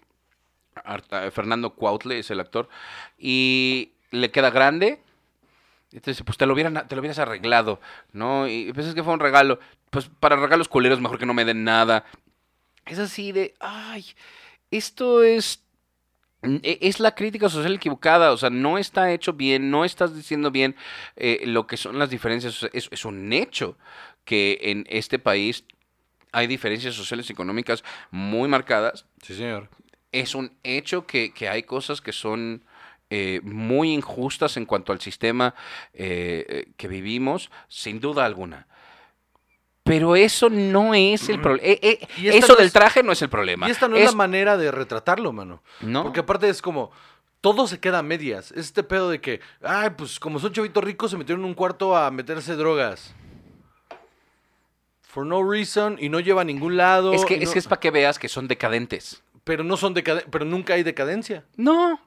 Arta- 0.84 1.30
Fernando 1.30 1.74
Cuautle 1.74 2.18
es 2.18 2.30
el 2.30 2.40
actor. 2.40 2.68
Y 3.18 3.92
le 4.10 4.30
queda 4.30 4.50
grande. 4.50 5.00
Entonces, 5.92 6.22
pues 6.24 6.36
te 6.36 6.46
lo, 6.46 6.54
hubieran, 6.54 6.88
te 6.88 6.94
lo 6.96 7.00
hubieras 7.00 7.20
arreglado, 7.20 7.80
¿no? 8.12 8.48
Y 8.48 8.72
pues 8.72 8.86
es 8.86 8.94
que 8.94 9.04
fue 9.04 9.12
un 9.14 9.20
regalo. 9.20 9.60
Pues 9.90 10.10
para 10.20 10.34
regalos 10.36 10.68
culeros 10.68 11.00
mejor 11.00 11.18
que 11.18 11.26
no 11.26 11.34
me 11.34 11.44
den 11.44 11.62
nada. 11.62 12.04
Es 12.84 12.98
así 12.98 13.30
de, 13.30 13.54
ay, 13.60 14.04
esto 14.72 15.22
es... 15.22 15.62
e- 16.42 16.78
Es 16.82 16.98
la 16.98 17.14
crítica 17.14 17.48
social 17.48 17.74
equivocada, 17.74 18.32
o 18.32 18.36
sea, 18.36 18.50
no 18.50 18.76
está 18.76 19.12
hecho 19.12 19.34
bien, 19.34 19.70
no 19.70 19.84
estás 19.84 20.14
diciendo 20.16 20.50
bien 20.50 20.74
eh, 21.16 21.42
lo 21.46 21.66
que 21.68 21.76
son 21.76 21.98
las 21.98 22.10
diferencias. 22.10 22.60
o 22.64 22.68
es 22.72 23.04
un 23.04 23.32
hecho 23.32 23.78
que 24.24 24.58
en 24.62 24.86
este 24.90 25.18
país 25.20 25.64
hay 26.32 26.48
diferencias 26.48 26.94
sociales 26.96 27.30
y 27.30 27.32
económicas 27.32 27.84
muy 28.10 28.48
marcadas 28.48 29.06
Sí, 29.22 29.34
señor. 29.36 29.68
Es 30.20 30.34
un 30.34 30.52
hecho 30.62 31.06
que, 31.06 31.32
que 31.32 31.48
hay 31.48 31.62
cosas 31.64 32.00
que 32.00 32.12
son 32.12 32.62
eh, 33.10 33.40
muy 33.42 33.92
injustas 33.92 34.56
en 34.56 34.64
cuanto 34.66 34.92
al 34.92 35.00
sistema 35.00 35.54
eh, 35.92 36.44
eh, 36.48 36.72
que 36.76 36.88
vivimos, 36.88 37.50
sin 37.68 38.00
duda 38.00 38.24
alguna. 38.24 38.66
Pero 39.82 40.16
eso 40.16 40.48
no 40.48 40.94
es 40.94 41.28
el 41.28 41.40
problema. 41.42 41.68
Y 42.16 42.28
esta 42.28 42.38
eso 42.38 42.48
no 42.54 42.56
del 42.56 42.66
es- 42.68 42.72
traje 42.72 43.02
no 43.02 43.12
es 43.12 43.20
el 43.20 43.28
problema. 43.28 43.68
Y 43.68 43.70
esta 43.70 43.86
no 43.86 43.96
es, 43.96 44.06
la 44.06 44.12
manera 44.16 44.56
de 44.56 44.70
retratarlo, 44.70 45.32
mano. 45.32 45.62
No. 45.82 46.02
Porque 46.04 46.20
aparte 46.20 46.48
es 46.48 46.62
como, 46.62 46.90
todo 47.42 47.66
se 47.66 47.78
queda 47.80 47.98
a 47.98 48.02
medias. 48.02 48.50
Es 48.52 48.66
este 48.66 48.82
pedo 48.82 49.10
de 49.10 49.20
que, 49.20 49.40
ay, 49.62 49.90
pues 49.96 50.18
como 50.18 50.38
son 50.38 50.52
chavitos 50.52 50.82
ricos, 50.82 51.10
se 51.10 51.18
metieron 51.18 51.42
en 51.42 51.48
un 51.50 51.54
cuarto 51.54 51.94
a 51.94 52.10
meterse 52.10 52.56
drogas. 52.56 53.14
For 55.02 55.26
no 55.26 55.42
reason, 55.48 55.96
y 56.00 56.08
no 56.08 56.18
lleva 56.18 56.40
a 56.40 56.44
ningún 56.44 56.76
lado. 56.78 57.12
es 57.12 57.24
que, 57.24 57.34
es, 57.42 57.50
que 57.52 57.58
es 57.58 57.68
para 57.68 57.78
que 57.80 57.90
veas 57.90 58.18
que 58.18 58.28
son 58.28 58.48
decadentes. 58.48 59.22
Pero 59.44 59.62
no 59.62 59.76
son 59.76 59.94
pero 59.94 60.44
nunca 60.44 60.74
hay 60.74 60.82
decadencia. 60.82 61.44
No, 61.56 62.00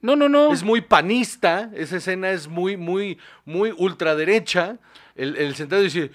no, 0.00 0.16
no, 0.16 0.28
no. 0.28 0.52
Es 0.52 0.62
muy 0.62 0.82
panista, 0.82 1.70
esa 1.74 1.96
escena 1.96 2.30
es 2.30 2.48
muy, 2.48 2.76
muy, 2.76 3.18
muy 3.44 3.74
ultraderecha. 3.76 4.78
El, 5.14 5.36
el 5.36 5.54
sentado 5.54 5.80
y 5.80 5.84
decir, 5.84 6.12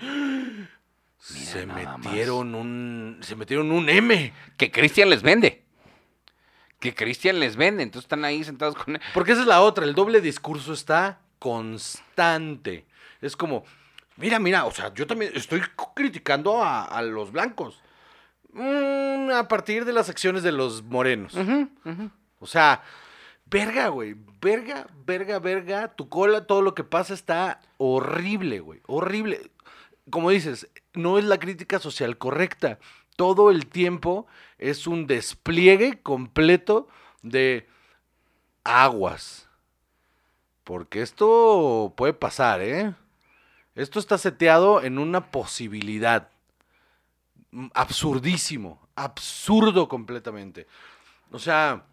se 1.20 1.66
más. 1.66 1.98
metieron 2.00 2.54
un, 2.54 3.18
se 3.22 3.36
metieron 3.36 3.72
un 3.72 3.90
M. 3.90 4.34
Que 4.56 4.72
Cristian 4.72 5.10
les 5.10 5.24
vende. 5.24 5.64
Que 6.80 6.94
Cristian 6.94 7.40
les 7.40 7.56
vende. 7.56 7.84
Entonces 7.84 8.06
están 8.06 8.24
ahí 8.24 8.44
sentados 8.44 8.76
con 8.76 8.96
él. 8.96 9.02
Porque 9.14 9.32
esa 9.32 9.42
es 9.42 9.48
la 9.48 9.62
otra, 9.62 9.86
el 9.86 9.96
doble 9.96 10.22
discurso 10.22 10.74
está 10.74 11.22
constante. 11.40 12.86
Es 13.22 13.36
como, 13.36 13.64
mira, 14.16 14.38
mira, 14.38 14.66
o 14.66 14.72
sea, 14.72 14.94
yo 14.94 15.08
también 15.08 15.32
estoy 15.34 15.62
criticando 15.96 16.64
a, 16.64 16.84
a 16.86 17.02
los 17.02 17.32
blancos. 17.32 17.82
Mm, 18.58 19.30
a 19.32 19.48
partir 19.48 19.86
de 19.86 19.94
las 19.94 20.10
acciones 20.10 20.42
de 20.42 20.52
los 20.52 20.84
morenos. 20.84 21.36
O 22.40 22.48
sea, 22.48 22.82
verga, 23.46 23.90
güey. 23.90 24.16
Verga, 24.42 24.88
verga, 25.06 25.38
verga. 25.38 25.88
Tu 25.96 26.10
cola, 26.10 26.48
todo 26.48 26.64
lo 26.64 26.74
que 26.74 26.84
pasa 26.84 27.14
está 27.14 27.62
horrible, 27.78 28.60
güey. 28.60 28.82
Horrible. 28.88 29.52
Como 30.10 30.32
dices, 30.32 30.68
no 30.94 31.20
es 31.20 31.26
la 31.26 31.38
crítica 31.38 31.78
social 31.78 32.18
correcta. 32.18 32.80
Todo 33.16 33.52
el 33.52 33.68
tiempo 33.68 34.26
es 34.58 34.88
un 34.88 35.06
despliegue 35.06 36.02
completo 36.02 36.88
de 37.22 37.68
aguas. 38.64 39.48
Porque 40.64 41.04
esto 41.04 41.94
puede 41.96 42.14
pasar, 42.14 42.62
¿eh? 42.62 42.96
Esto 43.76 44.00
está 44.00 44.18
seteado 44.18 44.82
en 44.82 44.98
una 44.98 45.30
posibilidad. 45.30 46.30
Absurdísimo. 47.74 48.88
Absurdo 48.96 49.88
completamente. 49.88 50.68
O 51.32 51.40
sea, 51.40 51.84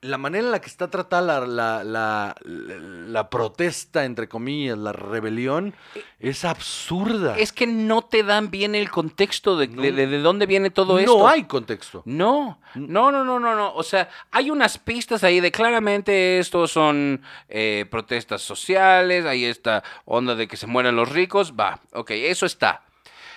la 0.00 0.18
manera 0.18 0.44
en 0.46 0.50
la 0.50 0.60
que 0.60 0.66
está 0.66 0.90
tratada 0.90 1.40
la, 1.46 1.84
la, 1.84 1.84
la- 1.84 2.34
la 2.42 3.30
protesta, 3.30 4.04
entre 4.04 4.28
comillas, 4.28 4.76
la 4.76 4.92
rebelión, 4.92 5.74
es 6.18 6.44
absurda. 6.44 7.36
Es 7.38 7.52
que 7.52 7.66
no 7.68 8.02
te 8.02 8.24
dan 8.24 8.50
bien 8.50 8.74
el 8.74 8.90
contexto 8.90 9.56
de, 9.56 9.68
No. 9.68 9.80
de- 9.82 9.92
de- 9.92 10.06
de 10.08 10.18
dónde 10.18 10.46
viene 10.46 10.70
todo 10.70 10.94
no 10.94 10.98
esto. 10.98 11.28
hay 11.28 11.44
contexto. 11.44 12.02
No, 12.04 12.58
no, 12.74 13.12
no, 13.12 13.24
no, 13.24 13.38
no, 13.38 13.54
no. 13.54 13.72
O 13.74 13.82
sea, 13.84 14.08
hay 14.32 14.50
unas 14.50 14.76
pistas 14.78 15.22
ahí 15.24 15.38
de 15.40 15.52
claramente 15.52 16.38
estos 16.40 16.72
son 16.72 17.22
eh, 17.48 17.86
protestas 17.90 18.42
sociales, 18.42 19.24
hay 19.24 19.44
esta 19.44 19.84
onda 20.04 20.34
de 20.34 20.48
que 20.48 20.56
se 20.56 20.66
mueran 20.66 20.96
los 20.96 21.10
ricos, 21.10 21.52
va, 21.58 21.80
ok, 21.92 22.10
eso 22.10 22.44
está. 22.46 22.82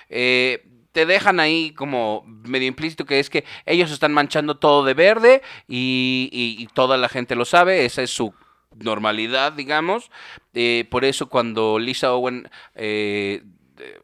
Eh, 0.09 0.67
te 0.95 1.05
dejan 1.05 1.41
ahí 1.41 1.73
como 1.73 2.23
medio 2.25 2.67
implícito 2.69 3.05
que 3.05 3.19
es 3.19 3.29
que 3.29 3.43
ellos 3.65 3.91
están 3.91 4.13
manchando 4.13 4.55
todo 4.57 4.85
de 4.85 4.93
verde 4.93 5.41
y, 5.67 6.29
y- 6.31 6.63
y 6.63 6.67
toda 6.67 6.95
la 6.97 7.09
gente 7.09 7.35
lo 7.35 7.43
sabe, 7.43 7.83
esa 7.83 8.01
es 8.01 8.09
su 8.11 8.33
normalidad, 8.79 9.51
digamos. 9.51 10.09
Eh, 10.53 10.87
por 10.89 11.03
eso 11.03 11.27
cuando 11.27 11.79
Lisa 11.79 12.13
Owen 12.13 12.49
eh, 12.75 13.43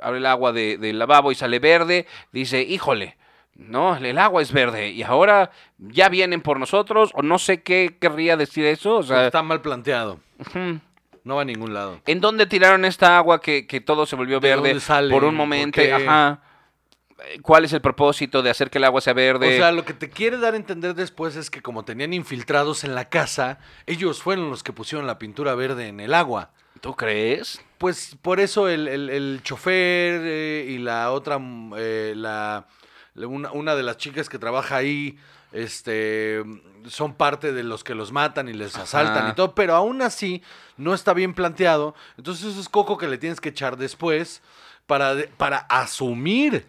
abre 0.01 0.17
el 0.19 0.25
agua 0.25 0.51
de- 0.51 0.77
del 0.77 0.99
lavabo 0.99 1.31
y 1.31 1.35
sale 1.35 1.59
verde, 1.59 2.07
dice, 2.33 2.61
híjole, 2.61 3.15
no, 3.55 3.95
el 3.95 4.17
agua 4.17 4.41
es 4.41 4.51
verde 4.51 4.89
y 4.89 5.01
ahora 5.03 5.51
ya 5.77 6.09
vienen 6.09 6.41
por 6.41 6.59
nosotros 6.59 7.11
o 7.13 7.21
no 7.21 7.39
sé 7.39 7.61
qué 7.63 7.95
querría 8.01 8.35
decir 8.35 8.65
eso. 8.65 8.97
O 8.97 9.03
sea, 9.03 9.27
Está 9.27 9.43
mal 9.43 9.61
planteado. 9.61 10.19
No 11.23 11.35
va 11.35 11.43
a 11.43 11.45
ningún 11.45 11.73
lado. 11.73 12.01
¿en 12.05 12.19
dónde 12.19 12.47
tiraron 12.47 12.83
esta 12.83 13.17
agua 13.17 13.39
que, 13.39 13.67
que 13.67 13.79
todo 13.79 14.05
se 14.05 14.15
volvió 14.17 14.39
¿De 14.39 14.49
verde 14.49 14.79
por 15.11 15.23
un 15.23 15.31
¿Por 15.31 15.31
momento? 15.33 15.79
Ajá. 15.95 16.41
¿Cuál 17.41 17.65
es 17.65 17.73
el 17.73 17.81
propósito 17.81 18.41
de 18.41 18.49
hacer 18.49 18.69
que 18.69 18.77
el 18.77 18.83
agua 18.83 19.01
sea 19.01 19.13
verde? 19.13 19.53
O 19.55 19.57
sea, 19.57 19.71
lo 19.71 19.85
que 19.85 19.93
te 19.93 20.09
quiere 20.09 20.37
dar 20.37 20.53
a 20.53 20.57
entender 20.57 20.95
después 20.95 21.35
es 21.35 21.49
que 21.49 21.61
como 21.61 21.85
tenían 21.85 22.13
infiltrados 22.13 22.83
en 22.83 22.95
la 22.95 23.09
casa, 23.09 23.59
ellos 23.85 24.21
fueron 24.21 24.49
los 24.49 24.63
que 24.63 24.73
pusieron 24.73 25.07
la 25.07 25.19
pintura 25.19 25.53
verde 25.55 25.87
en 25.87 25.99
el 25.99 26.13
agua. 26.13 26.51
¿Tú 26.81 26.95
crees? 26.95 27.61
Pues 27.77 28.17
por 28.21 28.39
eso 28.39 28.67
el, 28.67 28.87
el- 28.87 29.09
el 29.09 29.41
chofer 29.43 30.21
eh, 30.23 30.65
y 30.69 30.77
la 30.79 31.11
otra, 31.11 31.37
mm, 31.37 31.73
eh, 31.77 32.13
la, 32.15 32.65
una, 33.15 33.51
una 33.51 33.75
de 33.75 33.83
las 33.83 33.97
chicas 33.97 34.27
que 34.29 34.39
trabaja 34.39 34.77
ahí, 34.77 35.17
este, 35.51 36.43
son 36.87 37.13
parte 37.13 37.51
de 37.53 37.63
los 37.63 37.83
que 37.83 37.93
los 37.93 38.11
matan 38.11 38.47
y 38.49 38.53
les 38.53 38.75
asaltan 38.77 39.29
y 39.29 39.33
todo, 39.35 39.53
pero 39.53 39.75
aún 39.75 40.01
así 40.01 40.41
no 40.77 40.93
está 40.93 41.13
bien 41.13 41.33
planteado. 41.33 41.93
Entonces 42.17 42.45
eso 42.45 42.59
es 42.61 42.69
coco 42.69 42.97
que 42.97 43.07
le 43.07 43.17
tienes 43.17 43.39
que 43.41 43.49
echar 43.49 43.77
después 43.77 44.41
para, 44.87 45.13
para 45.37 45.57
asumir 45.69 46.65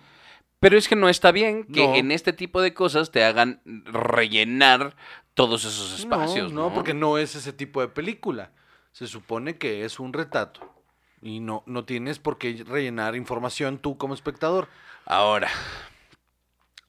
Pero 0.62 0.78
es 0.78 0.86
que 0.86 0.94
no 0.94 1.08
está 1.08 1.32
bien 1.32 1.64
que 1.64 1.84
No. 1.88 1.96
en 1.96 2.12
este 2.12 2.32
tipo 2.32 2.62
de 2.62 2.72
cosas 2.72 3.10
te 3.10 3.24
hagan 3.24 3.60
rellenar 3.84 4.94
todos 5.34 5.64
esos 5.64 5.98
espacios. 5.98 6.52
No, 6.52 6.68
No, 6.68 6.74
porque 6.74 6.94
no 6.94 7.18
es 7.18 7.34
ese 7.34 7.52
tipo 7.52 7.80
de 7.80 7.88
película. 7.88 8.52
Se 8.92 9.08
supone 9.08 9.58
que 9.58 9.84
es 9.84 9.98
un 9.98 10.12
retrato. 10.12 10.72
Y 11.20 11.40
no, 11.40 11.64
no 11.66 11.84
tienes 11.84 12.20
por 12.20 12.38
qué 12.38 12.62
rellenar 12.64 13.16
información 13.16 13.78
tú 13.78 13.98
como 13.98 14.14
espectador. 14.14 14.68
Ahora, 15.04 15.48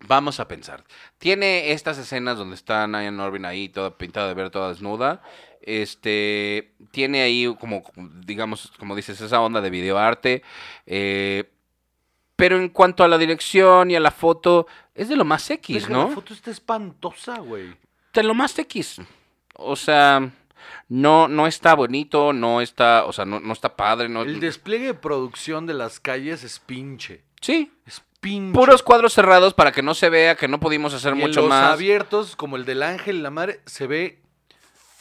vamos 0.08 0.40
a 0.40 0.48
pensar. 0.48 0.84
Tiene 1.18 1.72
estas 1.72 1.98
escenas 1.98 2.38
donde 2.38 2.54
está 2.56 2.86
Naya 2.86 3.10
Norvin 3.10 3.46
ahí, 3.46 3.70
toda 3.70 3.98
pintada 3.98 4.28
de 4.28 4.36
ver, 4.36 4.52
toda 4.52 4.70
desnuda. 4.70 5.24
Este, 5.62 6.76
tiene 6.92 7.24
ahí 7.24 7.56
como, 7.60 7.82
digamos, 7.96 8.72
como 8.78 8.96
dices, 8.96 9.20
esa 9.20 9.42
onda 9.42 9.62
de 9.62 9.70
videoarte. 9.72 10.44
eh, 10.86 11.50
pero 12.36 12.58
en 12.58 12.70
cuanto 12.70 13.04
a 13.04 13.08
la 13.08 13.18
dirección 13.18 13.92
y 13.92 13.96
a 13.96 14.00
la 14.00 14.12
foto, 14.12 14.68
es 14.96 15.10
de 15.10 15.16
lo 15.16 15.26
más 15.26 15.50
X, 15.50 15.90
¿no? 15.90 16.10
La 16.10 16.16
foto 16.16 16.34
está 16.34 16.52
espantosa, 16.52 17.40
güey. 17.40 17.76
de 18.14 18.24
lo 18.24 18.34
más 18.34 18.58
X. 18.60 19.02
O 19.56 19.76
sea, 19.76 20.32
no, 20.90 21.28
no 21.28 21.48
está 21.48 21.76
bonito, 21.76 22.34
no 22.34 22.62
está, 22.62 23.06
o 23.06 23.14
sea, 23.14 23.26
no, 23.26 23.40
no 23.40 23.54
está 23.54 23.76
padre, 23.76 24.10
no. 24.10 24.24
El 24.24 24.40
despliegue 24.40 24.88
de 24.88 24.94
producción 24.94 25.66
de 25.68 25.74
las 25.76 26.00
calles 26.00 26.44
es 26.44 26.60
pinche. 26.60 27.24
Sí, 27.42 27.72
Es 27.86 28.02
pinche. 28.20 28.58
puros 28.58 28.82
cuadros 28.84 29.14
cerrados 29.14 29.54
para 29.54 29.72
que 29.72 29.82
no 29.84 29.94
se 29.94 30.10
vea 30.10 30.36
que 30.36 30.48
no 30.48 30.60
pudimos 30.60 30.94
hacer 30.94 31.14
Y 31.16 31.22
en 31.22 31.28
mucho 31.28 31.42
los 31.42 31.50
más. 31.50 31.72
abiertos, 31.74 32.36
como 32.36 32.56
el 32.56 32.66
del 32.66 32.82
ángel 32.82 33.22
la 33.22 33.30
madre, 33.30 33.60
se 33.66 33.86
ve 33.86 34.22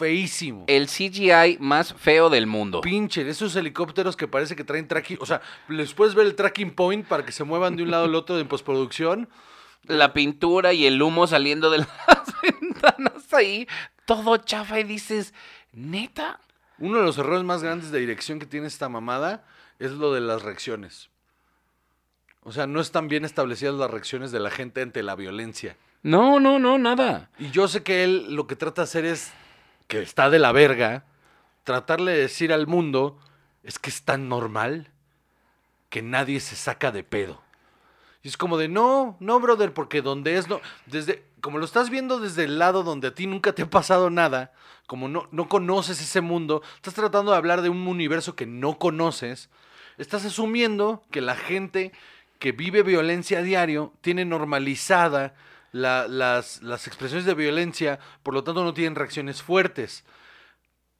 feísimo. 0.03 0.65
El 0.67 0.89
CGI 0.89 1.59
más 1.61 1.95
feo 1.95 2.29
del 2.29 2.49
mundo. 2.49 2.81
Pinche, 2.81 3.29
esos 3.29 3.55
helicópteros 3.55 4.17
que 4.17 4.27
parece 4.27 4.57
que 4.57 4.65
traen 4.65 4.89
tracking, 4.89 5.19
o 5.21 5.27
sea, 5.27 5.41
les 5.69 5.95
puedes 5.95 6.17
ver 6.17 6.27
el 6.27 6.35
tracking 6.35 6.73
point 6.73 7.07
para 7.07 7.25
que 7.25 7.31
se 7.31 7.45
muevan 7.45 7.77
de 7.77 7.85
un 7.85 7.93
lado 7.93 8.07
al 8.07 8.15
otro 8.17 8.37
en 8.37 8.49
postproducción. 8.49 9.29
La 9.85 10.13
pintura 10.13 10.73
y 10.73 10.87
el 10.87 11.01
humo 11.01 11.29
saliendo 11.29 11.71
de 11.71 11.79
las 11.79 11.89
ventanas 12.43 13.33
ahí, 13.33 13.69
todo 14.05 14.39
chafa 14.39 14.81
y 14.81 14.85
dices, 14.85 15.35
neta. 15.73 16.41
Uno 16.79 16.99
de 16.99 17.05
los 17.05 17.17
errores 17.19 17.45
más 17.45 17.63
grandes 17.63 17.93
de 17.93 18.01
dirección 18.01 18.41
que 18.41 18.47
tiene 18.47 18.67
esta 18.67 18.89
mamada 18.89 19.45
es 19.79 19.93
lo 19.93 20.13
de 20.13 20.21
las 20.21 20.43
reacciones. 20.43 21.11
O 22.43 22.51
sea, 22.51 22.67
no 22.67 22.81
están 22.81 23.07
bien 23.07 23.25
establecidas 23.25 23.77
las 23.77 23.89
reacciones 23.89 24.33
de 24.33 24.41
la 24.41 24.51
gente 24.51 24.83
ante 24.83 25.05
la 25.05 25.15
violencia. 25.15 25.77
No, 26.03 26.41
no, 26.41 26.59
no, 26.59 26.77
nada. 26.79 27.31
Y 27.39 27.53
yo 27.53 27.69
sé 27.69 27.85
que 27.85 28.03
él 28.03 28.35
lo 28.35 28.49
que 28.49 28.57
trata 28.57 28.83
de 28.83 28.85
hacer 28.85 29.05
es, 29.05 29.33
que 29.87 30.03
está 30.03 30.31
de 30.31 30.39
la 30.39 30.53
verga, 30.53 31.05
tratarle 31.65 32.13
de 32.13 32.19
decir 32.19 32.53
al 32.53 32.67
mundo, 32.67 33.19
es 33.63 33.79
que 33.79 33.91
es 33.91 34.03
tan 34.03 34.29
normal 34.29 34.91
que 35.91 36.03
nadie 36.03 36.41
se 36.41 36.57
saca 36.57 36.91
de 36.91 37.05
pedo. 37.05 37.43
Y 38.23 38.29
es 38.29 38.37
como 38.37 38.57
de, 38.57 38.69
no, 38.69 39.17
no, 39.21 39.41
brother, 39.41 39.75
porque 39.75 40.01
donde 40.01 40.37
es, 40.39 40.49
no, 40.49 40.61
desde, 40.87 41.25
como 41.41 41.59
lo 41.59 41.65
estás 41.65 41.91
viendo 41.91 42.21
desde 42.21 42.45
el 42.45 42.59
lado 42.59 42.83
donde 42.85 43.09
a 43.09 43.15
ti 43.15 43.27
nunca 43.27 43.53
te 43.53 43.63
ha 43.63 43.71
pasado 43.71 44.11
nada, 44.11 44.53
como 44.87 45.09
no, 45.09 45.29
no 45.33 45.49
conoces 45.49 46.01
ese 46.01 46.21
mundo, 46.21 46.63
estás 46.77 46.95
tratando 46.95 47.33
de 47.33 47.37
hablar 47.37 47.63
de 47.63 47.69
un 47.69 47.87
universo 47.89 48.37
que 48.37 48.47
no 48.47 48.79
conoces, 48.79 49.51
estás 49.99 50.25
asumiendo 50.25 51.03
que 51.11 51.21
la 51.21 51.35
gente 51.35 51.93
que 52.39 52.53
vive 52.53 52.83
violencia 52.83 53.39
a 53.39 53.43
diario 53.43 53.93
tiene 54.01 54.25
normalizada 54.25 55.35
la- 55.73 56.07
las, 56.09 56.63
las 56.63 56.87
expresiones 56.87 57.25
de 57.27 57.35
violencia, 57.35 57.99
por 58.23 58.35
lo 58.35 58.45
tanto 58.45 58.63
no 58.65 58.73
tienen 58.75 58.95
reacciones 58.95 59.43
fuertes. 59.43 60.05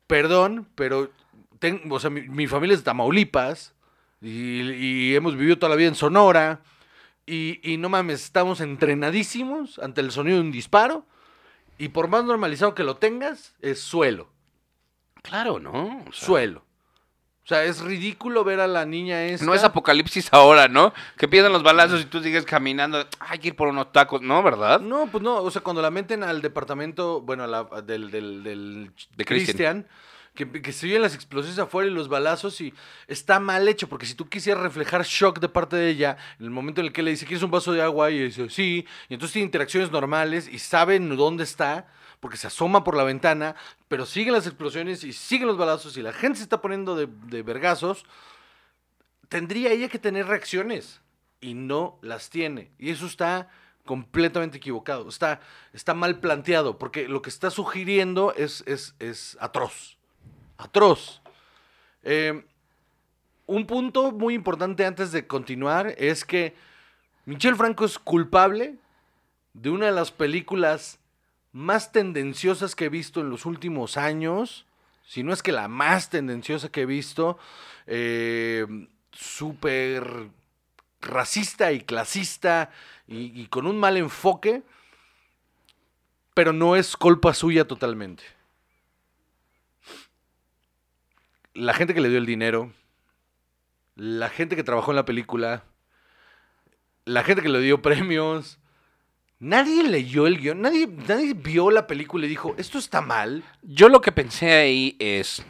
Perdón, 0.07 0.69
pero 0.75 1.11
o 1.91 2.01
sea, 2.01 2.11
mi, 2.11 2.23
mi 2.23 2.47
familia 2.47 2.75
es 2.75 2.81
de 2.81 2.85
Tamaulipas 2.85 3.73
y, 4.21 4.61
y 4.73 5.15
hemos 5.15 5.37
vivido 5.37 5.59
toda 5.59 5.71
la 5.71 5.77
vida 5.77 5.89
en 5.89 5.95
Sonora 5.95 6.61
y, 7.25 7.61
y 7.63 7.77
no 7.77 7.89
mames, 7.89 8.25
estamos 8.25 8.61
entrenadísimos 8.61 9.79
ante 9.79 10.01
el 10.01 10.11
sonido 10.11 10.39
de 10.39 10.43
un 10.43 10.51
disparo 10.53 11.07
y 11.79 11.89
por 11.89 12.09
más 12.09 12.25
normalizado 12.25 12.75
que 12.75 12.83
lo 12.85 12.97
tengas, 12.97 13.55
es 13.61 13.81
suelo, 13.81 14.31
Claro, 15.23 15.61
¿no? 15.61 16.01
O 16.09 16.13
sea, 16.13 16.27
suelo. 16.27 16.65
O 17.45 17.49
sea, 17.49 17.65
es 17.65 17.81
ridículo 17.81 18.45
ver 18.45 18.61
a 18.61 18.69
la 18.69 18.87
niña 18.87 19.25
esta. 19.25 19.45
No 19.45 19.53
es 19.55 19.65
apocalipsis 19.65 20.29
ahora, 20.33 20.69
¿no? 20.69 20.95
Que 21.19 21.27
pierden 21.27 21.53
los 21.53 21.65
balazos 21.65 22.01
y 22.01 22.05
tú 22.05 22.23
sigues 22.23 22.45
caminando. 22.45 23.05
Hay 23.19 23.41
que 23.41 23.49
ir 23.49 23.57
por 23.57 23.67
unos 23.67 23.91
tacos, 23.91 24.23
¿no? 24.23 24.43
¿Verdad? 24.45 24.81
No, 24.81 25.09
pues 25.09 25.25
no, 25.25 25.37
o 25.43 25.51
sea, 25.51 25.61
cuando 25.61 25.83
la 25.83 25.91
meten 25.91 26.23
al 26.23 26.41
departamento, 26.41 27.21
bueno, 27.21 27.43
a 27.43 27.47
la- 27.49 27.65
del, 27.83 28.13
del, 28.13 28.45
del 28.45 28.93
De 29.17 29.25
Christian. 29.25 29.85
Christian, 29.85 29.87
que, 30.35 30.63
que 30.63 30.73
se 30.73 30.87
oyen 30.87 31.03
las 31.03 31.15
explosiones 31.17 31.59
afuera 31.59 31.91
y 31.91 31.93
los 31.93 32.09
balazos 32.09 32.61
y 32.61 32.73
está 33.09 33.41
mal 33.41 33.67
hecho, 33.67 33.89
porque 33.89 34.07
si 34.07 34.15
tú 34.15 34.29
quisieras 34.29 34.63
reflejar 34.63 35.03
shock 35.05 35.41
de 35.41 35.49
parte 35.49 35.75
de 35.77 35.91
ella, 35.91 36.17
en 36.39 36.45
el 36.47 36.51
momento 36.53 36.81
en 36.81 36.87
el 36.87 36.93
que 36.93 37.03
le 37.03 37.11
dice, 37.11 37.27
¿quieres 37.27 37.43
un 37.43 37.51
vaso 37.51 37.73
de 37.73 37.83
agua? 37.83 38.11
Y 38.13 38.21
dice, 38.21 38.49
sí, 38.51 38.87
y 39.09 39.15
entonces 39.15 39.33
tiene 39.33 39.47
interacciones 39.47 39.91
normales 39.91 40.49
y 40.49 40.59
saben 40.61 41.15
dónde 41.17 41.43
está, 41.45 41.87
porque 42.23 42.37
se 42.37 42.47
asoma 42.47 42.85
por 42.85 42.97
la 42.97 43.03
ventana, 43.03 43.57
pero 43.89 44.07
siguen 44.07 44.33
las 44.33 44.47
explosiones 44.47 45.03
y 45.03 45.13
siguen 45.13 45.49
los 45.49 45.59
balazos 45.59 45.97
y 45.97 46.03
la 46.03 46.13
gente 46.13 46.37
se 46.37 46.45
está 46.45 46.63
poniendo 46.63 46.95
de, 46.95 47.09
de 47.27 47.43
vergazos, 47.43 48.05
tendría 49.29 49.73
ella 49.73 49.89
que 49.89 49.99
tener 49.99 50.29
reacciones 50.29 51.01
y 51.41 51.55
no 51.55 51.99
las 52.01 52.31
tiene. 52.31 52.71
Y 52.79 52.91
eso 52.91 53.07
está 53.07 53.49
completamente 53.85 54.59
equivocado, 54.59 55.09
está, 55.09 55.41
está 55.73 55.95
mal 55.95 56.21
planteado, 56.21 56.79
porque 56.79 57.09
lo 57.09 57.23
que 57.23 57.29
está 57.31 57.51
sugiriendo 57.51 58.33
es, 58.37 58.63
es, 58.69 58.95
es 59.01 59.37
atroz. 59.41 59.99
Atroz. 60.59 61.23
Eh, 62.05 62.47
un 63.47 63.67
punto 63.67 64.13
muy 64.13 64.35
importante 64.35 64.87
antes 64.87 65.11
de 65.11 65.27
continuar 65.27 65.93
es 65.99 66.25
que 66.25 66.55
Michel 67.25 67.57
Franco 67.57 67.85
es 67.85 67.99
culpable 67.99 68.77
de 69.55 69.71
una 69.71 69.87
de 69.87 69.93
las 69.93 70.13
películas 70.13 71.01
más 71.53 71.93
tendenciosas 71.93 72.75
que 72.75 72.87
he 72.87 72.89
visto 72.89 73.21
en 73.21 73.31
los 73.31 73.47
últimos 73.47 73.97
años, 73.97 74.67
si 75.07 75.23
no 75.23 75.33
es 75.33 75.43
que 75.43 75.53
la 75.53 75.69
más 75.69 76.11
tendenciosa 76.11 76.71
que 76.71 76.83
he 76.83 76.87
visto, 76.87 77.39
eh, 77.87 78.67
súper 79.13 80.29
racista 81.01 81.73
y 81.73 81.81
clasista 81.81 82.71
y, 83.07 83.39
y 83.41 83.47
con 83.47 83.67
un 83.67 83.79
mal 83.79 83.97
enfoque, 83.97 84.63
pero 86.35 86.53
no 86.53 86.77
es 86.77 86.97
culpa 86.97 87.35
suya 87.35 87.67
totalmente. 87.67 88.25
La 91.55 91.75
gente 91.75 91.93
que 91.93 92.01
le 92.01 92.09
dio 92.09 92.19
el 92.19 92.27
dinero, 92.27 92.73
la 93.95 94.31
gente 94.31 94.57
que 94.57 94.65
trabajó 94.65 94.93
en 94.93 94.97
la 94.97 95.05
película, 95.05 95.65
la 97.05 97.23
gente 97.25 97.43
que 97.43 97.49
le 97.49 97.61
dio 97.61 97.83
premios, 97.83 98.59
nadie 99.43 99.83
leyó 99.83 100.27
el 100.27 100.39
guion, 100.39 100.63
nadie, 100.63 100.87
nadie 100.87 101.35
vio 101.35 101.71
la 101.71 101.87
película 101.87 102.25
y 102.25 102.29
dijo, 102.29 102.55
esto 102.59 102.79
está 102.79 103.01
mal. 103.01 103.43
Yo 103.63 103.89
lo 103.89 104.01
que 104.01 104.13
pensé 104.13 104.53
ahí 104.53 104.97
es, 105.01 105.45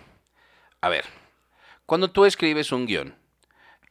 a 0.80 0.88
ver, 0.88 1.05
cuando 1.84 2.11
tú 2.11 2.24
escribes 2.24 2.72
un 2.72 2.86
guion, 2.86 3.14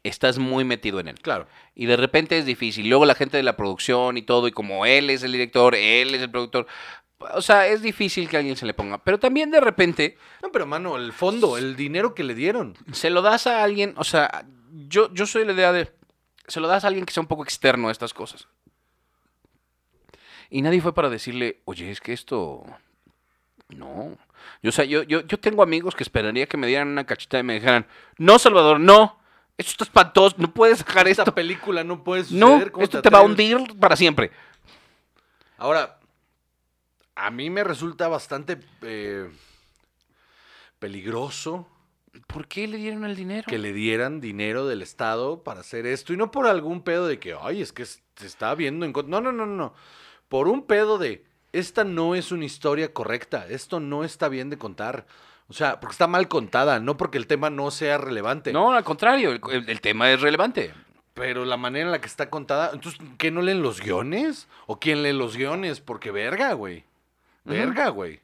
estás 0.04 0.40
muy 0.40 0.64
metido 0.64 1.00
en 1.00 1.10
él. 1.10 1.20
Claro. 1.22 1.48
Y 1.76 1.86
de 1.86 1.98
repente 1.98 2.38
es 2.38 2.46
difícil. 2.46 2.90
Luego 2.90 3.06
la 3.06 3.14
gente 3.14 3.38
de 3.38 3.44
la 3.44 3.56
producción 3.56 4.18
y 4.18 4.24
todo, 4.24 4.48
y 4.48 4.52
como 4.52 4.88
él 4.88 5.12
es 5.12 5.22
el 5.22 5.32
director, 5.32 5.76
él 5.76 6.16
es 6.16 6.22
el 6.22 6.32
productor. 6.32 6.66
O 7.36 7.42
sea, 7.44 7.68
es 7.68 7.84
difícil 7.84 8.28
que 8.28 8.38
alguien 8.38 8.58
se 8.58 8.66
le 8.66 8.74
ponga. 8.74 8.98
Pero 9.04 9.20
también 9.20 9.52
de 9.52 9.60
repente 9.60 10.18
No, 10.42 10.52
pero 10.52 10.66
mano, 10.66 10.96
el 10.96 11.14
fondo, 11.14 11.60
el 11.60 11.76
dinero 11.76 12.16
que 12.16 12.24
le 12.24 12.34
dieron. 12.34 12.76
se 12.92 13.12
lo 13.12 13.22
das 13.22 13.46
a 13.46 13.64
alguien. 13.64 13.94
O 13.98 14.04
sea, 14.04 14.46
yo, 14.88 15.14
yo 15.14 15.28
soy 15.28 15.46
la 15.46 15.54
idea 15.54 15.72
de. 15.72 15.92
Se 16.48 16.60
lo 16.60 16.68
das 16.68 16.84
a 16.84 16.88
alguien 16.88 17.06
que 17.06 17.14
sea 17.14 17.22
un 17.22 17.28
poco 17.28 17.44
externo 17.44 17.90
a 17.90 17.92
estas 17.92 18.16
cosas. 18.16 18.48
Y 20.52 20.62
nadie 20.62 20.82
fue 20.82 20.94
para 20.94 21.10
decirle, 21.10 21.62
oye, 21.66 21.90
es 21.90 22.00
que 22.02 22.14
esto. 22.14 22.64
No. 23.70 24.18
Yo, 24.62 24.70
o 24.70 24.72
sea, 24.72 24.86
yo, 24.86 25.02
yo, 25.04 25.22
yo 25.22 25.40
tengo 25.40 25.64
amigos 25.64 25.96
que 25.96 26.04
esperaría 26.04 26.46
que 26.46 26.58
me 26.58 26.68
dieran 26.68 26.90
una 26.90 27.06
cachita 27.06 27.40
y 27.40 27.44
me 27.44 27.56
dijeran, 27.56 27.88
no, 28.18 28.38
Salvador, 28.38 28.80
no. 28.80 29.18
Esto 29.58 29.72
está 29.72 29.84
espantoso, 29.86 30.36
no 30.40 30.54
puedes 30.54 30.80
sacar 30.80 31.08
Esta 31.08 31.24
esto. 31.24 31.34
película 31.34 31.84
no 31.84 32.04
puede 32.04 32.24
No, 32.32 32.48
suceder. 32.54 32.72
¿cómo 32.72 32.84
esto 32.84 33.02
te 33.02 33.10
va 33.10 33.20
a 33.20 33.24
hundir 33.24 33.58
para 33.80 33.96
siempre. 33.96 34.32
Ahora, 35.58 36.00
a 37.16 37.32
mí 37.32 37.50
me 37.50 37.64
resulta 37.64 38.08
bastante 38.08 38.60
eh, 38.82 39.30
peligroso 40.80 41.68
¿Por 42.28 42.48
qué 42.48 42.68
le 42.68 42.76
dieron 42.78 43.06
el 43.06 43.16
dinero? 43.16 43.46
que 43.48 43.58
le 43.58 43.72
dieran 43.72 44.20
dinero 44.20 44.68
del 44.68 44.82
Estado 44.82 45.44
para 45.44 45.62
hacer 45.62 45.86
esto. 45.86 46.12
Y 46.12 46.18
no 46.18 46.30
por 46.30 46.46
algún 46.46 46.84
pedo 46.84 47.08
de 47.08 47.20
que, 47.20 47.36
ay, 47.40 47.62
es 47.62 47.72
que 47.72 47.86
se 47.86 48.02
está 48.20 48.54
viendo 48.54 48.86
en... 48.86 48.92
contra". 48.92 49.10
No, 49.10 49.22
no, 49.22 49.32
no, 49.32 49.46
no. 49.46 49.74
Por 50.32 50.48
un 50.48 50.66
pedo 50.66 50.98
de, 50.98 51.26
esta 51.52 51.84
no 51.84 52.16
es 52.16 52.32
una 52.32 52.46
historia 52.46 52.94
correcta. 52.94 53.46
Esto 53.50 53.82
no 53.82 54.06
está 54.06 54.30
bien 54.30 54.50
de 54.50 54.58
contar. 54.58 55.06
O 55.50 55.54
sea, 55.54 55.82
porque 55.82 55.92
está 55.92 56.08
mal 56.08 56.30
contada, 56.30 56.80
no 56.80 56.96
porque 56.96 57.18
el 57.18 57.28
tema 57.28 57.50
no 57.50 57.70
sea 57.70 57.98
relevante. 57.98 58.54
No, 58.54 58.72
al 58.72 58.86
contrario, 58.86 59.38
el, 59.52 59.82
tema 59.82 60.10
es 60.10 60.22
relevante. 60.22 60.74
Pero 61.14 61.44
la 61.44 61.58
manera 61.58 61.88
en 61.88 61.92
la 61.92 62.00
que 62.00 62.08
está 62.08 62.30
contada. 62.30 62.72
Entonces, 62.74 63.02
¿qué 63.18 63.30
no 63.30 63.42
leen 63.42 63.62
los 63.62 63.82
guiones? 63.82 64.48
¿O 64.68 64.80
quién 64.80 65.04
lee 65.04 65.12
los 65.12 65.36
guiones? 65.36 65.82
Porque 65.82 66.12
verga, 66.12 66.54
güey. 66.54 66.86
Verga, 67.44 67.90
güey. 67.90 68.22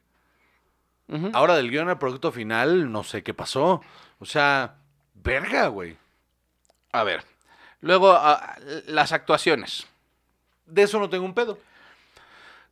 Ahora 1.33 1.57
del 1.57 1.69
guion 1.69 1.89
al 1.89 1.99
producto 1.99 2.31
final, 2.31 2.89
no 2.89 3.03
sé 3.03 3.21
qué 3.21 3.33
pasó. 3.33 3.81
O 4.19 4.25
sea, 4.25 4.75
verga, 5.13 5.67
güey. 5.67 5.97
A 6.93 7.03
ver, 7.03 7.25
luego 7.81 8.13
ah, 8.13 8.55
las 8.85 9.11
actuaciones. 9.11 9.85
de 10.67 10.83
eso 10.83 10.99
no 10.99 11.09
tengo 11.09 11.25
un 11.25 11.33
pedo. 11.33 11.59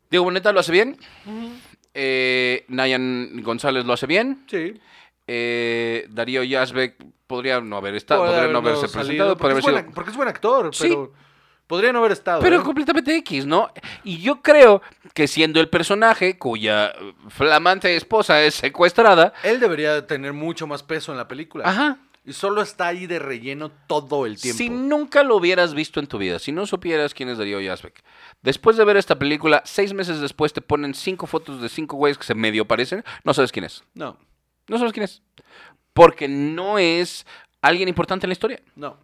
Diego 0.10 0.26
Boneta 0.26 0.51
lo 0.51 0.60
hace 0.60 0.72
bien. 0.72 0.97
Eh, 1.93 2.66
Nayan 2.68 3.41
González 3.41 3.86
lo 3.86 3.93
hace 3.93 4.06
bien. 4.08 4.43
Sí. 4.49 4.74
Eh, 5.28 6.06
Darío 6.10 6.43
Yazbek 6.43 6.95
podría 7.28 7.60
no 7.62 7.78
haber 7.78 7.95
estado, 7.95 8.26
podría 8.26 8.47
no 8.47 8.60
haberse 8.60 8.88
salido, 8.88 9.36
presentado, 9.36 9.38
porque, 9.38 9.58
es 9.60 9.64
haber 9.66 9.74
buen, 9.74 9.84
sido- 9.86 9.95
porque 9.95 10.12
es 10.12 10.18
buen 10.18 10.30
actor, 10.30 10.76
Sí. 10.76 10.84
pero 10.89 11.14
podría 11.68 11.91
no 11.93 11.99
haber 11.99 12.12
estado. 12.12 12.41
Pero 12.41 12.58
¿eh? 12.58 12.64
completamente 12.64 13.16
X, 13.18 13.45
¿no? 13.47 13.72
Y 14.03 14.20
yo 14.20 14.41
creo 14.43 14.82
que 15.16 15.28
siendo 15.28 15.60
el 15.60 15.70
personaje 15.70 16.38
cuya 16.38 16.93
flamante 17.30 17.95
esposa 17.95 18.43
es 18.43 18.53
secuestrada, 18.56 19.34
Él 19.43 19.60
debería 19.60 20.06
tener 20.06 20.34
mucho 20.34 20.68
más 20.68 20.84
peso 20.84 21.12
en 21.12 21.18
la 21.18 21.28
película. 21.28 21.68
ajá, 21.68 21.97
Y 22.26 22.34
solo 22.34 22.61
está 22.63 22.88
ahí 22.88 23.05
de 23.05 23.19
relleno 23.19 23.69
todo 23.88 24.26
el 24.26 24.39
tiempo. 24.41 24.57
si 24.57 24.69
nunca 24.69 25.21
lo 25.23 25.36
hubieras 25.36 25.73
visto 25.76 25.99
en 25.99 26.07
tu 26.07 26.17
vida, 26.17 26.39
si 26.39 26.51
no 26.51 26.65
supieras 26.65 27.13
quién 27.13 27.30
es 27.30 27.38
Darío 27.38 27.61
Yazbek, 27.61 28.03
después 28.41 28.78
de 28.78 28.86
ver 28.86 28.97
esta 28.97 29.19
película, 29.19 29.61
seis 29.65 29.93
meses 29.93 30.19
después 30.19 30.51
te 30.51 30.61
ponen 30.61 30.93
cinco 30.95 31.28
fotos 31.28 31.61
de 31.61 31.69
cinco 31.69 31.97
güeyes 31.97 32.17
que 32.17 32.23
se 32.23 32.34
medio 32.34 32.65
parecen, 32.65 33.03
no 33.23 33.34
sabes 33.34 33.51
quién 33.51 33.65
es. 33.65 33.84
No, 33.93 34.17
No 34.67 34.78
sabes 34.80 34.91
quién 34.93 35.03
es. 35.03 35.21
Porque 35.93 36.28
no 36.28 36.80
es 36.80 37.26
alguien 37.61 37.88
importante 37.89 38.26
en 38.26 38.30
la 38.30 38.34
historia. 38.34 38.59
no. 38.76 38.97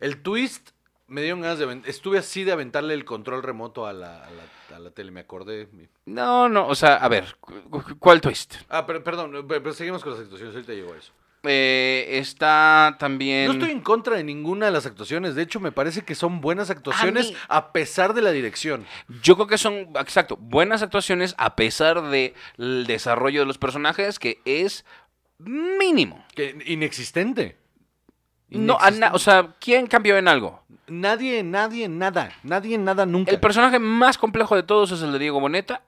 El 0.00 0.22
twist 0.22 0.70
me 1.06 1.22
dio 1.22 1.36
ganas 1.38 1.58
de... 1.58 1.82
Estuve 1.86 2.18
así 2.18 2.44
de 2.44 2.52
aventarle 2.52 2.94
el 2.94 3.04
control 3.04 3.42
remoto 3.42 3.86
a 3.86 3.92
la, 3.92 4.24
a 4.24 4.30
la- 4.30 4.76
a 4.76 4.78
la 4.80 4.90
tele, 4.90 5.12
me 5.12 5.20
acordé. 5.20 5.68
No, 6.04 6.48
no, 6.48 6.66
o 6.66 6.74
sea, 6.74 6.96
a 6.96 7.08
ver, 7.08 7.36
cu- 7.40 7.62
cu- 7.70 7.98
¿cuál 7.98 8.20
twist? 8.20 8.56
Ah, 8.68 8.84
pero, 8.86 9.04
perdón, 9.04 9.46
pero, 9.46 9.72
seguimos 9.72 10.02
con 10.02 10.12
las 10.12 10.22
actuaciones, 10.22 10.54
ahorita 10.56 10.72
llego 10.72 10.92
a 10.92 10.96
eso. 10.96 11.12
Eh, 11.46 12.18
está 12.18 12.96
también... 12.98 13.46
No 13.46 13.52
estoy 13.52 13.70
en 13.70 13.80
contra 13.80 14.16
de 14.16 14.24
ninguna 14.24 14.66
de 14.66 14.72
las 14.72 14.86
actuaciones, 14.86 15.34
de 15.34 15.42
hecho 15.42 15.60
me 15.60 15.72
parece 15.72 16.02
que 16.02 16.14
son 16.14 16.40
buenas 16.40 16.70
actuaciones 16.70 17.30
mí- 17.30 17.36
a 17.48 17.72
pesar 17.72 18.14
de 18.14 18.22
la 18.22 18.30
dirección. 18.32 18.86
Yo 19.22 19.34
creo 19.36 19.46
que 19.46 19.58
son, 19.58 19.88
exacto, 20.00 20.36
buenas 20.36 20.82
actuaciones 20.82 21.34
a 21.38 21.54
pesar 21.56 22.02
del 22.10 22.86
desarrollo 22.86 23.40
de 23.40 23.46
los 23.46 23.58
personajes 23.58 24.18
que 24.18 24.40
es 24.44 24.84
mínimo. 25.38 26.24
Que, 26.34 26.56
inexistente. 26.66 27.58
No, 28.48 28.78
o 29.12 29.18
sea, 29.18 29.54
¿quién 29.60 29.86
cambió 29.86 30.16
en 30.16 30.28
algo? 30.28 30.62
Nadie, 30.86 31.42
nadie, 31.42 31.88
nada. 31.88 32.30
Nadie, 32.42 32.78
nada, 32.78 33.04
nunca. 33.06 33.32
El 33.32 33.40
personaje 33.40 33.78
más 33.78 34.16
complejo 34.18 34.54
de 34.54 34.62
todos 34.62 34.92
es 34.92 35.02
el 35.02 35.12
de 35.12 35.18
Diego 35.18 35.40
Boneta. 35.40 35.82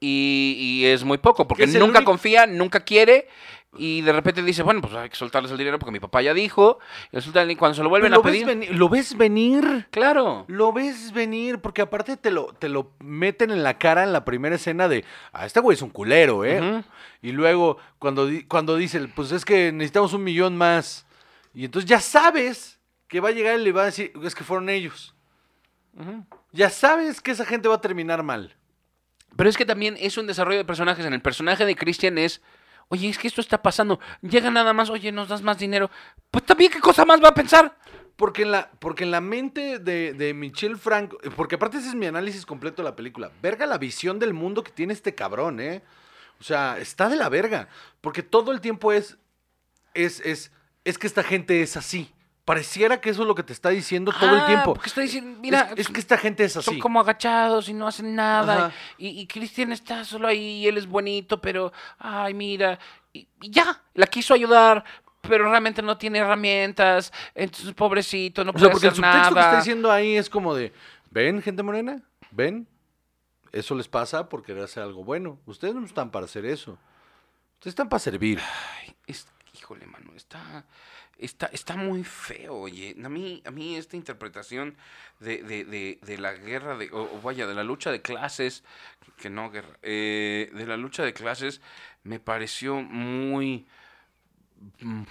Y, 0.00 0.56
y 0.58 0.84
es 0.86 1.02
muy 1.02 1.16
poco, 1.18 1.48
porque 1.48 1.66
nunca 1.66 2.00
único- 2.00 2.04
confía, 2.04 2.46
nunca 2.46 2.80
quiere. 2.80 3.28
Y 3.76 4.02
de 4.02 4.12
repente 4.12 4.42
dice, 4.42 4.62
bueno, 4.62 4.80
pues 4.80 4.94
hay 4.94 5.08
que 5.08 5.16
soltarles 5.16 5.50
el 5.50 5.58
dinero 5.58 5.78
porque 5.78 5.92
mi 5.92 6.00
papá 6.00 6.22
ya 6.22 6.34
dijo. 6.34 6.78
Y 7.12 7.16
resulta 7.16 7.46
que 7.46 7.56
cuando 7.56 7.74
se 7.74 7.82
lo 7.82 7.88
vuelven 7.88 8.12
lo, 8.12 8.20
a 8.20 8.22
pedir. 8.22 8.46
ves 8.46 8.70
lo 8.70 8.88
ves 8.88 9.16
venir. 9.16 9.86
Claro. 9.90 10.44
Lo 10.48 10.72
ves 10.72 11.12
venir, 11.12 11.60
porque 11.60 11.82
aparte 11.82 12.16
te 12.16 12.30
lo, 12.30 12.52
te 12.54 12.68
lo 12.68 12.92
meten 13.00 13.50
en 13.50 13.62
la 13.62 13.78
cara 13.78 14.04
en 14.04 14.12
la 14.12 14.24
primera 14.24 14.56
escena 14.56 14.88
de, 14.88 15.04
ah, 15.32 15.46
este 15.46 15.60
güey 15.60 15.74
es 15.74 15.82
un 15.82 15.90
culero, 15.90 16.44
¿eh? 16.44 16.84
Y 17.22 17.32
luego 17.32 17.78
cuando, 17.98 18.28
cuando 18.48 18.76
dice, 18.76 19.08
pues 19.14 19.32
es 19.32 19.44
que 19.44 19.72
necesitamos 19.72 20.12
un 20.12 20.24
millón 20.24 20.56
más. 20.56 21.06
Y 21.54 21.64
entonces 21.64 21.88
ya 21.88 22.00
sabes 22.00 22.78
que 23.08 23.20
va 23.20 23.28
a 23.30 23.32
llegar 23.32 23.58
y 23.58 23.64
le 23.64 23.72
va 23.72 23.82
a 23.82 23.86
decir, 23.86 24.12
es 24.22 24.34
que 24.34 24.44
fueron 24.44 24.68
ellos. 24.68 25.14
Ya 26.52 26.70
sabes 26.70 27.20
que 27.20 27.30
esa 27.30 27.44
gente 27.44 27.68
va 27.68 27.76
a 27.76 27.80
terminar 27.80 28.22
mal. 28.22 28.56
Pero 29.36 29.50
es 29.50 29.56
que 29.56 29.64
también 29.64 29.96
es 29.98 30.16
un 30.16 30.26
desarrollo 30.26 30.58
de 30.58 30.64
personajes. 30.64 31.04
En 31.04 31.12
el 31.12 31.22
personaje 31.22 31.64
de 31.64 31.76
Christian 31.76 32.18
es, 32.18 32.40
oye, 32.88 33.08
es 33.08 33.18
que 33.18 33.28
esto 33.28 33.40
está 33.40 33.62
pasando. 33.62 34.00
Llega 34.22 34.50
nada 34.50 34.72
más, 34.72 34.90
oye, 34.90 35.12
nos 35.12 35.28
das 35.28 35.42
más 35.42 35.58
dinero. 35.58 35.90
Pues 36.30 36.44
también, 36.44 36.70
¿qué 36.70 36.80
cosa 36.80 37.04
más 37.04 37.22
va 37.22 37.28
a 37.28 37.34
pensar? 37.34 37.76
Porque 38.16 38.42
en 38.42 38.52
la, 38.52 38.70
porque 38.78 39.04
en 39.04 39.10
la 39.10 39.20
mente 39.20 39.78
de, 39.78 40.12
de 40.12 40.34
Michel 40.34 40.76
Franco, 40.76 41.18
porque 41.36 41.56
aparte 41.56 41.78
ese 41.78 41.88
es 41.88 41.94
mi 41.94 42.06
análisis 42.06 42.46
completo 42.46 42.82
de 42.82 42.88
la 42.88 42.96
película. 42.96 43.32
Verga 43.42 43.66
la 43.66 43.78
visión 43.78 44.18
del 44.18 44.34
mundo 44.34 44.62
que 44.62 44.70
tiene 44.70 44.92
este 44.92 45.14
cabrón, 45.14 45.60
¿eh? 45.60 45.82
O 46.40 46.44
sea, 46.44 46.78
está 46.78 47.08
de 47.08 47.16
la 47.16 47.28
verga. 47.28 47.68
Porque 48.00 48.22
todo 48.22 48.52
el 48.52 48.60
tiempo 48.60 48.92
es, 48.92 49.18
es, 49.94 50.20
es, 50.20 50.52
es 50.84 50.98
que 50.98 51.06
esta 51.06 51.22
gente 51.22 51.62
es 51.62 51.76
así. 51.76 52.12
Pareciera 52.44 53.00
que 53.00 53.08
eso 53.08 53.22
es 53.22 53.28
lo 53.28 53.34
que 53.34 53.42
te 53.42 53.54
está 53.54 53.70
diciendo 53.70 54.12
todo 54.12 54.34
el 54.34 54.40
Ah, 54.42 54.46
tiempo. 54.46 54.74
Porque 54.74 54.88
está 54.88 55.00
diciendo, 55.00 55.38
mira, 55.40 55.70
es, 55.76 55.80
es 55.80 55.88
que 55.88 55.98
esta 56.00 56.18
gente 56.18 56.44
es 56.44 56.56
así. 56.56 56.66
son 56.66 56.78
como 56.78 57.00
agachados 57.00 57.68
y 57.70 57.72
no 57.74 57.86
hacen 57.86 58.14
nada. 58.14 58.66
Ajá. 58.66 58.72
Y, 58.98 59.08
y 59.20 59.26
Cristian 59.26 59.72
está 59.72 60.04
solo 60.04 60.28
ahí 60.28 60.58
y 60.62 60.66
él 60.68 60.76
es 60.76 60.86
bonito, 60.86 61.40
pero, 61.40 61.72
ay, 61.98 62.34
mira. 62.34 62.78
Y, 63.14 63.26
y 63.40 63.50
ya, 63.50 63.82
la 63.94 64.06
quiso 64.06 64.34
ayudar, 64.34 64.84
pero 65.22 65.48
realmente 65.48 65.80
no 65.80 65.96
tiene 65.96 66.18
herramientas. 66.18 67.12
Entonces, 67.34 67.72
pobrecito, 67.72 68.44
no 68.44 68.50
O 68.50 68.52
puede 68.52 68.66
sea, 68.66 68.72
porque 68.72 68.86
el 68.88 68.92
hacer 68.92 69.04
subtexto 69.04 69.34
que 69.34 69.40
está 69.40 69.56
diciendo 69.56 69.90
ahí 69.90 70.16
es 70.16 70.28
como 70.28 70.54
de, 70.54 70.72
ven, 71.10 71.40
gente 71.40 71.62
morena, 71.62 72.02
ven, 72.30 72.68
eso 73.52 73.74
les 73.74 73.88
pasa 73.88 74.28
por 74.28 74.42
querer 74.42 74.64
hacer 74.64 74.82
algo 74.82 75.02
bueno. 75.02 75.38
Ustedes 75.46 75.74
no 75.74 75.86
están 75.86 76.10
para 76.10 76.26
hacer 76.26 76.44
eso. 76.44 76.72
Ustedes 77.54 77.72
están 77.72 77.88
para 77.88 78.00
servir. 78.00 78.38
Ay, 78.82 78.94
es- 79.06 79.26
híjole, 79.54 79.86
mano, 79.86 80.12
está, 80.14 80.64
está, 81.18 81.46
está 81.46 81.76
muy 81.76 82.04
feo, 82.04 82.56
oye. 82.56 82.96
A 83.02 83.08
mí, 83.08 83.42
a 83.46 83.50
mí 83.50 83.76
esta 83.76 83.96
interpretación 83.96 84.76
de, 85.20 85.42
de, 85.42 85.64
de, 85.64 85.98
de 86.02 86.18
la 86.18 86.32
guerra, 86.32 86.76
de, 86.76 86.90
o, 86.92 87.02
o 87.02 87.20
vaya, 87.22 87.46
de 87.46 87.54
la 87.54 87.64
lucha 87.64 87.90
de 87.90 88.02
clases, 88.02 88.64
que 89.16 89.30
no 89.30 89.50
guerra, 89.50 89.78
eh, 89.82 90.50
de 90.52 90.66
la 90.66 90.76
lucha 90.76 91.04
de 91.04 91.12
clases, 91.12 91.60
me 92.02 92.20
pareció 92.20 92.76
muy, 92.76 93.66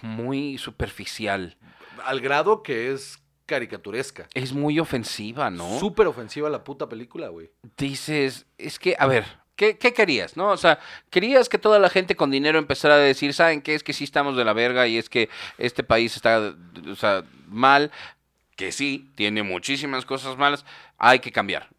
muy 0.01 0.57
superficial. 0.57 1.57
Al 2.03 2.19
grado 2.19 2.63
que 2.63 2.91
es 2.91 3.19
caricaturesca. 3.45 4.27
Es 4.33 4.53
muy 4.53 4.79
ofensiva, 4.79 5.49
¿no? 5.49 5.79
Súper 5.79 6.07
ofensiva 6.07 6.49
la 6.49 6.63
puta 6.63 6.87
película, 6.89 7.29
güey. 7.29 7.51
dices, 7.77 8.45
es 8.57 8.79
que, 8.79 8.95
a 8.97 9.05
ver, 9.05 9.42
¿qué, 9.55 9.77
qué 9.77 9.93
querías? 9.93 10.37
¿No? 10.37 10.49
O 10.49 10.57
sea, 10.57 10.79
querías 11.09 11.49
que 11.49 11.57
toda 11.57 11.79
la 11.79 11.89
gente 11.89 12.15
con 12.15 12.31
dinero 12.31 12.59
empezara 12.59 12.95
a 12.95 12.97
decir, 12.97 13.33
¿saben 13.33 13.61
qué? 13.61 13.75
Es 13.75 13.83
que 13.83 13.93
sí 13.93 14.03
estamos 14.03 14.35
de 14.37 14.45
la 14.45 14.53
verga 14.53 14.87
y 14.87 14.97
es 14.97 15.09
que 15.09 15.29
este 15.57 15.83
país 15.83 16.15
está, 16.15 16.53
o 16.89 16.95
sea, 16.95 17.23
mal, 17.47 17.91
que 18.55 18.71
sí, 18.71 19.11
tiene 19.15 19.43
muchísimas 19.43 20.05
cosas 20.05 20.37
malas, 20.37 20.65
hay 20.97 21.19
que 21.19 21.31
cambiar. 21.31 21.69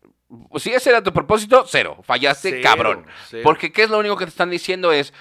Si 0.57 0.71
ese 0.73 0.91
era 0.91 1.03
tu 1.03 1.13
propósito, 1.13 1.65
cero, 1.69 1.99
fallaste, 2.03 2.51
Cero, 2.51 2.61
cabrón. 2.63 3.07
cero. 3.29 3.43
Porque 3.45 3.73
¿qué 3.73 3.85
es 3.85 3.91
lo 3.91 3.99
único 3.99 4.17
que 4.17 4.25
te 4.25 4.31
están 4.31 4.51
diciendo? 4.51 4.91
Es, 4.91 5.13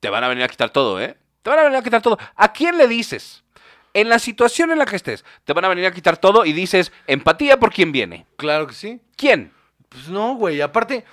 te 0.00 0.08
van 0.10 0.24
a 0.24 0.28
venir 0.28 0.42
a 0.44 0.48
quitar 0.48 0.70
todo, 0.70 1.00
¿eh? 1.00 1.16
Te 1.42 1.50
van 1.50 1.60
a 1.60 1.62
venir 1.64 1.78
a 1.78 1.82
quitar 1.82 2.02
todo. 2.02 2.18
¿A 2.34 2.52
quién 2.52 2.76
le 2.76 2.88
dices? 2.88 3.44
En 3.92 4.08
la 4.08 4.18
situación 4.18 4.70
en 4.70 4.78
la 4.78 4.86
que 4.86 4.96
estés, 4.96 5.24
te 5.44 5.52
van 5.52 5.64
a 5.64 5.68
venir 5.68 5.86
a 5.86 5.92
quitar 5.92 6.16
todo 6.16 6.44
y 6.44 6.52
dices, 6.52 6.92
empatía 7.06 7.58
por 7.58 7.72
quién 7.72 7.92
viene. 7.92 8.26
Claro 8.36 8.66
que 8.66 8.74
sí. 8.74 9.00
¿Quién? 9.16 9.52
Pues 9.88 10.08
no, 10.08 10.34
güey. 10.34 10.60
Aparte, 10.60 11.04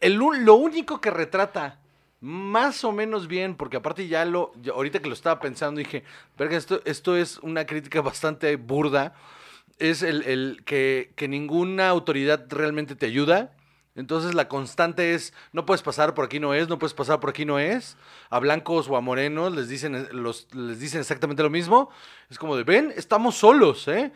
el, 0.00 0.14
lo 0.14 0.54
único 0.54 1.00
que 1.00 1.10
retrata 1.10 1.78
más 2.20 2.84
o 2.84 2.92
menos 2.92 3.28
bien, 3.28 3.56
porque 3.56 3.78
aparte 3.78 4.06
ya 4.06 4.24
lo, 4.24 4.52
ahorita 4.74 5.00
que 5.00 5.08
lo 5.08 5.14
estaba 5.14 5.40
pensando, 5.40 5.78
dije, 5.78 6.04
verga, 6.36 6.56
esto, 6.56 6.82
esto 6.84 7.16
es 7.16 7.38
una 7.38 7.64
crítica 7.64 8.02
bastante 8.02 8.56
burda, 8.56 9.14
es 9.78 10.02
el, 10.02 10.22
el 10.24 10.62
que, 10.66 11.12
que 11.16 11.28
ninguna 11.28 11.88
autoridad 11.88 12.44
realmente 12.50 12.94
te 12.94 13.06
ayuda. 13.06 13.52
Entonces 13.96 14.34
la 14.34 14.48
constante 14.48 15.14
es, 15.14 15.32
no 15.52 15.66
puedes 15.66 15.82
pasar 15.82 16.14
por 16.14 16.26
aquí 16.26 16.38
no 16.38 16.54
es, 16.54 16.68
no 16.68 16.78
puedes 16.78 16.94
pasar 16.94 17.18
por 17.18 17.30
aquí 17.30 17.44
no 17.44 17.58
es. 17.58 17.96
A 18.28 18.38
blancos 18.38 18.88
o 18.88 18.96
a 18.96 19.00
morenos 19.00 19.54
les 19.54 19.68
dicen, 19.68 20.08
los, 20.12 20.46
les 20.54 20.78
dicen 20.78 21.00
exactamente 21.00 21.42
lo 21.42 21.50
mismo. 21.50 21.90
Es 22.28 22.38
como 22.38 22.56
de, 22.56 22.64
ven, 22.64 22.92
estamos 22.96 23.36
solos, 23.36 23.88
¿eh? 23.88 24.12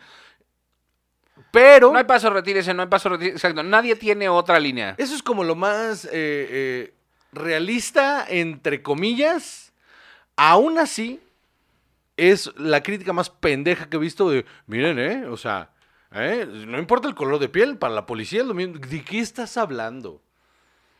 Pero... 1.55 1.89
No 1.93 1.97
hay 1.97 2.03
paso, 2.03 2.29
retírese, 2.29 2.73
no 2.73 2.81
hay 2.81 2.89
paso, 2.89 3.07
retírese. 3.07 3.37
Exacto, 3.37 3.63
nadie 3.63 3.95
tiene 3.95 4.27
otra 4.27 4.59
línea. 4.59 4.93
Eso 4.97 5.15
es 5.15 5.23
como 5.23 5.45
lo 5.45 5.55
más 5.55 6.03
eh, 6.03 6.09
eh, 6.11 6.93
realista, 7.31 8.25
entre 8.27 8.83
comillas. 8.83 9.71
Aún 10.35 10.77
así, 10.77 11.21
es 12.17 12.51
la 12.57 12.83
crítica 12.83 13.13
más 13.13 13.29
pendeja 13.29 13.89
que 13.89 13.95
he 13.95 13.99
visto 14.01 14.29
de, 14.29 14.45
miren, 14.67 14.99
¿eh? 14.99 15.27
O 15.27 15.37
sea, 15.37 15.69
¿eh? 16.11 16.45
no 16.45 16.77
importa 16.77 17.07
el 17.07 17.15
color 17.15 17.39
de 17.39 17.47
piel, 17.47 17.77
para 17.77 17.93
la 17.93 18.05
policía 18.05 18.41
es 18.41 18.47
lo 18.47 18.53
mismo. 18.53 18.77
¿De 18.77 19.01
qué 19.05 19.19
estás 19.19 19.55
hablando? 19.55 20.21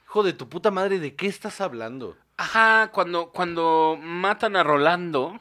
Hijo 0.06 0.24
de 0.24 0.32
tu 0.32 0.47
puta 0.47 0.72
madre, 0.72 0.99
¿de 0.99 1.16
qué 1.16 1.28
estás 1.28 1.60
hablando? 1.60 2.16
Ajá, 2.38 2.91
cuando, 2.93 3.30
cuando 3.32 3.99
matan 4.01 4.56
a 4.56 4.64
Rolando 4.64 5.38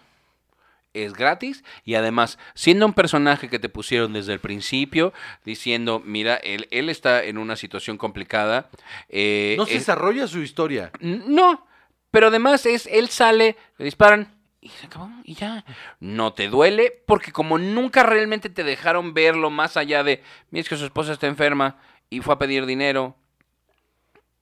es 0.95 1.13
gratis 1.13 1.63
y 1.85 1.95
además, 1.97 2.39
siendo 2.55 2.87
un 2.87 2.95
personaje 2.95 3.49
que 3.51 3.59
te 3.59 3.69
pusieron 3.69 4.13
desde 4.15 4.33
el 4.33 4.41
principio, 4.41 5.13
diciendo, 5.45 6.01
mira, 6.05 6.37
él, 6.37 6.67
él 6.71 6.89
está 6.89 7.23
en 7.25 7.37
una 7.39 7.57
situación 7.57 7.99
complicada. 7.99 8.71
eh, 9.09 9.55
No 9.59 9.67
se 9.67 9.73
es- 9.75 9.79
desarrolla 9.81 10.27
su 10.27 10.39
historia. 10.41 10.91
No, 11.01 11.67
pero 12.11 12.29
además 12.29 12.65
es, 12.67 12.87
él 12.87 13.09
sale, 13.11 13.57
le 13.77 13.85
disparan 13.85 14.33
y 14.61 14.69
se 14.71 14.87
acabó 14.87 15.11
y 15.25 15.35
ya. 15.35 15.65
No 16.01 16.33
te 16.33 16.49
duele 16.49 17.03
porque 17.07 17.33
como 17.33 17.59
nunca 17.59 18.03
realmente 18.03 18.49
te 18.49 18.65
dejaron 18.65 19.13
verlo 19.13 19.51
más 19.51 19.77
allá 19.77 20.03
de, 20.05 20.23
mira, 20.51 20.63
es 20.63 20.69
que 20.69 20.77
su 20.77 20.85
esposa 20.87 21.13
está 21.13 21.27
enferma 21.27 21.77
y 22.09 22.21
fue 22.21 22.35
a 22.35 22.39
pedir 22.39 22.65
dinero 22.65 23.17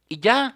y 0.09 0.21
ya, 0.21 0.55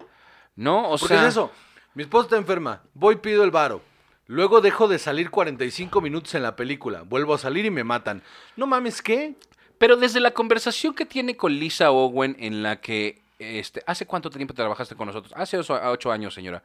¿no? 0.55 0.87
O 0.89 0.97
Porque 0.97 1.15
sea, 1.15 1.23
es 1.23 1.29
eso. 1.29 1.51
Mi 1.95 2.03
esposa 2.03 2.25
está 2.25 2.37
enferma. 2.37 2.83
Voy, 2.93 3.15
pido 3.17 3.43
el 3.43 3.51
varo. 3.51 3.81
Luego 4.27 4.61
dejo 4.61 4.87
de 4.87 4.99
salir 4.99 5.29
45 5.29 6.01
minutos 6.01 6.35
en 6.35 6.43
la 6.43 6.55
película. 6.55 7.03
Vuelvo 7.03 7.33
a 7.33 7.37
salir 7.37 7.65
y 7.65 7.71
me 7.71 7.83
matan. 7.83 8.21
No 8.55 8.67
mames, 8.67 9.01
¿qué? 9.01 9.35
Pero 9.77 9.95
desde 9.95 10.19
la 10.19 10.31
conversación 10.31 10.93
que 10.93 11.05
tiene 11.05 11.37
con 11.37 11.53
Lisa 11.53 11.91
Owen 11.91 12.35
en 12.39 12.61
la 12.63 12.81
que, 12.81 13.21
este, 13.39 13.83
¿hace 13.87 14.05
cuánto 14.05 14.29
tiempo 14.29 14.53
trabajaste 14.53 14.95
con 14.95 15.07
nosotros? 15.07 15.33
Hace 15.35 15.57
ocho, 15.57 15.79
ocho 15.81 16.11
años, 16.11 16.33
señora. 16.33 16.61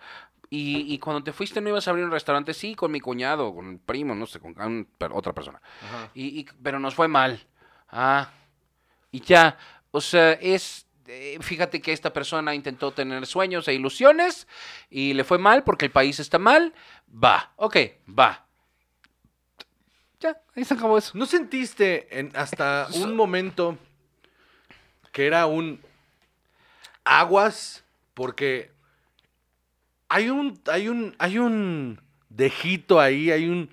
Y, 0.50 0.92
y 0.92 0.98
cuando 0.98 1.22
te 1.22 1.32
fuiste 1.32 1.60
no 1.60 1.68
ibas 1.68 1.86
a 1.86 1.90
abrir 1.92 2.04
un 2.04 2.10
restaurante, 2.10 2.52
sí, 2.52 2.74
con 2.74 2.90
mi 2.90 3.00
cuñado, 3.00 3.54
con 3.54 3.66
un 3.66 3.78
primo, 3.78 4.14
no 4.14 4.26
sé, 4.26 4.40
con 4.40 4.54
un- 4.60 4.88
otra 5.12 5.32
persona. 5.32 5.60
Ajá. 5.82 6.10
Y, 6.14 6.40
y- 6.40 6.46
pero 6.62 6.78
nos 6.80 6.94
fue 6.94 7.08
mal. 7.08 7.40
Ah, 7.88 8.30
y 9.10 9.20
ya, 9.20 9.56
o 9.90 10.00
sea, 10.00 10.32
es... 10.32 10.86
eh, 11.06 11.38
Fíjate 11.40 11.80
que 11.80 11.92
esta 11.92 12.12
persona 12.12 12.54
intentó 12.54 12.92
tener 12.92 13.26
sueños 13.26 13.68
e 13.68 13.74
ilusiones 13.74 14.46
y 14.90 15.14
le 15.14 15.24
fue 15.24 15.38
mal 15.38 15.64
porque 15.64 15.86
el 15.86 15.90
país 15.90 16.20
está 16.20 16.38
mal. 16.38 16.72
Va, 17.12 17.52
ok, 17.56 17.76
va. 18.18 18.46
Ya, 20.20 20.40
ahí 20.54 20.64
se 20.64 20.74
acabó 20.74 20.98
eso. 20.98 21.12
¿No 21.14 21.26
sentiste 21.26 22.06
en 22.18 22.30
hasta 22.36 22.88
un 22.94 23.16
momento 23.16 23.76
que 25.10 25.26
era 25.26 25.46
un 25.46 25.80
aguas? 27.04 27.84
Porque 28.14 28.70
hay 30.08 30.30
un, 30.30 30.60
hay 30.70 30.88
un, 30.88 31.14
hay 31.18 31.38
un 31.38 32.00
dejito 32.28 33.00
ahí, 33.00 33.30
hay 33.30 33.48
un 33.48 33.70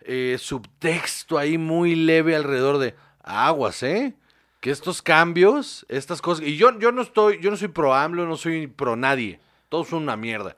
eh, 0.00 0.36
subtexto 0.38 1.38
ahí 1.38 1.58
muy 1.58 1.94
leve 1.94 2.34
alrededor 2.34 2.78
de 2.78 2.96
aguas, 3.22 3.82
¿eh? 3.82 4.14
Que 4.62 4.70
estos 4.70 5.02
cambios, 5.02 5.84
estas 5.88 6.22
cosas, 6.22 6.46
y 6.46 6.56
yo, 6.56 6.78
yo 6.78 6.92
no 6.92 7.02
estoy, 7.02 7.40
yo 7.40 7.50
no 7.50 7.56
soy 7.56 7.66
pro 7.68 7.92
AMLO, 7.94 8.26
no 8.26 8.36
soy 8.36 8.68
pro 8.68 8.94
nadie, 8.94 9.40
todos 9.68 9.88
son 9.88 10.04
una 10.04 10.16
mierda. 10.16 10.56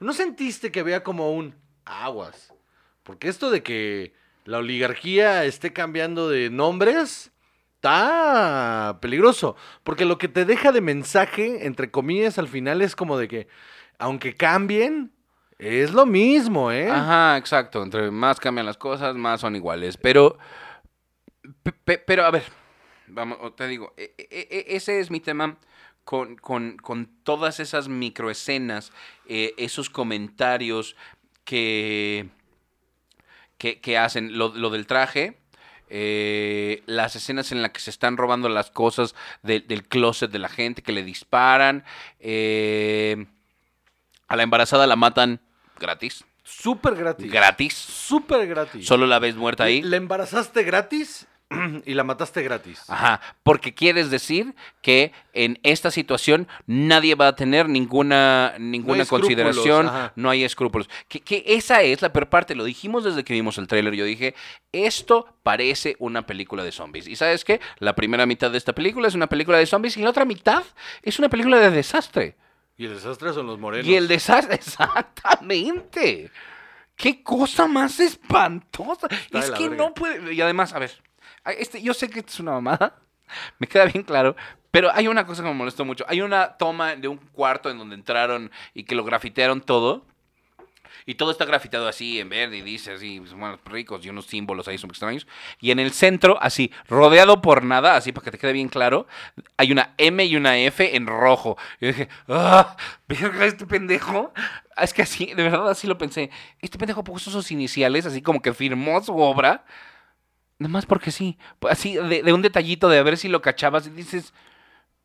¿No 0.00 0.12
sentiste 0.14 0.72
que 0.72 0.80
había 0.80 1.04
como 1.04 1.30
un 1.32 1.54
aguas? 1.84 2.54
Porque 3.02 3.28
esto 3.28 3.50
de 3.50 3.62
que 3.62 4.14
la 4.46 4.58
oligarquía 4.58 5.44
esté 5.44 5.72
cambiando 5.74 6.28
de 6.30 6.48
nombres 6.48 7.30
está 7.76 8.98
peligroso. 9.02 9.56
Porque 9.82 10.04
lo 10.06 10.16
que 10.18 10.28
te 10.28 10.44
deja 10.44 10.72
de 10.72 10.80
mensaje, 10.80 11.66
entre 11.66 11.90
comillas, 11.90 12.38
al 12.38 12.48
final 12.48 12.80
es 12.80 12.96
como 12.96 13.18
de 13.18 13.28
que, 13.28 13.48
aunque 13.98 14.34
cambien, 14.34 15.12
es 15.58 15.92
lo 15.92 16.06
mismo, 16.06 16.70
¿eh? 16.72 16.88
Ajá, 16.90 17.36
exacto. 17.36 17.82
Entre 17.82 18.10
más 18.10 18.40
cambian 18.40 18.66
las 18.66 18.78
cosas, 18.78 19.16
más 19.16 19.40
son 19.42 19.54
iguales. 19.56 19.96
Pero, 19.98 20.38
pe- 21.62 21.72
pe- 21.72 21.98
pero 21.98 22.24
a 22.24 22.30
ver, 22.30 22.44
vamos, 23.10 23.54
te 23.56 23.66
digo, 23.68 23.94
e- 23.96 24.14
e- 24.18 24.48
e- 24.50 24.76
ese 24.76 25.00
es 25.00 25.10
mi 25.10 25.20
tema 25.20 25.56
con, 26.04 26.36
con- 26.36 26.76
con 26.76 27.06
todas 27.22 27.60
esas 27.60 27.88
microescenas, 27.88 28.92
eh, 29.26 29.54
esos 29.58 29.90
comentarios 29.90 30.96
que, 31.44 32.28
que, 33.58 33.80
que 33.80 33.98
hacen. 33.98 34.36
Lo, 34.38 34.48
lo 34.54 34.70
del 34.70 34.86
traje. 34.86 35.38
eh, 35.90 36.82
las 36.84 37.16
escenas 37.16 37.50
en 37.50 37.62
las 37.62 37.70
que 37.70 37.80
se 37.80 37.88
están 37.88 38.18
robando 38.18 38.50
las 38.50 38.70
cosas 38.70 39.14
de- 39.42 39.60
del 39.60 39.84
closet 39.88 40.30
de 40.30 40.38
la 40.38 40.50
gente, 40.50 40.82
que 40.82 40.92
le 40.92 41.02
disparan. 41.02 41.82
eh, 42.20 43.24
a 44.28 44.36
la 44.36 44.42
embarazada 44.42 44.86
la 44.86 44.96
matan 44.96 45.40
gratis. 45.80 46.24
Súper 46.44 46.94
gratis. 46.94 47.30
Gratis. 47.32 47.72
Súper 47.74 48.46
gratis. 48.46 48.86
Solo 48.86 49.06
la 49.06 49.18
ves 49.18 49.36
muerta 49.36 49.64
ahí. 49.64 49.80
La 49.80 49.96
embarazaste 49.96 50.62
gratis 50.64 51.26
y 51.86 51.94
la 51.94 52.04
mataste 52.04 52.42
gratis. 52.42 52.82
Ajá. 52.88 53.20
Porque 53.42 53.74
quieres 53.74 54.10
decir 54.10 54.54
que 54.82 55.12
en 55.32 55.58
esta 55.62 55.90
situación 55.90 56.46
nadie 56.66 57.14
va 57.14 57.28
a 57.28 57.36
tener 57.36 57.68
ninguna, 57.68 58.54
ninguna 58.58 59.02
escrúpulos, 59.02 59.28
consideración, 59.28 59.86
ajá. 59.86 60.12
no 60.16 60.30
hay 60.30 60.44
escrúpulos. 60.44 60.88
Que, 61.08 61.20
que 61.20 61.44
esa 61.46 61.82
es 61.82 62.02
la 62.02 62.12
peor 62.12 62.28
parte, 62.28 62.54
lo 62.54 62.64
dijimos 62.64 63.04
desde 63.04 63.24
que 63.24 63.32
vimos 63.32 63.56
el 63.58 63.66
tráiler. 63.66 63.94
Yo 63.94 64.04
dije, 64.04 64.34
esto 64.72 65.26
parece 65.42 65.96
una 65.98 66.26
película 66.26 66.62
de 66.64 66.72
zombies. 66.72 67.08
¿Y 67.08 67.16
sabes 67.16 67.44
qué? 67.44 67.60
La 67.78 67.94
primera 67.94 68.26
mitad 68.26 68.50
de 68.50 68.58
esta 68.58 68.74
película 68.74 69.08
es 69.08 69.14
una 69.14 69.28
película 69.28 69.58
de 69.58 69.66
zombies 69.66 69.96
y 69.96 70.02
la 70.02 70.10
otra 70.10 70.24
mitad 70.24 70.64
es 71.02 71.18
una 71.18 71.28
película 71.28 71.58
de 71.58 71.70
desastre. 71.70 72.36
Y 72.76 72.86
el 72.86 72.94
desastre 72.94 73.32
son 73.32 73.46
los 73.46 73.58
morenos. 73.58 73.86
Y 73.86 73.96
el 73.96 74.06
desastre, 74.06 74.54
exactamente. 74.56 76.30
Qué 76.94 77.22
cosa 77.22 77.66
más 77.66 78.00
espantosa. 78.00 79.08
Está 79.10 79.38
es 79.38 79.50
que 79.52 79.70
no 79.70 79.94
puede. 79.94 80.34
Y 80.34 80.40
además, 80.40 80.72
a 80.72 80.80
ver, 80.80 80.90
este, 81.44 81.82
yo 81.82 81.94
sé 81.94 82.08
que 82.08 82.20
esto 82.20 82.32
es 82.32 82.40
una 82.40 82.52
mamada, 82.52 82.96
me 83.58 83.66
queda 83.66 83.86
bien 83.86 84.04
claro, 84.04 84.36
pero 84.70 84.90
hay 84.92 85.08
una 85.08 85.26
cosa 85.26 85.42
que 85.42 85.48
me 85.48 85.54
molestó 85.54 85.84
mucho. 85.84 86.04
Hay 86.08 86.20
una 86.20 86.56
toma 86.56 86.94
de 86.94 87.08
un 87.08 87.16
cuarto 87.16 87.70
en 87.70 87.78
donde 87.78 87.94
entraron 87.94 88.50
y 88.74 88.84
que 88.84 88.94
lo 88.94 89.04
grafitearon 89.04 89.60
todo. 89.60 90.04
Y 91.06 91.14
todo 91.14 91.30
está 91.30 91.46
grafitado 91.46 91.88
así 91.88 92.20
en 92.20 92.28
verde 92.28 92.58
y 92.58 92.60
dice 92.60 92.92
así, 92.92 93.18
pues, 93.18 93.32
bueno, 93.32 93.58
ricos 93.64 94.04
y 94.04 94.10
unos 94.10 94.26
símbolos 94.26 94.68
ahí 94.68 94.76
son 94.76 94.90
extraños. 94.90 95.26
Y 95.58 95.70
en 95.70 95.78
el 95.78 95.92
centro, 95.92 96.36
así, 96.38 96.70
rodeado 96.86 97.40
por 97.40 97.64
nada, 97.64 97.96
así 97.96 98.12
para 98.12 98.26
que 98.26 98.30
te 98.32 98.36
quede 98.38 98.52
bien 98.52 98.68
claro, 98.68 99.06
hay 99.56 99.72
una 99.72 99.94
M 99.96 100.22
y 100.26 100.36
una 100.36 100.58
F 100.58 100.94
en 100.94 101.06
rojo. 101.06 101.56
Y 101.80 101.86
yo 101.86 101.92
dije, 101.92 102.08
¡ah! 102.28 102.76
Verga, 103.08 103.46
este 103.46 103.64
pendejo. 103.64 104.34
Ah, 104.76 104.84
Es 104.84 104.92
que 104.92 105.00
así, 105.00 105.32
de 105.32 105.44
verdad 105.44 105.70
así 105.70 105.86
lo 105.86 105.96
pensé. 105.96 106.30
Este 106.60 106.76
pendejo 106.76 107.02
puso 107.02 107.30
sus 107.30 107.50
iniciales, 107.52 108.04
así 108.04 108.20
como 108.20 108.42
que 108.42 108.52
firmó 108.52 109.02
su 109.02 109.16
obra. 109.16 109.64
Nada 110.58 110.72
más 110.72 110.86
porque 110.86 111.10
sí. 111.10 111.38
Pues 111.58 111.72
Así, 111.72 111.94
de, 111.94 112.22
de 112.22 112.32
un 112.32 112.42
detallito 112.42 112.88
de 112.88 112.98
a 112.98 113.02
ver 113.02 113.16
si 113.16 113.28
lo 113.28 113.40
cachabas 113.42 113.86
y 113.86 113.90
dices, 113.90 114.32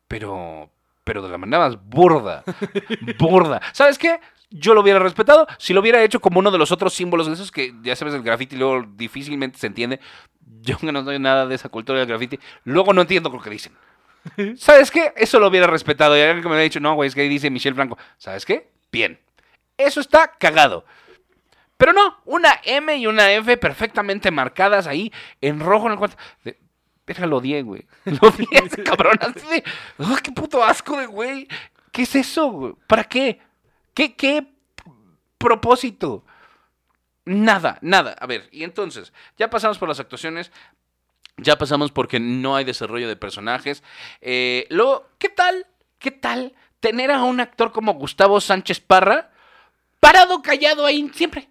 pero, 0.08 0.70
pero 1.04 1.22
de 1.22 1.28
la 1.28 1.38
manera 1.38 1.58
más 1.60 1.78
burda. 1.82 2.44
burda. 3.18 3.60
¿Sabes 3.72 3.98
qué? 3.98 4.20
Yo 4.50 4.74
lo 4.74 4.82
hubiera 4.82 4.98
respetado 4.98 5.46
si 5.58 5.72
lo 5.72 5.80
hubiera 5.80 6.02
hecho 6.02 6.20
como 6.20 6.38
uno 6.38 6.50
de 6.50 6.58
los 6.58 6.70
otros 6.70 6.94
símbolos 6.94 7.26
de 7.26 7.32
esos 7.32 7.50
que 7.50 7.74
ya 7.82 7.96
sabes 7.96 8.14
el 8.14 8.22
graffiti 8.22 8.56
luego 8.56 8.86
difícilmente 8.96 9.58
se 9.58 9.66
entiende. 9.66 10.00
Yo 10.60 10.78
que 10.78 10.92
no 10.92 11.04
soy 11.04 11.18
nada 11.18 11.46
de 11.46 11.54
esa 11.54 11.68
cultura 11.68 11.98
del 11.98 12.08
graffiti, 12.08 12.38
luego 12.64 12.92
no 12.92 13.02
entiendo 13.02 13.30
lo 13.30 13.40
que 13.40 13.50
dicen. 13.50 13.72
¿Sabes 14.56 14.90
qué? 14.90 15.12
Eso 15.16 15.38
lo 15.38 15.48
hubiera 15.48 15.66
respetado. 15.66 16.16
Y 16.16 16.20
alguien 16.20 16.42
que 16.42 16.48
me 16.48 16.54
hubiera 16.54 16.64
dicho, 16.64 16.80
no, 16.80 16.94
güey, 16.94 17.08
es 17.08 17.14
que 17.14 17.22
ahí 17.22 17.28
dice 17.28 17.50
Michelle 17.50 17.74
Franco. 17.74 17.98
¿Sabes 18.18 18.44
qué? 18.44 18.70
Bien. 18.90 19.18
Eso 19.76 20.00
está 20.00 20.32
cagado. 20.38 20.84
Pero 21.76 21.92
no, 21.92 22.18
una 22.24 22.60
M 22.64 22.96
y 22.96 23.06
una 23.06 23.30
F 23.32 23.56
perfectamente 23.56 24.30
marcadas 24.30 24.86
ahí 24.86 25.12
en 25.40 25.60
rojo 25.60 25.86
en 25.86 25.92
el 25.92 25.98
cuarto. 25.98 26.16
Verga, 27.06 27.26
lo 27.26 27.40
güey. 27.40 27.62
Lo 28.04 28.28
odié, 28.28 28.84
cabrón. 28.84 29.18
Así 29.20 29.46
de, 29.48 29.64
"Ugh, 29.98 30.20
qué 30.22 30.32
puto 30.32 30.64
asco 30.64 30.96
de 30.96 31.06
güey. 31.06 31.48
¿Qué 31.92 32.02
es 32.02 32.14
eso, 32.14 32.50
güey? 32.50 32.74
¿Para 32.86 33.04
qué? 33.04 33.40
¿Qué, 33.92 34.16
qué 34.16 34.46
propósito? 35.38 36.24
Nada, 37.26 37.78
nada. 37.82 38.16
A 38.20 38.26
ver, 38.26 38.48
y 38.52 38.64
entonces, 38.64 39.12
ya 39.36 39.50
pasamos 39.50 39.78
por 39.78 39.88
las 39.88 40.00
actuaciones. 40.00 40.50
Ya 41.36 41.58
pasamos 41.58 41.90
porque 41.90 42.20
no 42.20 42.54
hay 42.56 42.64
desarrollo 42.64 43.08
de 43.08 43.16
personajes. 43.16 43.82
Eh, 44.20 44.66
luego, 44.70 45.08
¿qué 45.18 45.28
tal? 45.28 45.66
¿Qué 45.98 46.10
tal 46.10 46.54
tener 46.80 47.10
a 47.10 47.22
un 47.24 47.40
actor 47.40 47.72
como 47.72 47.94
Gustavo 47.94 48.40
Sánchez 48.40 48.80
Parra 48.80 49.30
parado 50.00 50.42
callado 50.42 50.86
ahí 50.86 51.10
siempre? 51.14 51.48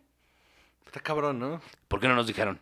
Está 0.94 1.02
cabrón, 1.02 1.39
¿no? 1.39 1.60
¿Por 1.88 2.00
qué 2.00 2.08
no 2.08 2.14
nos 2.14 2.28
dijeron? 2.28 2.60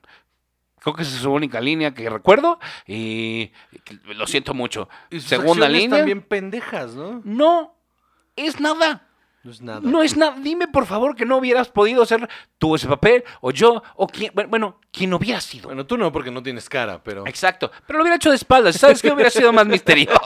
Creo 0.80 0.96
que 0.96 1.02
esa 1.02 1.14
es 1.14 1.22
su 1.22 1.34
única 1.34 1.60
línea 1.60 1.94
que 1.94 2.10
recuerdo 2.10 2.62
y 2.88 3.52
lo 4.06 4.26
siento 4.26 4.54
mucho. 4.54 4.88
Y 5.10 5.20
sus 5.20 5.28
Segunda 5.28 5.68
línea. 5.68 5.98
también 5.98 6.22
pendejas, 6.22 6.94
¿no? 6.96 7.22
No, 7.26 7.76
es 8.38 8.62
nada. 8.62 9.10
No 9.44 9.50
es 9.52 9.62
nada. 9.62 9.80
No 9.82 10.04
es 10.04 10.16
nada. 10.16 10.36
Dime 10.40 10.68
por 10.68 10.86
favor 10.86 11.16
que 11.16 11.26
no 11.26 11.38
hubieras 11.38 11.70
podido 11.70 12.04
hacer 12.04 12.30
tú 12.60 12.76
ese 12.76 12.88
papel 12.88 13.24
o 13.42 13.50
yo 13.50 13.82
o 13.96 14.08
quien, 14.08 14.32
bueno, 14.48 14.80
quien 14.92 15.12
hubiera 15.16 15.42
sido. 15.42 15.70
Bueno, 15.70 15.86
tú 15.88 15.98
no, 15.98 16.12
porque 16.12 16.30
no 16.30 16.44
tienes 16.44 16.70
cara, 16.70 17.02
pero... 17.04 17.26
Exacto, 17.26 17.72
pero 17.88 17.98
lo 17.98 18.04
hubiera 18.04 18.18
hecho 18.18 18.30
de 18.30 18.36
espaldas. 18.36 18.76
¿Sabes 18.76 19.02
qué 19.02 19.12
hubiera 19.12 19.32
sido 19.32 19.52
más 19.52 19.66
misterioso? 19.66 20.22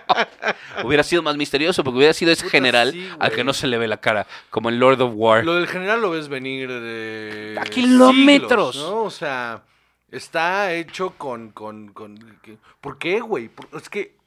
hubiera 0.84 1.02
sido 1.02 1.22
más 1.22 1.36
misterioso 1.36 1.84
porque 1.84 1.98
hubiera 1.98 2.14
sido 2.14 2.32
ese 2.32 2.44
Puta, 2.44 2.52
general 2.52 2.92
sí, 2.92 3.10
al 3.18 3.30
que 3.32 3.44
no 3.44 3.52
se 3.52 3.66
le 3.66 3.76
ve 3.76 3.86
la 3.86 3.98
cara, 3.98 4.26
como 4.48 4.70
en 4.70 4.80
Lord 4.80 5.02
of 5.02 5.12
War. 5.14 5.44
Lo 5.44 5.56
del 5.56 5.66
general 5.66 6.00
lo 6.00 6.10
ves 6.10 6.28
venir 6.28 6.68
de... 6.70 7.56
A 7.60 7.64
kilómetros. 7.64 8.74
siglos, 8.74 8.90
¿no? 8.90 9.02
O 9.02 9.10
sea, 9.10 9.64
está 10.10 10.72
hecho 10.72 11.14
con... 11.18 11.50
con, 11.50 11.92
con 11.92 12.18
¿Por 12.80 12.96
qué, 12.96 13.20
güey? 13.20 13.50
Es 13.76 13.90
que... 13.90 14.19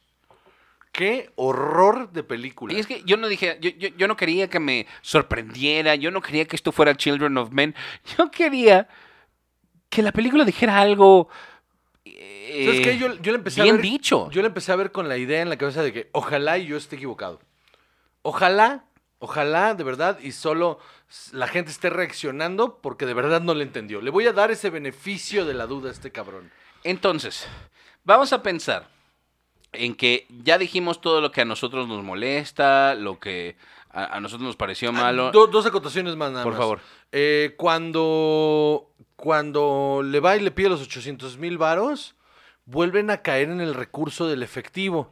Qué 0.94 1.32
horror 1.38 2.12
de 2.12 2.22
película. 2.24 2.72
Y 2.72 2.80
es 2.80 2.86
que 2.86 3.02
yo 3.04 3.18
no 3.18 3.28
dije, 3.28 3.58
yo, 3.60 3.72
yo, 3.72 3.90
yo 3.98 4.08
no 4.08 4.16
quería 4.16 4.48
que 4.48 4.60
me 4.60 4.86
sorprendiera, 5.02 5.96
yo 5.96 6.12
no 6.12 6.22
quería 6.22 6.46
que 6.46 6.56
esto 6.56 6.72
fuera 6.72 6.96
Children 6.96 7.36
of 7.40 7.50
Men, 7.50 7.74
yo 8.16 8.30
quería 8.30 8.88
que 9.90 10.04
la 10.04 10.12
película 10.12 10.46
dijera 10.46 10.80
algo... 10.80 11.30
eh, 12.06 12.66
¿Sabes 12.68 12.82
qué? 12.82 12.98
Yo, 13.00 13.16
yo 13.16 13.32
le 13.32 13.40
empecé 13.40 13.64
bien 13.64 13.74
a 13.74 13.78
ver... 13.78 13.82
dicho. 13.82 14.30
Yo 14.30 14.42
le 14.44 14.50
empecé 14.50 14.72
a 14.72 14.76
ver 14.76 14.92
con 14.92 15.10
la 15.10 15.18
idea 15.18 15.42
en 15.42 15.50
la 15.50 15.58
cabeza 15.58 15.82
de 15.82 15.92
que 15.92 16.10
ojalá 16.12 16.60
y 16.60 16.68
yo 16.68 16.78
esté 16.78 16.98
equivocado. 16.98 17.40
Ojalá, 18.22 18.86
ojalá, 19.18 19.74
de 19.74 19.84
verdad, 19.84 20.20
y 20.22 20.32
solo 20.32 20.78
la 21.32 21.48
gente 21.48 21.72
esté 21.72 21.90
reaccionando 21.90 22.78
porque 22.84 23.08
de 23.08 23.16
verdad 23.16 23.42
no 23.42 23.56
le 23.56 23.64
entendió. 23.64 24.00
Le 24.00 24.12
voy 24.12 24.28
a 24.28 24.34
dar 24.34 24.52
ese 24.52 24.70
beneficio 24.70 25.44
de 25.44 25.56
la 25.56 25.66
duda 25.66 25.90
a 25.90 25.92
este 25.92 26.12
cabrón. 26.12 26.52
Entonces, 26.84 27.48
vamos 28.04 28.32
a 28.32 28.44
pensar 28.44 28.93
en 29.74 29.96
que 29.96 30.26
ya 30.44 30.58
dijimos 30.58 31.02
todo 31.02 31.20
lo 31.22 31.32
que 31.32 31.42
a 31.42 31.46
nosotros 31.46 31.88
nos 31.88 32.04
molesta, 32.04 32.96
lo 32.96 33.20
que 33.20 33.56
a, 33.90 34.18
a 34.18 34.20
nosotros 34.20 34.46
nos 34.48 34.56
pareció 34.56 34.92
malo. 34.92 35.28
Ah, 35.28 35.32
do- 35.32 35.48
dos 35.48 35.66
acotaciones 35.66 36.16
más 36.16 36.32
nada 36.32 36.44
Por 36.44 36.54
más. 36.54 36.60
favor. 36.62 36.80
Eh, 37.12 37.54
cuando, 37.58 38.90
cuando 39.16 40.02
le 40.04 40.20
va 40.20 40.36
y 40.38 40.40
le 40.42 40.52
pide 40.52 40.70
los 40.70 40.82
800 40.82 41.38
mil 41.38 41.58
varos, 41.58 42.16
vuelven 42.66 43.10
a 43.10 43.18
caer 43.22 43.50
en 43.50 43.62
el 43.62 43.74
recurso 43.74 44.28
del 44.28 44.44
efectivo. 44.44 45.12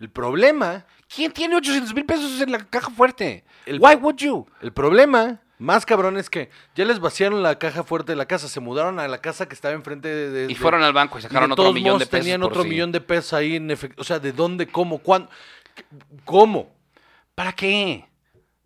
El 0.00 0.10
problema, 0.10 0.86
¿Quién 1.14 1.30
tiene 1.32 1.56
800 1.56 1.94
mil 1.94 2.06
pesos 2.06 2.40
en 2.40 2.52
la 2.52 2.58
caja 2.58 2.90
fuerte? 2.90 3.44
El- 3.66 3.78
Why 3.80 3.94
would 3.96 4.16
you? 4.16 4.46
el 4.62 4.72
problema 4.72 5.40
más 5.62 5.86
cabrón 5.86 6.16
es 6.18 6.28
que 6.28 6.50
ya 6.74 6.84
les 6.84 6.98
vaciaron 7.00 7.42
la 7.42 7.58
caja 7.58 7.82
fuerte 7.84 8.12
de 8.12 8.16
la 8.16 8.26
casa, 8.26 8.48
se 8.48 8.60
mudaron 8.60 8.98
a 9.00 9.08
la 9.08 9.18
casa 9.22 9.46
que 9.48 9.54
estaba 9.54 9.74
enfrente 9.74 10.08
de... 10.08 10.30
de- 10.30 10.52
Y 10.52 10.54
fueron 10.54 10.82
al 10.82 10.92
banco 10.92 11.18
y 11.18 11.22
sacaron 11.22 11.50
otro 11.52 11.64
todos 11.64 11.74
millón 11.74 11.98
de 11.98 12.06
pesos. 12.06 12.20
Tenían 12.24 12.42
otro 12.42 12.64
millón 12.64 12.92
de 12.92 13.00
pesos 13.00 13.32
ahí 13.32 13.56
en 13.56 13.70
efectivo. 13.70 14.00
O 14.02 14.04
sea, 14.04 14.18
¿de 14.18 14.32
dónde, 14.32 14.66
cómo, 14.66 14.98
cuándo? 14.98 15.30
¿Cómo? 16.24 16.74
¿Para 17.34 17.52
qué? 17.52 18.04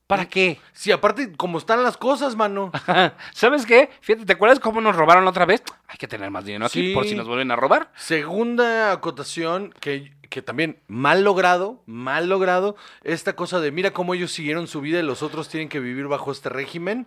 ¿Para 0.06 0.28
qué? 0.28 0.60
Si 0.72 0.92
aparte, 0.92 1.32
como 1.36 1.58
están 1.58 1.82
las 1.82 1.96
cosas, 1.96 2.36
mano. 2.36 2.70
¿Sabes 3.34 3.66
qué? 3.66 3.90
Fíjate, 4.00 4.24
¿te 4.24 4.32
acuerdas 4.34 4.60
cómo 4.60 4.80
nos 4.80 4.94
robaron 4.94 5.24
la 5.24 5.30
otra 5.30 5.46
vez? 5.46 5.62
Hay 5.88 5.96
que 5.96 6.06
tener 6.06 6.30
más 6.30 6.44
dinero 6.44 6.66
aquí 6.66 6.88
Sí. 6.88 6.94
por 6.94 7.04
si 7.06 7.14
nos 7.16 7.26
vuelven 7.26 7.50
a 7.50 7.56
robar. 7.56 7.90
Segunda 7.96 8.92
acotación, 8.92 9.74
que, 9.80 10.12
que 10.28 10.42
también 10.42 10.78
mal 10.88 11.22
logrado, 11.24 11.82
mal 11.86 12.28
logrado, 12.28 12.76
esta 13.04 13.34
cosa 13.36 13.60
de 13.60 13.70
mira 13.72 13.92
cómo 13.92 14.14
ellos 14.14 14.32
siguieron 14.32 14.66
su 14.66 14.80
vida 14.80 14.98
y 15.00 15.02
los 15.02 15.22
otros 15.22 15.48
tienen 15.48 15.68
que 15.68 15.80
vivir 15.80 16.06
bajo 16.08 16.32
este 16.32 16.48
régimen. 16.48 17.06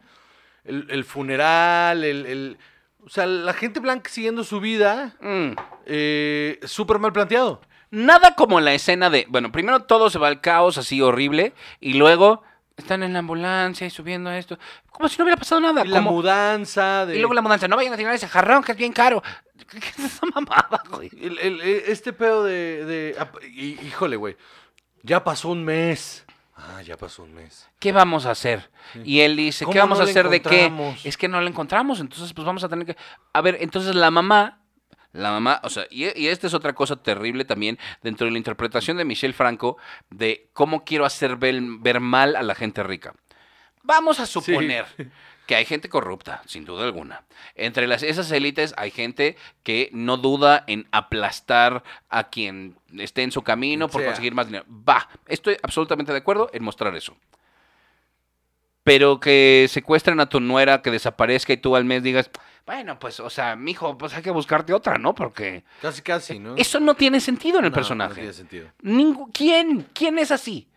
El, 0.65 0.87
el 0.89 1.03
funeral, 1.05 2.03
el, 2.03 2.25
el- 2.25 2.57
O 3.05 3.09
sea, 3.09 3.25
la 3.25 3.53
gente 3.53 3.79
blanca 3.79 4.09
siguiendo 4.09 4.43
su 4.43 4.59
vida, 4.59 5.15
Mm. 5.21 5.51
eh, 5.85 6.59
súper 6.63 6.99
mal 6.99 7.13
planteado. 7.13 7.61
Nada 7.91 8.35
como 8.35 8.59
la 8.59 8.73
escena 8.73 9.09
de, 9.09 9.25
bueno, 9.29 9.51
primero 9.51 9.83
todo 9.83 10.09
se 10.09 10.19
va 10.19 10.27
al 10.27 10.41
caos 10.41 10.77
así 10.77 11.01
horrible 11.01 11.53
y 11.79 11.93
luego 11.93 12.43
están 12.79 13.03
en 13.03 13.13
la 13.13 13.19
ambulancia 13.19 13.85
y 13.85 13.89
subiendo 13.89 14.29
a 14.29 14.37
esto, 14.37 14.57
como 14.91 15.07
si 15.07 15.17
no 15.17 15.23
hubiera 15.25 15.37
pasado 15.37 15.61
nada. 15.61 15.85
Y 15.85 15.89
la 15.89 15.99
como- 15.99 16.11
mudanza 16.11 17.05
de... 17.05 17.15
y 17.15 17.19
luego 17.19 17.33
la 17.33 17.41
mudanza, 17.41 17.67
no 17.67 17.75
vayan 17.75 17.93
a 17.93 17.97
tirar 17.97 18.13
ese 18.13 18.27
jarrón 18.27 18.63
que 18.63 18.71
es 18.73 18.77
bien 18.77 18.93
caro. 18.93 19.21
¿Qué 19.69 19.77
es 19.77 19.99
esa 19.99 20.25
mamada, 20.33 20.81
güey? 20.89 21.09
el- 21.21 21.37
el- 21.39 21.61
el- 21.61 21.83
este 21.87 22.13
pedo 22.13 22.43
de... 22.43 22.85
de- 22.85 23.15
híjole, 23.83 24.15
güey. 24.15 24.35
Ya 25.03 25.23
pasó 25.23 25.49
un 25.49 25.63
mes. 25.63 26.25
Ah, 26.55 26.81
ya 26.81 26.97
pasó 26.97 27.23
un 27.23 27.33
mes. 27.33 27.69
¿Qué 27.79 27.93
vamos 27.93 28.25
a 28.25 28.31
hacer? 28.31 28.69
Y 29.05 29.21
él 29.21 29.37
dice, 29.37 29.63
¿Cómo 29.63 29.73
¿qué 29.73 29.79
vamos 29.79 29.97
no 29.99 30.03
a 30.03 30.07
hacer 30.09 30.27
de 30.27 30.41
qué? 30.41 30.69
Es 31.05 31.15
que 31.15 31.29
no 31.29 31.39
lo 31.39 31.47
encontramos, 31.47 32.01
entonces 32.01 32.33
pues 32.33 32.45
vamos 32.45 32.63
a 32.65 32.69
tener 32.69 32.85
que... 32.85 32.97
A 33.31 33.39
ver, 33.41 33.57
entonces 33.61 33.95
la 33.95 34.11
mamá, 34.11 34.58
la 35.11 35.31
mamá, 35.31 35.59
o 35.63 35.69
sea, 35.69 35.85
y, 35.89 36.05
y 36.19 36.27
esta 36.27 36.47
es 36.47 36.53
otra 36.53 36.73
cosa 36.73 36.95
terrible 36.95 37.45
también 37.45 37.79
dentro 38.03 38.25
de 38.25 38.31
la 38.31 38.37
interpretación 38.37 38.97
de 38.97 39.05
Michelle 39.05 39.33
Franco 39.33 39.77
de 40.09 40.49
cómo 40.53 40.83
quiero 40.83 41.05
hacer 41.05 41.35
ver, 41.35 41.59
ver 41.79 41.99
mal 41.99 42.35
a 42.35 42.43
la 42.43 42.55
gente 42.55 42.83
rica. 42.83 43.13
Vamos 43.83 44.19
a 44.19 44.25
suponer 44.27 44.85
que 45.47 45.55
hay 45.55 45.65
gente 45.65 45.89
corrupta, 45.89 46.43
sin 46.45 46.63
duda 46.63 46.83
alguna. 46.83 47.23
Entre 47.55 47.87
las, 47.87 48.03
esas 48.03 48.31
élites 48.31 48.75
hay 48.77 48.91
gente 48.91 49.35
que 49.63 49.89
no 49.93 50.17
duda 50.17 50.63
en 50.67 50.87
aplastar 50.91 51.83
a 52.07 52.29
quien 52.29 52.75
esté 52.99 53.23
en 53.23 53.31
su 53.31 53.41
camino 53.41 53.87
por 53.87 54.01
sea. 54.01 54.11
conseguir 54.11 54.35
más 54.35 54.45
dinero. 54.45 54.65
Va, 54.69 55.09
estoy 55.25 55.57
absolutamente 55.63 56.11
de 56.11 56.19
acuerdo 56.19 56.51
en 56.53 56.63
mostrar 56.63 56.95
eso. 56.95 57.17
Pero 58.83 59.19
que 59.19 59.65
secuestren 59.69 60.19
a 60.19 60.29
tu 60.29 60.39
nuera, 60.39 60.83
que 60.83 60.91
desaparezca 60.91 61.51
y 61.51 61.57
tú 61.57 61.75
al 61.75 61.83
mes 61.83 62.03
digas, 62.03 62.29
bueno, 62.69 62.99
pues, 62.99 63.19
o 63.19 63.31
sea, 63.31 63.55
mijo, 63.55 63.97
pues 63.97 64.13
hay 64.13 64.21
que 64.21 64.29
buscarte 64.29 64.73
otra, 64.73 64.99
¿no? 64.99 65.15
Porque 65.15 65.63
Casi, 65.81 66.03
casi, 66.03 66.37
¿no? 66.37 66.55
eso 66.55 66.79
no 66.79 66.93
tiene 66.93 67.19
sentido 67.19 67.57
en 67.57 67.65
el 67.65 67.71
No, 67.71 67.75
No 67.75 67.79
personaje. 67.81 68.13
tiene 68.13 68.31
sentido. 68.33 68.67
Ningú- 68.83 69.31
¿Quién? 69.33 69.87
¿Quién 69.91 70.19
es 70.19 70.29
así? 70.29 70.67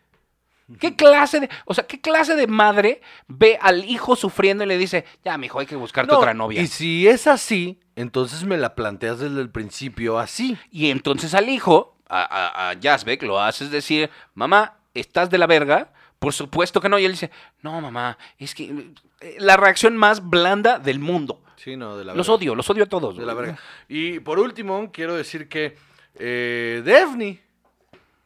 ¿Qué 0.80 0.96
clase 0.96 1.40
de, 1.40 1.50
o 1.66 1.74
sea, 1.74 1.86
qué 1.86 2.00
clase 2.00 2.34
de 2.34 2.46
madre 2.46 3.02
ve 3.28 3.58
al 3.60 3.84
hijo 3.84 4.16
sufriendo 4.16 4.64
y 4.64 4.68
le 4.68 4.78
dice, 4.78 5.04
ya, 5.22 5.36
mijo, 5.36 5.60
hay 5.60 5.66
que 5.66 5.76
buscarte 5.76 6.10
No, 6.10 6.18
otra 6.20 6.32
novia? 6.32 6.62
Y 6.62 6.66
si 6.66 7.06
es 7.06 7.26
así, 7.26 7.78
entonces 7.94 8.44
me 8.44 8.56
la 8.56 8.74
planteas 8.74 9.18
desde 9.18 9.42
el 9.42 9.50
principio 9.50 10.18
así. 10.18 10.56
Y 10.70 10.88
entonces 10.90 11.34
al 11.34 11.50
hijo, 11.50 11.98
a, 12.08 12.22
a, 12.22 12.70
a 12.70 12.72
Yazbek, 12.72 13.22
lo 13.24 13.38
haces 13.38 13.70
decir, 13.70 14.08
mamá, 14.32 14.78
¿estás 14.94 15.28
de 15.28 15.36
la 15.36 15.46
verga? 15.46 15.92
Por 16.18 16.32
supuesto 16.32 16.80
que 16.80 16.88
no. 16.88 16.98
Y 16.98 17.04
él 17.04 17.12
dice, 17.12 17.30
no, 17.60 17.78
mamá, 17.82 18.16
es 18.38 18.54
que 18.54 18.92
eh, 19.20 19.36
la 19.40 19.58
reacción 19.58 19.94
más 19.98 20.26
blanda 20.26 20.78
del 20.78 21.00
mundo. 21.00 21.41
Sí, 21.62 21.76
no, 21.76 21.96
de 21.96 22.04
la 22.04 22.14
Los 22.14 22.26
verga. 22.26 22.36
odio, 22.38 22.54
los 22.54 22.68
odio 22.70 22.84
a 22.84 22.86
todos. 22.88 23.16
De 23.16 23.24
la 23.26 23.34
verga. 23.34 23.58
Y 23.88 24.18
por 24.20 24.38
último, 24.38 24.90
quiero 24.92 25.14
decir 25.14 25.48
que 25.48 25.76
eh, 26.16 26.82
Daphne 26.84 27.40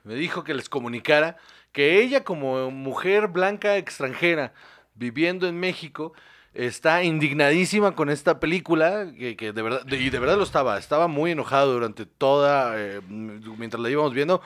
me 0.05 0.15
dijo 0.15 0.43
que 0.45 0.55
les 0.55 0.69
comunicara 0.69 1.37
que 1.73 2.01
ella 2.01 2.25
como 2.25 2.71
mujer 2.71 3.29
blanca 3.29 3.77
extranjera 3.77 4.53
viviendo 4.95 5.47
en 5.49 5.59
México 5.61 6.15
está 6.55 7.03
indignadísima 7.05 7.95
con 7.95 8.09
esta 8.09 8.41
película 8.41 9.13
que, 9.19 9.37
que 9.37 9.53
de 9.53 9.61
verdad 9.63 9.85
de- 9.85 9.99
y 9.99 10.09
de 10.09 10.19
verdad 10.19 10.39
lo 10.39 10.43
estaba 10.45 10.79
estaba 10.79 11.07
muy 11.07 11.33
enojado 11.33 11.75
durante 11.75 12.07
toda 12.07 12.73
eh, 12.81 13.03
m- 13.11 13.41
mientras 13.59 13.83
la 13.83 13.91
íbamos 13.91 14.15
viendo 14.15 14.41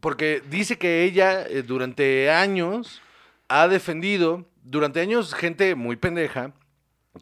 porque 0.00 0.42
dice 0.50 0.78
que 0.78 1.04
ella 1.04 1.42
eh, 1.46 1.62
durante 1.62 2.28
años 2.30 3.00
ha 3.46 3.68
defendido 3.68 4.46
durante 4.64 5.00
años 5.00 5.32
gente 5.32 5.76
muy 5.76 5.94
pendeja 5.94 6.50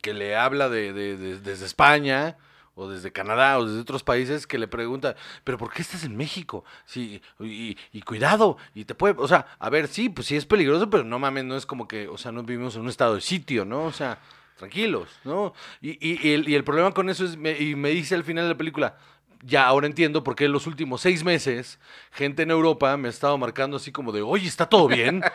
que 0.03 0.15
le 0.15 0.37
habla 0.37 0.69
de, 0.69 0.93
de- 0.93 1.17
de- 1.17 1.41
desde 1.41 1.65
España 1.67 2.37
o 2.75 2.89
desde 2.89 3.11
Canadá 3.13 3.59
o 3.59 3.65
desde 3.65 3.81
otros 3.81 4.03
países 4.03 4.47
que 4.47 4.59
le 4.59 4.69
pregunta, 4.69 5.17
pero 5.45 5.57
¿por 5.57 5.73
qué 5.73 5.81
estás 5.81 6.05
en 6.05 6.15
México? 6.17 6.65
Sí, 6.85 7.23
y, 7.41 8.03
cuidado, 8.03 8.59
y 8.75 8.85
te 8.85 8.95
puede, 8.95 9.15
o 9.19 9.27
sea, 9.27 9.47
a 9.59 9.71
ver, 9.71 9.89
sí, 9.89 10.11
pues 10.11 10.27
sí 10.27 10.37
es 10.37 10.45
peligroso, 10.45 10.91
pero 10.91 11.03
no 11.03 11.19
mames, 11.19 11.45
no 11.45 11.57
es 11.57 11.65
como 11.65 11.89
que, 11.89 12.07
o 12.09 12.19
sea, 12.19 12.33
no 12.33 12.43
vivimos 12.43 12.75
en 12.77 12.83
un 12.83 12.89
estado 12.89 13.15
de 13.15 13.23
sitio, 13.23 13.65
¿no? 13.65 13.85
O 13.85 13.93
sea, 13.93 14.19
tranquilos, 14.59 15.09
¿no? 15.25 15.55
Y, 15.81 15.93
y- 16.07 16.21
y 16.51 16.55
el, 16.55 16.65
problema 16.65 16.93
con 16.93 17.09
eso 17.09 17.25
es, 17.25 17.35
y 17.61 17.75
me 17.77 17.89
dice 17.91 18.15
al 18.15 18.25
final 18.25 18.45
de 18.45 18.51
la 18.51 18.59
película, 18.59 18.99
ya 19.43 19.67
ahora 19.67 19.87
entiendo 19.87 20.23
por 20.23 20.35
qué 20.37 20.45
en 20.47 20.53
los 20.53 20.67
últimos 20.67 21.01
seis 21.01 21.25
meses 21.25 21.79
gente 22.11 22.43
en 22.43 22.51
Europa 22.51 22.95
me 22.99 23.09
ha 23.09 23.11
estado 23.11 23.39
marcando 23.39 23.79
así 23.79 23.91
como 23.93 24.13
de, 24.13 24.21
oye, 24.21 24.49
¿está 24.49 24.67
todo 24.69 24.87
bien? 24.89 25.23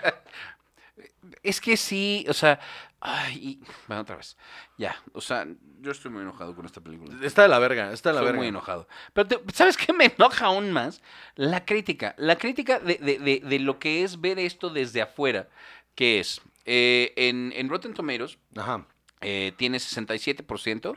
Es 1.44 1.62
que 1.62 1.78
sí, 1.78 2.26
o 2.30 2.34
sea, 2.34 2.60
ay, 3.02 3.36
y- 3.36 3.60
bueno, 3.88 4.04
otra 4.04 4.16
vez. 4.16 4.38
Ya, 4.78 4.96
o 5.14 5.20
sea, 5.22 5.46
yo 5.82 5.92
estoy 5.92 6.12
muy 6.12 6.22
enojado 6.22 6.56
con 6.56 6.66
esta 6.66 6.80
película. 6.82 7.14
está 7.26 7.42
de 7.42 7.48
la 7.50 7.60
verga, 7.60 7.92
está 7.92 8.10
de 8.10 8.14
la 8.14 8.20
Estoy 8.22 8.26
verga. 8.28 8.38
muy 8.40 8.48
enojado. 8.48 8.88
Pero 9.14 9.28
te- 9.28 9.40
¿sabes 9.54 9.76
qué 9.78 9.92
me 9.94 10.06
enoja 10.06 10.46
aún 10.46 10.72
más? 10.72 11.02
La 11.36 11.66
crítica. 11.66 12.16
La 12.18 12.38
crítica 12.38 12.80
de, 12.80 12.96
de- 12.96 13.20
de- 13.20 13.42
de 13.44 13.60
lo 13.60 13.80
que 13.80 14.04
es 14.04 14.22
ver 14.22 14.40
esto 14.40 14.70
desde 14.70 15.02
afuera. 15.02 15.50
Que 15.96 16.20
es, 16.20 16.42
eh, 16.66 17.12
en, 17.18 17.52
en 17.56 17.68
Rotten 17.70 17.94
Tomatoes 17.94 18.38
Ajá. 18.56 18.86
eh, 19.20 19.52
tiene 19.58 19.78
67%, 19.80 20.96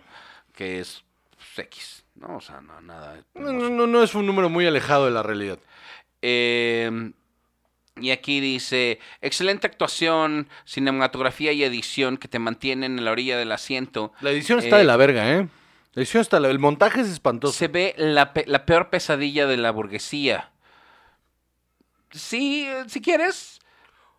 que 0.55 0.79
es 0.81 1.03
pues, 1.37 1.67
X, 1.67 2.05
¿no? 2.15 2.37
O 2.37 2.41
sea, 2.41 2.61
no, 2.61 2.81
nada. 2.81 3.21
No, 3.35 3.53
no, 3.53 3.69
no, 3.71 3.87
no 3.87 4.03
es 4.03 4.15
un 4.15 4.27
número 4.27 4.49
muy 4.49 4.67
alejado 4.67 5.07
de 5.07 5.11
la 5.11 5.23
realidad. 5.23 5.59
Eh, 6.23 7.13
y 8.01 8.11
aquí 8.11 8.41
dice, 8.41 8.99
excelente 9.21 9.67
actuación, 9.67 10.49
cinematografía 10.65 11.53
y 11.53 11.63
edición 11.65 12.17
que 12.17 12.29
te 12.29 12.39
mantienen 12.39 12.99
en 12.99 13.05
la 13.05 13.13
orilla 13.13 13.39
del 13.39 13.53
asiento. 13.53 14.13
La 14.21 14.31
edición 14.31 14.59
está 14.59 14.77
Eh, 14.77 14.79
de 14.81 14.85
la 14.85 14.97
verga, 14.97 15.33
¿eh? 15.33 15.49
La 15.93 16.03
edición 16.03 16.21
está... 16.23 16.41
la- 16.41 16.51
El 16.51 16.59
montaje 16.59 17.01
es 17.03 17.09
espantoso. 17.09 17.53
Se 17.57 17.69
ve 17.69 17.95
la, 17.97 18.33
pe- 18.33 18.45
la 18.49 18.67
peor 18.67 18.91
pesadilla 18.91 19.47
de 19.47 19.57
la 19.57 19.71
burguesía. 19.71 20.51
Sí, 22.11 22.65
eh, 22.67 22.85
si 22.89 23.01
quieres, 23.01 23.61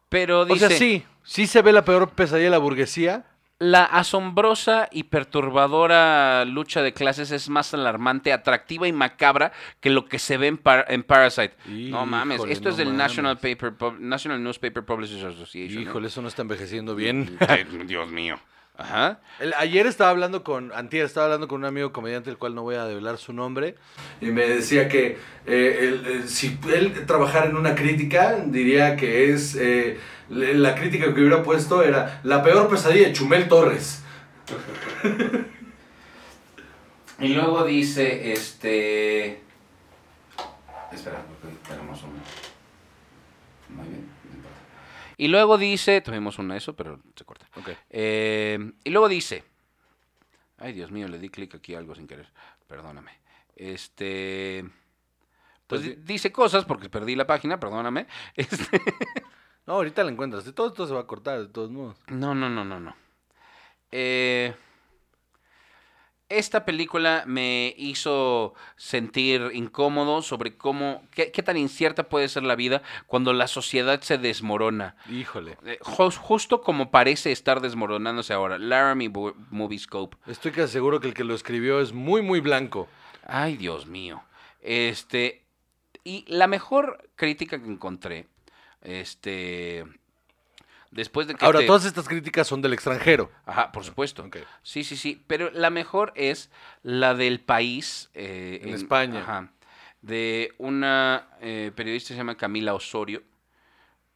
pero 0.09 0.41
o 0.41 0.45
dice, 0.45 0.67
sea, 0.69 0.77
sí. 0.77 1.05
Sí 1.23 1.47
se 1.47 1.61
ve 1.61 1.71
la 1.73 1.83
peor 1.85 2.11
pesadilla 2.11 2.45
de 2.45 2.51
la 2.51 2.57
burguesía. 2.59 3.25
La 3.59 3.85
asombrosa 3.85 4.89
y 4.91 5.03
perturbadora 5.03 6.43
lucha 6.45 6.81
de 6.81 6.93
clases 6.93 7.31
es 7.31 7.49
más 7.49 7.73
alarmante, 7.73 8.33
atractiva 8.33 8.87
y 8.87 8.91
macabra 8.93 9.51
que 9.79 9.89
lo 9.89 10.05
que 10.05 10.19
se 10.19 10.37
ve 10.37 10.47
en, 10.47 10.57
Par- 10.57 10.85
en 10.89 11.03
Parasite. 11.03 11.53
no 11.67 12.05
mames, 12.05 12.41
esto 12.49 12.69
es 12.69 12.77
del 12.77 12.95
National. 12.97 13.37
Paper, 13.37 13.73
Pub- 13.77 13.99
National 13.99 14.43
Newspaper 14.43 14.83
Publishers 14.83 15.23
Association. 15.23 15.83
¿no? 15.83 15.89
Híjole, 15.89 16.07
eso 16.07 16.21
no 16.21 16.27
está 16.27 16.41
envejeciendo 16.41 16.95
bien. 16.95 17.37
Dios 17.87 18.09
mío. 18.09 18.37
Ajá. 18.77 19.21
El- 19.39 19.53
ayer 19.53 19.87
estaba 19.87 20.09
hablando 20.09 20.43
con, 20.43 20.73
antier 20.73 21.05
estaba 21.05 21.27
hablando 21.27 21.47
con 21.47 21.59
un 21.61 21.65
amigo 21.65 21.93
comediante, 21.93 22.29
el 22.29 22.37
cual 22.37 22.55
no 22.55 22.63
voy 22.63 22.75
a 22.75 22.83
develar 22.83 23.17
su 23.17 23.31
nombre, 23.31 23.75
y 24.19 24.25
me 24.25 24.45
decía 24.45 24.89
que 24.89 25.17
eh, 25.45 25.77
él, 25.81 26.03
eh, 26.05 26.23
si 26.27 26.57
él 26.73 27.05
trabajara 27.05 27.45
en 27.45 27.55
una 27.55 27.73
crítica, 27.73 28.35
diría 28.45 28.97
que 28.97 29.31
es, 29.31 29.55
eh, 29.55 29.97
la 30.29 30.75
crítica 30.75 31.05
que 31.13 31.19
hubiera 31.21 31.43
puesto 31.43 31.83
era 31.83 32.19
la 32.23 32.41
peor 32.43 32.69
pesadilla 32.69 33.07
de 33.07 33.13
Chumel 33.13 33.47
Torres. 33.47 34.01
Y 37.19 37.29
luego 37.29 37.63
dice, 37.63 38.33
este... 38.33 39.41
Espera, 40.91 41.23
porque 41.25 41.55
tenemos 41.67 42.01
una. 42.03 42.21
Muy 43.69 43.87
bien. 43.89 44.05
Y 45.17 45.27
luego 45.29 45.57
dice, 45.57 46.01
tuvimos 46.01 46.39
una 46.39 46.57
eso, 46.57 46.75
pero 46.75 46.99
se 47.15 47.23
corta. 47.23 47.47
Eh, 47.89 48.71
y 48.83 48.89
luego 48.89 49.07
dice, 49.07 49.43
ay 50.57 50.73
Dios 50.73 50.91
mío, 50.91 51.07
le 51.07 51.19
di 51.19 51.29
clic 51.29 51.55
aquí 51.55 51.73
a 51.73 51.77
algo 51.79 51.95
sin 51.95 52.05
querer, 52.07 52.27
perdóname. 52.67 53.11
Este, 53.55 54.65
pues 55.67 55.79
Pues 55.79 55.81
di- 55.83 55.89
di- 55.95 56.01
dice 56.03 56.31
cosas 56.33 56.65
porque 56.65 56.89
perdí 56.89 57.15
la 57.15 57.27
página, 57.27 57.59
perdóname. 57.59 58.07
Este, 58.35 58.81
No, 59.67 59.73
ahorita 59.73 60.03
la 60.03 60.11
encuentras, 60.11 60.45
de 60.45 60.53
todo 60.53 60.67
esto 60.67 60.85
se 60.87 60.93
va 60.93 61.01
a 61.01 61.07
cortar, 61.07 61.39
de 61.39 61.47
todos 61.47 61.71
modos. 61.71 61.97
no, 62.07 62.35
no, 62.35 62.49
no, 62.49 62.63
no, 62.63 62.79
no. 62.79 62.95
Eh, 63.91 64.53
esta 66.27 66.65
película 66.65 67.23
me 67.27 67.73
hizo 67.77 68.55
sentir 68.75 69.51
incómodo 69.53 70.23
sobre 70.23 70.57
cómo, 70.57 71.03
qué, 71.11 71.31
qué 71.31 71.43
tan 71.43 71.55
incierta 71.55 72.09
puede 72.09 72.27
ser 72.29 72.41
la 72.43 72.55
vida 72.55 72.81
cuando 73.05 73.31
la 73.31 73.47
sociedad 73.47 74.01
se 74.01 74.17
desmorona. 74.17 74.95
Híjole. 75.09 75.55
Eh, 75.65 75.77
jus- 75.81 76.17
justo 76.17 76.61
como 76.61 76.89
parece 76.89 77.31
estar 77.31 77.61
desmoronándose 77.61 78.33
ahora. 78.33 78.57
Laramie 78.57 79.09
Movie 79.51 79.77
Scope. 79.79 80.17
Estoy 80.25 80.51
casi 80.51 80.73
seguro 80.73 80.99
que 80.99 81.07
el 81.09 81.13
que 81.13 81.23
lo 81.23 81.35
escribió 81.35 81.79
es 81.79 81.93
muy, 81.93 82.23
muy 82.23 82.39
blanco. 82.39 82.87
Ay, 83.27 83.55
Dios 83.55 83.85
mío. 83.85 84.23
Este. 84.61 85.43
Y 86.03 86.25
la 86.27 86.47
mejor 86.47 87.07
crítica 87.15 87.59
que 87.61 87.67
encontré. 87.67 88.27
Este. 88.85 89.83
Después 90.91 91.27
de 91.27 91.35
que. 91.35 91.43
Ahora, 91.45 91.59
te- 91.59 91.65
todas 91.65 91.85
estas 91.85 92.07
críticas 92.07 92.47
son 92.47 92.61
del 92.61 92.73
extranjero. 92.73 93.29
Ajá, 93.45 93.71
por 93.71 93.83
supuesto. 93.83 94.29
Sí, 94.63 94.83
sí, 94.83 94.95
sí. 94.95 95.21
Pero 95.27 95.51
la 95.51 95.69
mejor 95.69 96.13
es 96.15 96.49
la 96.83 97.13
del 97.15 97.39
país. 97.41 98.09
eh, 98.13 98.61
En 98.63 98.73
España. 98.73 99.19
Ajá. 99.21 99.51
De 100.01 100.53
una 100.59 101.27
eh, 101.41 101.71
periodista 101.75 102.09
que 102.09 102.13
se 102.13 102.17
llama 102.19 102.37
Camila 102.37 102.73
Osorio. 102.73 103.23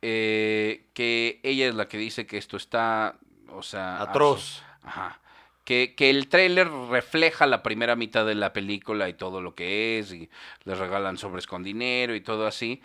eh, 0.01 0.86
que 0.93 1.39
ella 1.43 1.67
es 1.67 1.76
la 1.76 1.88
que 1.88 1.97
dice 1.97 2.26
que 2.26 2.38
esto 2.38 2.57
está. 2.57 3.17
O 3.49 3.63
sea. 3.63 4.01
Atroz. 4.01 4.63
Ajá. 4.84 5.20
Que, 5.65 5.93
que 5.95 6.09
el 6.09 6.30
tráiler 6.30 6.67
refleja 6.89 7.45
la 7.45 7.61
primera 7.61 7.95
mitad 7.95 8.26
de 8.26 8.34
la 8.36 8.53
película 8.53 9.07
y 9.09 9.13
todo 9.13 9.39
lo 9.41 9.53
que 9.53 9.99
es, 9.99 10.11
y 10.13 10.28
les 10.63 10.78
regalan 10.80 11.17
sobres 11.17 11.45
con 11.45 11.61
dinero 11.61 12.15
y 12.15 12.22
todo 12.22 12.47
así, 12.47 12.82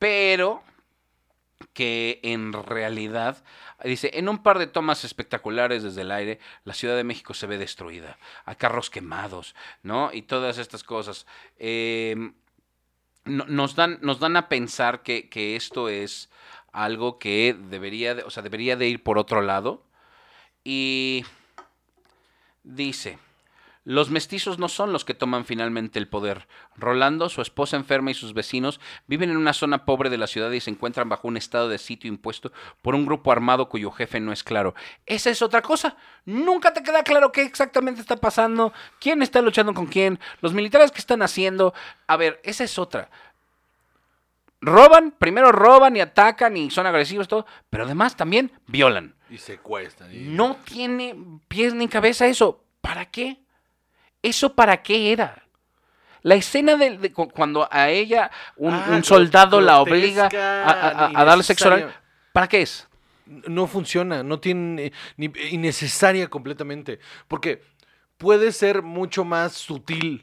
pero 0.00 0.64
que 1.72 2.20
en 2.22 2.52
realidad, 2.52 3.42
dice, 3.84 4.10
en 4.14 4.28
un 4.28 4.42
par 4.42 4.58
de 4.58 4.66
tomas 4.66 5.04
espectaculares 5.04 5.82
desde 5.82 6.02
el 6.02 6.10
aire, 6.10 6.38
la 6.64 6.74
Ciudad 6.74 6.96
de 6.96 7.04
México 7.04 7.34
se 7.34 7.46
ve 7.46 7.58
destruida, 7.58 8.18
hay 8.44 8.56
carros 8.56 8.90
quemados, 8.90 9.54
¿no? 9.82 10.10
Y 10.12 10.22
todas 10.22 10.58
estas 10.58 10.84
cosas. 10.84 11.26
Eh, 11.58 12.32
no- 13.24 13.46
nos, 13.46 13.74
dan, 13.74 13.98
nos 14.02 14.20
dan 14.20 14.36
a 14.36 14.48
pensar 14.48 15.02
que, 15.02 15.28
que 15.28 15.56
esto 15.56 15.88
es 15.88 16.30
algo 16.72 17.18
que 17.18 17.56
debería 17.58 18.14
de, 18.14 18.22
o 18.22 18.30
sea, 18.30 18.42
debería 18.42 18.76
de 18.76 18.88
ir 18.88 19.02
por 19.02 19.18
otro 19.18 19.40
lado. 19.42 19.82
Y 20.64 21.24
dice, 22.64 23.18
los 23.88 24.10
mestizos 24.10 24.58
no 24.58 24.68
son 24.68 24.92
los 24.92 25.04
que 25.04 25.14
toman 25.14 25.44
finalmente 25.44 26.00
el 26.00 26.08
poder. 26.08 26.48
Rolando, 26.76 27.28
su 27.28 27.40
esposa 27.40 27.76
enferma 27.76 28.10
y 28.10 28.14
sus 28.14 28.34
vecinos 28.34 28.80
viven 29.06 29.30
en 29.30 29.36
una 29.36 29.52
zona 29.52 29.84
pobre 29.84 30.10
de 30.10 30.18
la 30.18 30.26
ciudad 30.26 30.50
y 30.50 30.60
se 30.60 30.70
encuentran 30.70 31.08
bajo 31.08 31.28
un 31.28 31.36
estado 31.36 31.68
de 31.68 31.78
sitio 31.78 32.08
impuesto 32.08 32.50
por 32.82 32.96
un 32.96 33.06
grupo 33.06 33.30
armado 33.30 33.68
cuyo 33.68 33.92
jefe 33.92 34.18
no 34.18 34.32
es 34.32 34.42
claro. 34.42 34.74
Esa 35.06 35.30
es 35.30 35.40
otra 35.40 35.62
cosa. 35.62 35.96
Nunca 36.24 36.74
te 36.74 36.82
queda 36.82 37.04
claro 37.04 37.30
qué 37.30 37.42
exactamente 37.42 38.00
está 38.00 38.16
pasando, 38.16 38.72
quién 39.00 39.22
está 39.22 39.40
luchando 39.40 39.72
con 39.72 39.86
quién, 39.86 40.18
los 40.40 40.52
militares 40.52 40.90
que 40.90 40.98
están 40.98 41.22
haciendo. 41.22 41.72
A 42.08 42.16
ver, 42.16 42.40
esa 42.42 42.64
es 42.64 42.78
otra. 42.80 43.08
Roban, 44.60 45.12
primero 45.12 45.52
roban 45.52 45.96
y 45.96 46.00
atacan 46.00 46.56
y 46.56 46.70
son 46.70 46.86
agresivos, 46.86 47.28
todo, 47.28 47.46
pero 47.70 47.84
además 47.84 48.16
también 48.16 48.50
violan. 48.66 49.14
Y 49.30 49.38
secuestran. 49.38 50.12
y- 50.12 50.18
No 50.30 50.56
tiene 50.64 51.14
pies 51.46 51.72
ni 51.74 51.86
cabeza 51.88 52.26
eso. 52.26 52.64
¿Para 52.80 53.04
qué? 53.06 53.38
¿Eso 54.26 54.54
para 54.54 54.82
qué 54.82 55.12
era? 55.12 55.42
La 56.22 56.34
escena 56.34 56.76
de, 56.76 56.98
de 56.98 57.12
cu- 57.12 57.28
cuando 57.30 57.68
a 57.70 57.88
ella 57.88 58.30
un, 58.56 58.74
Ah, 58.74 58.86
un 58.90 59.04
soldado 59.04 59.60
la 59.60 59.80
obliga 59.80 60.26
a, 60.26 60.28
grotesca, 60.28 60.64
a- 60.64 61.06
a- 61.06 61.20
a 61.20 61.24
darle 61.24 61.44
sexo 61.44 61.68
oral. 61.68 61.94
¿para 62.32 62.48
qué 62.48 62.62
es? 62.62 62.88
no 63.26 63.66
funciona, 63.66 64.22
no 64.22 64.38
tiene 64.38 64.92
ni 65.16 65.32
innecesaria 65.50 66.28
completamente, 66.30 67.00
porque 67.26 67.60
puede 68.18 68.52
ser 68.52 68.82
mucho 68.82 69.24
más 69.24 69.52
sutil 69.52 70.22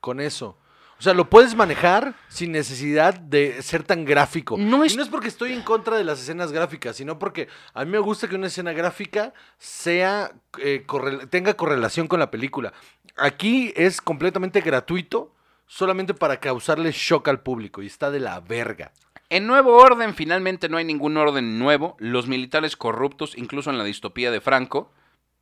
con 0.00 0.18
eso. 0.18 0.56
O 0.98 1.02
sea, 1.02 1.12
lo 1.14 1.28
puedes 1.30 1.54
manejar 1.54 2.14
sin 2.28 2.50
necesidad 2.50 3.14
de 3.14 3.62
ser 3.62 3.82
tan 3.84 4.04
gráfico. 4.04 4.56
No 4.58 4.82
es- 4.82 4.94
Y 4.94 4.96
no 4.96 5.02
es 5.02 5.08
porque 5.10 5.28
estoy 5.28 5.52
en 5.52 5.62
contra 5.62 5.96
de 5.96 6.04
las 6.04 6.20
escenas 6.20 6.50
gráficas, 6.50 6.96
sino 6.96 7.18
porque 7.18 7.48
a 7.74 7.84
mí 7.84 7.90
me 7.92 7.98
gusta 8.00 8.26
que 8.28 8.34
una 8.34 8.46
escena 8.48 8.72
gráfica 8.72 9.32
sea 9.58 10.32
eh, 10.58 10.84
tenga 11.30 11.54
correlación 11.54 12.08
con 12.08 12.18
la 12.18 12.30
película. 12.30 12.72
Aquí 13.18 13.72
es 13.76 14.00
completamente 14.00 14.60
gratuito, 14.60 15.34
solamente 15.66 16.14
para 16.14 16.40
causarle 16.40 16.92
shock 16.92 17.28
al 17.28 17.40
público 17.40 17.82
y 17.82 17.86
está 17.86 18.10
de 18.10 18.20
la 18.20 18.40
verga. 18.40 18.92
En 19.30 19.46
Nuevo 19.46 19.76
Orden 19.76 20.14
finalmente 20.14 20.68
no 20.68 20.78
hay 20.78 20.84
ningún 20.84 21.16
orden 21.16 21.58
nuevo. 21.58 21.96
Los 21.98 22.28
militares 22.28 22.76
corruptos, 22.76 23.36
incluso 23.36 23.70
en 23.70 23.76
la 23.76 23.84
distopía 23.84 24.30
de 24.30 24.40
Franco, 24.40 24.90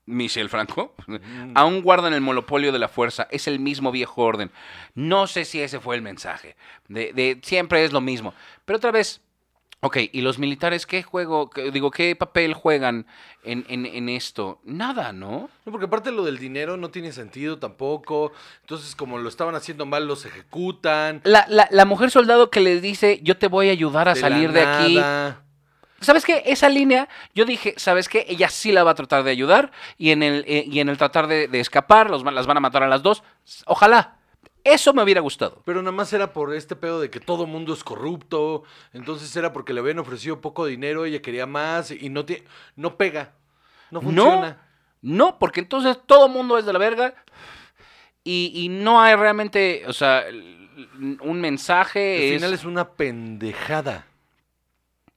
Michel 0.06 0.48
Franco, 0.48 0.94
aún 1.54 1.82
guardan 1.82 2.14
el 2.14 2.20
monopolio 2.20 2.72
de 2.72 2.78
la 2.78 2.88
fuerza. 2.88 3.28
Es 3.30 3.46
el 3.46 3.60
mismo 3.60 3.92
viejo 3.92 4.22
orden. 4.22 4.50
No 4.94 5.26
sé 5.26 5.44
si 5.44 5.60
ese 5.60 5.78
fue 5.78 5.94
el 5.96 6.02
mensaje. 6.02 6.56
De, 6.88 7.12
de 7.12 7.40
siempre 7.42 7.84
es 7.84 7.92
lo 7.92 8.00
mismo. 8.00 8.34
Pero 8.64 8.78
otra 8.78 8.90
vez, 8.90 9.20
ok, 9.80 9.98
¿y 10.12 10.20
los 10.22 10.38
militares 10.38 10.86
qué 10.86 11.02
juego, 11.02 11.48
qué- 11.50 11.70
digo, 11.70 11.90
qué 11.90 12.16
papel 12.16 12.54
juegan 12.54 13.06
en, 13.44 13.64
en- 13.68 13.86
en 13.86 14.08
esto? 14.08 14.60
Nada, 14.64 15.12
¿no? 15.12 15.48
No, 15.64 15.72
porque 15.72 15.86
aparte 15.86 16.10
lo 16.12 16.24
del 16.24 16.38
dinero 16.38 16.76
no 16.76 16.90
tiene 16.90 17.12
sentido 17.12 17.58
tampoco. 17.58 18.32
Entonces, 18.62 18.96
como 18.96 19.18
lo 19.18 19.28
estaban 19.28 19.54
haciendo 19.54 19.86
mal, 19.86 20.06
los 20.06 20.24
ejecutan. 20.24 21.20
La, 21.24 21.46
la- 21.48 21.68
la 21.70 21.84
mujer 21.84 22.10
soldado 22.10 22.50
que 22.50 22.60
les 22.60 22.82
dice, 22.82 23.20
yo 23.22 23.36
te 23.38 23.48
voy 23.48 23.68
a 23.68 23.72
ayudar 23.72 24.08
a 24.08 24.14
de 24.14 24.20
salir 24.20 24.52
de 24.52 24.62
aquí. 24.62 24.98
¿Sabes 26.00 26.24
qué? 26.26 26.42
Esa 26.46 26.68
línea, 26.68 27.08
yo 27.34 27.46
dije, 27.46 27.72
¿sabes 27.78 28.08
qué? 28.08 28.26
Ella 28.28 28.50
sí 28.50 28.70
la 28.70 28.84
va 28.84 28.90
a 28.90 28.94
tratar 28.94 29.22
de 29.24 29.30
ayudar 29.30 29.72
y 29.96 30.10
en 30.10 30.22
el, 30.22 30.44
eh, 30.46 30.64
y 30.66 30.80
en 30.80 30.90
el 30.90 30.98
tratar 30.98 31.26
de, 31.26 31.48
de 31.48 31.58
escapar, 31.60 32.10
los, 32.10 32.22
las 32.22 32.46
van 32.46 32.58
a 32.58 32.60
matar 32.60 32.82
a 32.82 32.88
las 32.88 33.02
dos. 33.02 33.22
Ojalá. 33.64 34.15
Eso 34.66 34.92
me 34.92 35.02
hubiera 35.02 35.20
gustado. 35.20 35.62
Pero 35.64 35.80
nada 35.80 35.92
más 35.92 36.12
era 36.12 36.32
por 36.32 36.52
este 36.54 36.74
pedo 36.74 37.00
de 37.00 37.08
que 37.08 37.20
todo 37.20 37.46
mundo 37.46 37.72
es 37.72 37.84
corrupto. 37.84 38.64
Entonces 38.92 39.34
era 39.36 39.52
porque 39.52 39.72
le 39.72 39.80
habían 39.80 39.98
ofrecido 40.00 40.40
poco 40.40 40.66
dinero, 40.66 41.04
ella 41.04 41.22
quería 41.22 41.46
más 41.46 41.90
y 41.92 42.08
no, 42.10 42.26
tie- 42.26 42.42
no 42.74 42.96
pega. 42.96 43.32
No 43.90 44.00
funciona. 44.00 44.62
No, 45.02 45.38
porque 45.38 45.60
entonces 45.60 45.98
todo 46.06 46.28
mundo 46.28 46.58
es 46.58 46.66
de 46.66 46.72
la 46.72 46.78
verga 46.80 47.14
y, 48.24 48.50
y 48.54 48.68
no 48.68 49.00
hay 49.00 49.14
realmente, 49.14 49.84
o 49.86 49.92
sea, 49.92 50.24
un 51.20 51.40
mensaje. 51.40 52.16
El 52.26 52.32
es- 52.34 52.40
final 52.40 52.52
es 52.54 52.64
una 52.64 52.88
pendejada. 52.88 54.06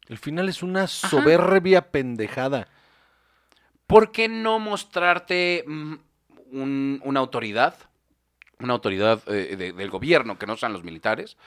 El 0.08 0.18
final 0.20 0.48
es 0.50 0.62
una 0.62 0.86
soberbia 0.88 1.90
pendejada. 1.92 2.68
¿Por 3.88 4.12
qué 4.12 4.28
no 4.30 4.60
mostrarte 4.60 5.64
un- 5.68 7.02
una 7.04 7.20
autoridad? 7.20 7.76
Una 8.60 8.74
autoridad 8.74 9.22
eh, 9.28 9.56
de- 9.56 9.74
del 9.74 9.90
gobierno, 9.90 10.38
que 10.38 10.46
no 10.46 10.58
sean 10.58 10.74
los 10.74 10.84
militares, 10.84 11.38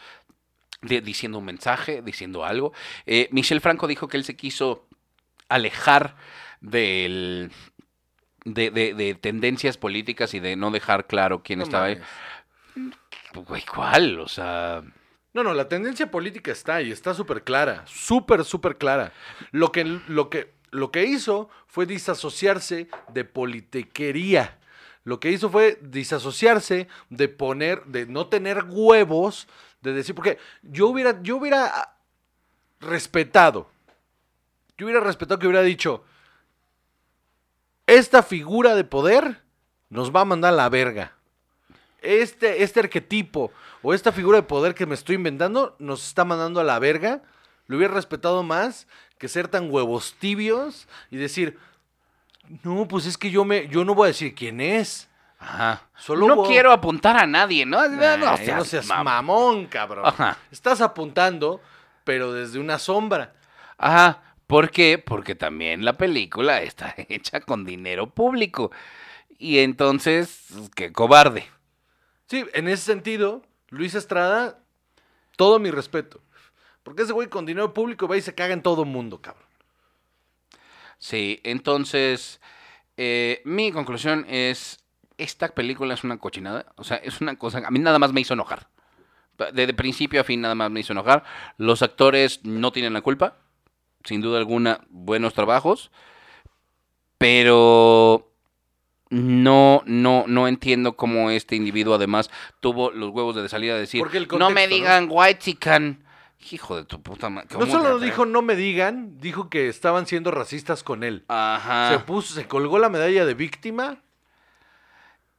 de- 0.80 1.00
diciendo 1.02 1.38
un 1.38 1.44
mensaje, 1.44 2.00
diciendo 2.02 2.44
algo. 2.44 2.72
Eh, 3.06 3.28
Michel 3.32 3.60
Franco 3.60 3.86
dijo 3.86 4.08
que 4.08 4.16
él 4.16 4.24
se 4.24 4.34
quiso 4.36 4.86
alejar 5.48 6.16
del, 6.62 7.50
de, 8.44 8.70
de- 8.70 8.94
de 8.94 9.14
tendencias 9.14 9.76
políticas 9.76 10.32
y 10.32 10.40
de 10.40 10.56
no 10.56 10.70
dejar 10.70 11.06
claro 11.06 11.42
quién 11.42 11.58
No 11.58 11.64
estaba 11.64 11.84
ahí. 11.86 11.96
mames. 12.74 13.46
Güey, 13.48 13.62
¿cuál? 13.62 14.18
O 14.20 14.28
sea... 14.28 14.82
No, 15.34 15.42
no, 15.42 15.54
la 15.54 15.68
tendencia 15.68 16.10
política 16.10 16.52
está 16.52 16.76
ahí, 16.76 16.90
está 16.92 17.14
súper 17.14 17.42
clara, 17.42 17.84
súper, 17.86 18.44
súper 18.44 18.76
clara. 18.76 19.12
Lo 19.50 19.72
que, 19.72 19.84
lo, 19.84 20.28
que, 20.28 20.52
lo 20.70 20.90
que 20.90 21.04
hizo 21.04 21.48
fue 21.66 21.86
disasociarse 21.86 22.88
de 23.12 23.24
politiquería. 23.24 24.58
Lo 25.04 25.18
que 25.18 25.30
hizo 25.30 25.50
fue 25.50 25.78
disasociarse 25.82 26.88
de 27.10 27.28
poner, 27.28 27.84
de 27.86 28.06
no 28.06 28.28
tener 28.28 28.64
huevos, 28.68 29.48
de 29.80 29.92
decir, 29.92 30.14
porque 30.14 30.38
yo 30.62 30.88
hubiera, 30.88 31.20
yo 31.22 31.36
hubiera 31.36 31.96
respetado, 32.80 33.68
yo 34.78 34.86
hubiera 34.86 35.00
respetado 35.00 35.38
que 35.38 35.46
hubiera 35.46 35.62
dicho, 35.62 36.04
esta 37.86 38.22
figura 38.22 38.74
de 38.76 38.84
poder 38.84 39.42
nos 39.90 40.14
va 40.14 40.20
a 40.20 40.24
mandar 40.24 40.52
a 40.52 40.56
la 40.56 40.68
verga. 40.68 41.12
Este, 42.00 42.62
este 42.62 42.80
arquetipo 42.80 43.52
o 43.82 43.94
esta 43.94 44.10
figura 44.10 44.38
de 44.38 44.42
poder 44.42 44.74
que 44.74 44.86
me 44.86 44.94
estoy 44.94 45.16
inventando 45.16 45.76
nos 45.78 46.06
está 46.06 46.24
mandando 46.24 46.60
a 46.60 46.64
la 46.64 46.78
verga, 46.78 47.22
lo 47.66 47.76
hubiera 47.76 47.94
respetado 47.94 48.42
más 48.42 48.86
que 49.18 49.28
ser 49.28 49.48
tan 49.48 49.70
huevos 49.70 50.14
tibios 50.18 50.88
y 51.10 51.16
decir, 51.16 51.58
no, 52.62 52.86
pues 52.88 53.06
es 53.06 53.16
que 53.18 53.30
yo 53.30 53.44
me, 53.44 53.68
yo 53.68 53.84
no 53.84 53.94
voy 53.94 54.06
a 54.06 54.08
decir 54.08 54.34
quién 54.34 54.60
es. 54.60 55.08
Ajá. 55.38 55.88
Solo 55.96 56.26
no 56.28 56.36
voy- 56.36 56.48
quiero 56.48 56.70
apuntar 56.72 57.16
a 57.16 57.26
nadie, 57.26 57.66
¿no? 57.66 57.88
No, 57.88 58.16
no 58.16 58.36
seas 58.36 58.58
no 58.58 58.64
seas 58.64 58.86
mam- 58.88 59.04
mamón, 59.04 59.66
cabrón. 59.66 60.06
Ajá. 60.06 60.38
Estás 60.50 60.80
apuntando, 60.80 61.60
pero 62.04 62.32
desde 62.32 62.58
una 62.60 62.78
sombra. 62.78 63.34
Ajá. 63.78 64.22
¿Por 64.46 64.70
qué? 64.70 64.98
Porque 64.98 65.34
también 65.34 65.84
la 65.84 65.94
película 65.94 66.60
está 66.62 66.94
hecha 67.08 67.40
con 67.40 67.64
dinero 67.64 68.10
público. 68.10 68.70
Y 69.38 69.58
entonces, 69.58 70.46
qué 70.76 70.92
cobarde. 70.92 71.46
Sí, 72.26 72.44
en 72.54 72.68
ese 72.68 72.84
sentido, 72.84 73.42
Luis 73.70 73.94
Estrada, 73.94 74.58
todo 75.36 75.58
mi 75.58 75.70
respeto. 75.70 76.20
Porque 76.84 77.02
ese 77.02 77.12
güey 77.12 77.28
con 77.28 77.46
dinero 77.46 77.72
público 77.74 78.06
va 78.06 78.16
y 78.16 78.22
se 78.22 78.34
caga 78.34 78.52
en 78.54 78.62
todo 78.62 78.84
mundo, 78.84 79.20
cabrón. 79.20 79.42
Sí, 81.02 81.40
entonces, 81.42 82.40
eh, 82.96 83.42
mi 83.44 83.72
conclusión 83.72 84.24
es, 84.28 84.78
esta 85.18 85.48
película 85.48 85.94
es 85.94 86.04
una 86.04 86.18
cochinada. 86.18 86.66
O 86.76 86.84
sea, 86.84 86.98
es 86.98 87.20
una 87.20 87.36
cosa. 87.36 87.60
A 87.66 87.72
mí 87.72 87.80
nada 87.80 87.98
más 87.98 88.12
me 88.12 88.20
hizo 88.20 88.34
enojar. 88.34 88.68
De, 89.52 89.66
de 89.66 89.74
principio 89.74 90.20
a 90.20 90.24
fin 90.24 90.40
nada 90.40 90.54
más 90.54 90.70
me 90.70 90.78
hizo 90.78 90.92
enojar. 90.92 91.24
Los 91.58 91.82
actores 91.82 92.44
no 92.44 92.70
tienen 92.70 92.92
la 92.92 93.00
culpa. 93.00 93.36
Sin 94.04 94.20
duda 94.20 94.38
alguna, 94.38 94.86
buenos 94.90 95.34
trabajos. 95.34 95.90
Pero 97.18 98.32
no, 99.10 99.82
no, 99.84 100.24
no 100.28 100.46
entiendo 100.46 100.92
cómo 100.92 101.30
este 101.32 101.56
individuo 101.56 101.96
además 101.96 102.30
tuvo 102.60 102.92
los 102.92 103.10
huevos 103.10 103.34
de 103.34 103.48
salida 103.48 103.74
a 103.74 103.78
decir, 103.78 104.04
no 104.04 104.08
me 104.08 104.26
contexto, 104.28 104.38
¿no? 104.38 104.66
digan 104.68 105.08
white 105.10 105.40
chican. 105.40 106.04
Hijo 106.50 106.76
de 106.76 106.84
tu 106.84 107.00
puta 107.02 107.30
madre. 107.30 107.48
No 107.58 107.66
solo 107.66 107.98
dijo 107.98 108.26
no 108.26 108.42
me 108.42 108.56
digan, 108.56 109.18
dijo 109.20 109.48
que 109.48 109.68
estaban 109.68 110.06
siendo 110.06 110.30
racistas 110.30 110.82
con 110.82 111.04
él. 111.04 111.24
Ajá. 111.28 111.90
Se 111.92 111.98
puso, 112.00 112.34
se 112.34 112.46
colgó 112.48 112.78
la 112.78 112.88
medalla 112.88 113.24
de 113.24 113.34
víctima. 113.34 114.02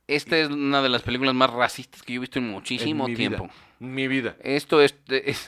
Esta 0.08 0.38
es 0.38 0.50
una 0.50 0.82
de 0.82 0.90
las 0.90 1.02
películas 1.02 1.34
más 1.34 1.50
racistas 1.50 2.04
que 2.04 2.14
yo 2.14 2.18
he 2.18 2.22
visto 2.22 2.40
en 2.40 2.50
muchísimo 2.50 3.06
en 3.06 3.12
mi 3.12 3.16
tiempo. 3.18 3.44
Vida, 3.46 3.54
mi 3.80 4.08
vida. 4.08 4.36
Esto 4.42 4.82
es, 4.82 4.96
es- 5.08 5.46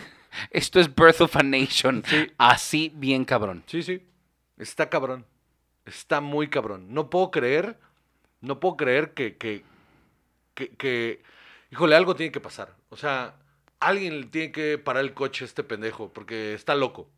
esto 0.50 0.80
es 0.80 0.94
Birth 0.94 1.20
of 1.22 1.36
a 1.36 1.42
Nation. 1.42 2.02
Sí. 2.06 2.30
Así 2.38 2.92
bien 2.94 3.24
cabrón. 3.24 3.64
Sí, 3.66 3.82
sí. 3.82 4.02
Está 4.58 4.88
cabrón. 4.88 5.24
Está 5.84 6.20
muy 6.20 6.48
cabrón. 6.48 6.86
No 6.94 7.10
puedo 7.10 7.30
creer, 7.30 7.78
no 8.40 8.58
puedo 8.60 8.76
creer 8.76 9.12
que, 9.14 9.36
que, 9.36 9.64
que, 10.54 10.68
que- 10.70 11.22
híjole, 11.70 11.96
algo 11.96 12.14
tiene 12.14 12.32
que 12.32 12.40
pasar. 12.40 12.74
O 12.90 12.96
sea, 12.96 13.34
alguien 13.80 14.20
le 14.20 14.26
tiene 14.26 14.52
que 14.52 14.78
parar 14.78 15.04
el 15.04 15.14
coche 15.14 15.44
a 15.44 15.46
este 15.46 15.62
pendejo, 15.64 16.12
porque 16.12 16.54
está 16.54 16.74
loco. 16.74 17.08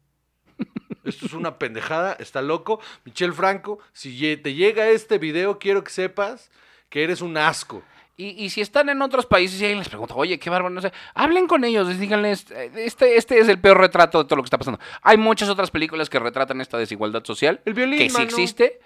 Esto 1.04 1.26
es 1.26 1.32
una 1.32 1.58
pendejada, 1.58 2.14
está 2.14 2.42
loco. 2.42 2.80
Michelle 3.04 3.32
Franco, 3.32 3.78
si 3.92 4.36
te 4.36 4.54
llega 4.54 4.88
este 4.88 5.18
video, 5.18 5.58
quiero 5.58 5.82
que 5.84 5.90
sepas 5.90 6.50
que 6.90 7.04
eres 7.04 7.22
un 7.22 7.36
asco. 7.36 7.82
Y, 8.16 8.30
y 8.30 8.50
si 8.50 8.60
están 8.60 8.88
en 8.88 9.00
otros 9.00 9.26
países 9.26 9.60
y 9.60 9.64
alguien 9.64 9.78
les 9.78 9.88
pregunta, 9.88 10.14
oye, 10.14 10.40
qué 10.40 10.50
bárbaro, 10.50 10.74
no 10.74 10.80
sé, 10.80 10.92
hablen 11.14 11.46
con 11.46 11.62
ellos, 11.64 11.96
díganles, 11.98 12.50
este, 12.74 13.16
este 13.16 13.38
es 13.38 13.48
el 13.48 13.60
peor 13.60 13.78
retrato 13.78 14.18
de 14.18 14.24
todo 14.24 14.36
lo 14.36 14.42
que 14.42 14.48
está 14.48 14.58
pasando. 14.58 14.80
Hay 15.02 15.16
muchas 15.16 15.48
otras 15.48 15.70
películas 15.70 16.10
que 16.10 16.18
retratan 16.18 16.60
esta 16.60 16.78
desigualdad 16.78 17.24
social, 17.24 17.60
El 17.64 17.74
violín, 17.74 17.98
que 17.98 18.08
sí 18.10 18.14
mano. 18.14 18.24
existe. 18.24 18.80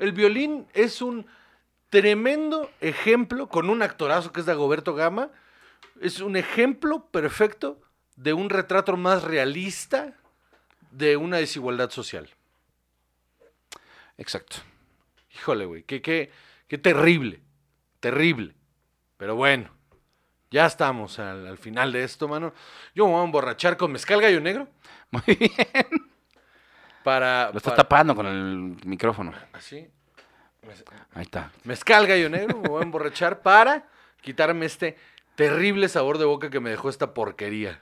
El 0.00 0.12
violín 0.12 0.66
es 0.74 1.00
un 1.00 1.26
tremendo 1.88 2.68
ejemplo, 2.80 3.48
con 3.48 3.70
un 3.70 3.80
actorazo 3.82 4.32
que 4.32 4.40
es 4.40 4.46
Dagoberto 4.46 4.94
Gama, 4.94 5.30
es 6.00 6.20
un 6.20 6.36
ejemplo 6.36 7.06
perfecto 7.10 7.80
de 8.16 8.32
un 8.32 8.50
retrato 8.50 8.96
más 8.96 9.22
realista 9.24 10.14
de 10.90 11.16
una 11.16 11.36
desigualdad 11.38 11.90
social. 11.90 12.28
Exacto. 14.18 14.56
Híjole, 15.34 15.66
güey, 15.66 15.82
qué, 15.82 16.00
qué, 16.00 16.30
qué 16.68 16.78
terrible, 16.78 17.40
terrible. 18.00 18.54
Pero 19.18 19.34
bueno, 19.36 19.70
ya 20.50 20.66
estamos 20.66 21.18
al, 21.18 21.46
al 21.46 21.58
final 21.58 21.92
de 21.92 22.04
esto, 22.04 22.26
mano. 22.28 22.54
Yo 22.94 23.06
me 23.06 23.12
voy 23.12 23.20
a 23.20 23.24
emborrachar 23.24 23.76
con 23.76 23.92
mezcal 23.92 24.20
gallo 24.20 24.40
negro 24.40 24.68
Muy 25.10 25.22
bien. 25.36 25.50
para... 27.04 27.50
Lo 27.52 27.58
está 27.58 27.70
para- 27.70 27.76
tapando 27.82 28.14
con 28.16 28.26
el 28.26 28.76
micrófono. 28.86 29.32
Así. 29.52 29.86
Ahí 31.14 31.22
está. 31.22 31.52
Mezcal 31.64 32.06
gallo 32.08 32.28
negro, 32.28 32.58
me 32.60 32.68
voy 32.68 32.80
a 32.80 32.84
emborrachar 32.84 33.40
para 33.40 33.86
quitarme 34.20 34.66
este 34.66 34.96
terrible 35.36 35.88
sabor 35.88 36.18
de 36.18 36.24
boca 36.24 36.50
que 36.50 36.60
me 36.60 36.70
dejó 36.70 36.88
esta 36.88 37.14
porquería. 37.14 37.80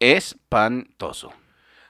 Espantoso. 0.00 1.32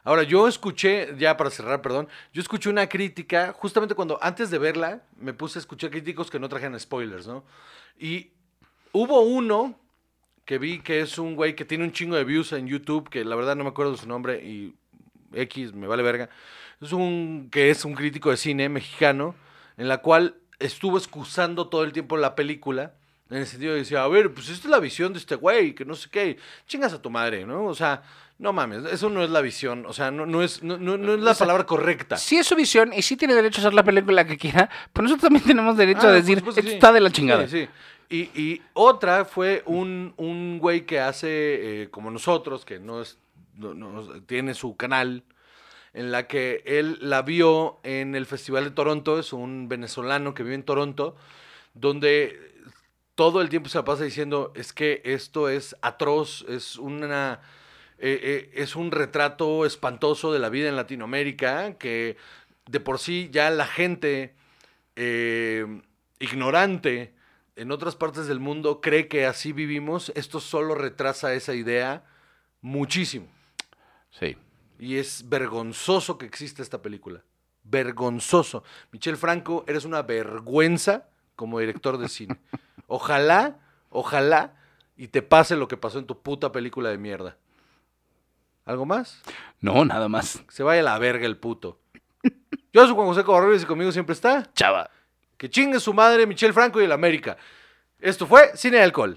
Ahora, 0.02 0.22
yo 0.22 0.48
escuché, 0.48 1.14
ya 1.18 1.36
para 1.36 1.50
cerrar, 1.50 1.82
perdón, 1.82 2.08
yo 2.32 2.40
escuché 2.40 2.70
una 2.70 2.88
crítica, 2.88 3.52
justamente 3.52 3.94
cuando 3.94 4.18
antes 4.22 4.50
de 4.50 4.58
verla, 4.58 5.02
me 5.16 5.34
puse 5.34 5.58
a 5.58 5.60
escuchar 5.60 5.90
críticos 5.90 6.30
que 6.30 6.38
no 6.38 6.48
trajeran 6.48 6.80
spoilers, 6.80 7.26
¿no? 7.26 7.44
Y 7.98 8.30
hubo 8.92 9.20
uno 9.20 9.78
que 10.46 10.56
vi 10.56 10.80
que 10.80 11.00
es 11.00 11.18
un 11.18 11.36
güey 11.36 11.54
que 11.54 11.66
tiene 11.66 11.84
un 11.84 11.92
chingo 11.92 12.16
de 12.16 12.24
views 12.24 12.52
en 12.52 12.66
YouTube, 12.66 13.10
que 13.10 13.22
la 13.22 13.36
verdad 13.36 13.54
no 13.54 13.64
me 13.64 13.70
acuerdo 13.70 13.98
su 13.98 14.08
nombre 14.08 14.42
y 14.42 14.74
X, 15.34 15.74
me 15.74 15.86
vale 15.86 16.02
verga. 16.02 16.30
Es 16.80 16.92
un 16.92 17.50
que 17.52 17.68
es 17.68 17.84
un 17.84 17.94
crítico 17.94 18.30
de 18.30 18.38
cine 18.38 18.70
mexicano, 18.70 19.34
en 19.76 19.88
la 19.88 19.98
cual 19.98 20.36
estuvo 20.58 20.96
excusando 20.96 21.68
todo 21.68 21.84
el 21.84 21.92
tiempo 21.92 22.16
la 22.16 22.34
película. 22.34 22.94
En 23.30 23.36
el 23.38 23.46
sentido 23.46 23.72
de 23.74 23.80
decir, 23.80 23.96
a 23.98 24.08
ver, 24.08 24.32
pues 24.32 24.48
esta 24.48 24.66
es 24.68 24.70
la 24.70 24.78
visión 24.80 25.12
de 25.12 25.18
este 25.18 25.34
güey, 25.34 25.74
que 25.74 25.84
no 25.84 25.94
sé 25.94 26.08
qué, 26.10 26.38
chingas 26.66 26.92
a 26.94 27.02
tu 27.02 27.10
madre, 27.10 27.44
¿no? 27.44 27.66
O 27.66 27.74
sea, 27.74 28.02
no 28.38 28.52
mames, 28.54 28.84
eso 28.90 29.10
no 29.10 29.22
es 29.22 29.28
la 29.30 29.40
visión, 29.42 29.84
o 29.86 29.92
sea, 29.92 30.10
no, 30.10 30.24
no 30.24 30.42
es, 30.42 30.62
no, 30.62 30.78
no- 30.78 30.96
no 30.96 31.12
es 31.14 31.20
la 31.20 31.32
O 31.32 31.34
sea, 31.34 31.44
palabra 31.44 31.66
correcta. 31.66 32.16
Si 32.16 32.36
es 32.38 32.46
su 32.46 32.54
visión 32.56 32.92
y 32.94 33.02
sí 33.02 33.16
tiene 33.16 33.34
derecho 33.34 33.58
a 33.58 33.62
hacer 33.62 33.74
la 33.74 33.82
película 33.82 34.26
que 34.26 34.38
quiera, 34.38 34.70
pero 34.92 35.02
nosotros 35.02 35.22
también 35.24 35.44
tenemos 35.44 35.76
derecho 35.76 36.06
Ah, 36.06 36.10
a 36.10 36.12
decir, 36.12 36.38
esto 36.38 36.52
sí. 36.52 36.60
está 36.68 36.90
de 36.92 37.00
la 37.00 37.10
chingada. 37.10 37.46
Sí, 37.48 37.66
sí. 37.66 37.68
Y, 38.34 38.40
y 38.40 38.62
otra 38.72 39.26
fue 39.26 39.62
un, 39.66 40.14
un 40.16 40.58
güey 40.58 40.86
que 40.86 40.98
hace 41.00 41.82
eh, 41.82 41.88
como 41.90 42.10
nosotros, 42.10 42.64
que 42.64 42.78
no 42.78 43.02
es, 43.02 43.18
no- 43.56 43.74
no- 43.74 44.22
tiene 44.22 44.54
su 44.54 44.74
canal, 44.76 45.22
en 45.92 46.12
la 46.12 46.26
que 46.28 46.62
él 46.64 46.96
la 47.02 47.20
vio 47.22 47.78
en 47.82 48.14
el 48.14 48.24
Festival 48.24 48.64
de 48.64 48.70
Toronto, 48.70 49.18
es 49.18 49.32
un 49.34 49.68
venezolano 49.68 50.32
que 50.32 50.42
vive 50.44 50.54
en 50.54 50.62
Toronto, 50.62 51.16
donde 51.74 52.54
todo 53.18 53.40
el 53.40 53.48
tiempo 53.48 53.68
se 53.68 53.78
la 53.78 53.84
pasa 53.84 54.04
diciendo, 54.04 54.52
es 54.54 54.72
que 54.72 55.02
esto 55.04 55.48
es 55.48 55.74
atroz, 55.82 56.44
es 56.48 56.76
una... 56.76 57.40
eh, 57.98 58.20
eh, 58.22 58.50
es 58.54 58.76
un 58.76 58.92
retrato 58.92 59.66
espantoso 59.66 60.32
de 60.32 60.38
la 60.38 60.50
vida 60.50 60.68
en 60.68 60.76
Latinoamérica, 60.76 61.78
que 61.78 62.16
de 62.70 62.78
por 62.78 63.00
sí 63.00 63.28
ya 63.32 63.50
la 63.50 63.66
gente 63.66 64.36
eh, 64.94 65.66
ignorante 66.20 67.12
en 67.56 67.72
otras 67.72 67.96
partes 67.96 68.28
del 68.28 68.38
mundo 68.38 68.80
cree 68.80 69.08
que 69.08 69.26
así 69.26 69.52
vivimos, 69.52 70.12
esto 70.14 70.38
solo 70.38 70.76
retrasa 70.76 71.34
esa 71.34 71.54
idea 71.54 72.04
muchísimo. 72.60 73.26
Sí. 74.12 74.36
Y 74.78 74.98
es 74.98 75.28
vergonzoso 75.28 76.18
que 76.18 76.26
exista 76.26 76.62
esta 76.62 76.82
película. 76.82 77.24
Vergonzoso. 77.64 78.62
Michel 78.92 79.16
Franco, 79.16 79.64
eres 79.66 79.84
una 79.84 80.02
vergüenza 80.02 81.08
como 81.38 81.60
director 81.60 81.98
de 81.98 82.08
cine. 82.08 82.36
Ojalá, 82.88 83.58
ojalá, 83.90 84.54
y 84.96 85.06
te 85.06 85.22
pase 85.22 85.54
lo 85.54 85.68
que 85.68 85.76
pasó 85.76 86.00
en 86.00 86.06
tu 86.06 86.20
puta 86.20 86.50
película 86.50 86.90
de 86.90 86.98
mierda. 86.98 87.36
¿Algo 88.64 88.84
más? 88.84 89.22
No, 89.60 89.84
nada 89.84 90.08
más. 90.08 90.42
Se 90.48 90.64
vaya 90.64 90.80
a 90.80 90.84
la 90.84 90.98
verga 90.98 91.26
el 91.26 91.36
puto. 91.36 91.78
Yo 92.72 92.84
soy 92.84 92.94
Juan 92.94 93.06
José 93.06 93.22
Covarrubias 93.22 93.62
y 93.62 93.66
conmigo 93.66 93.92
siempre 93.92 94.14
está. 94.14 94.52
Chava. 94.52 94.90
Que 95.36 95.48
chingue 95.48 95.78
su 95.78 95.94
madre 95.94 96.26
Michel 96.26 96.52
Franco 96.52 96.80
y 96.80 96.84
el 96.84 96.92
América. 96.92 97.36
Esto 98.00 98.26
fue 98.26 98.50
Cine 98.56 98.78
y 98.78 98.80
Alcohol. 98.80 99.16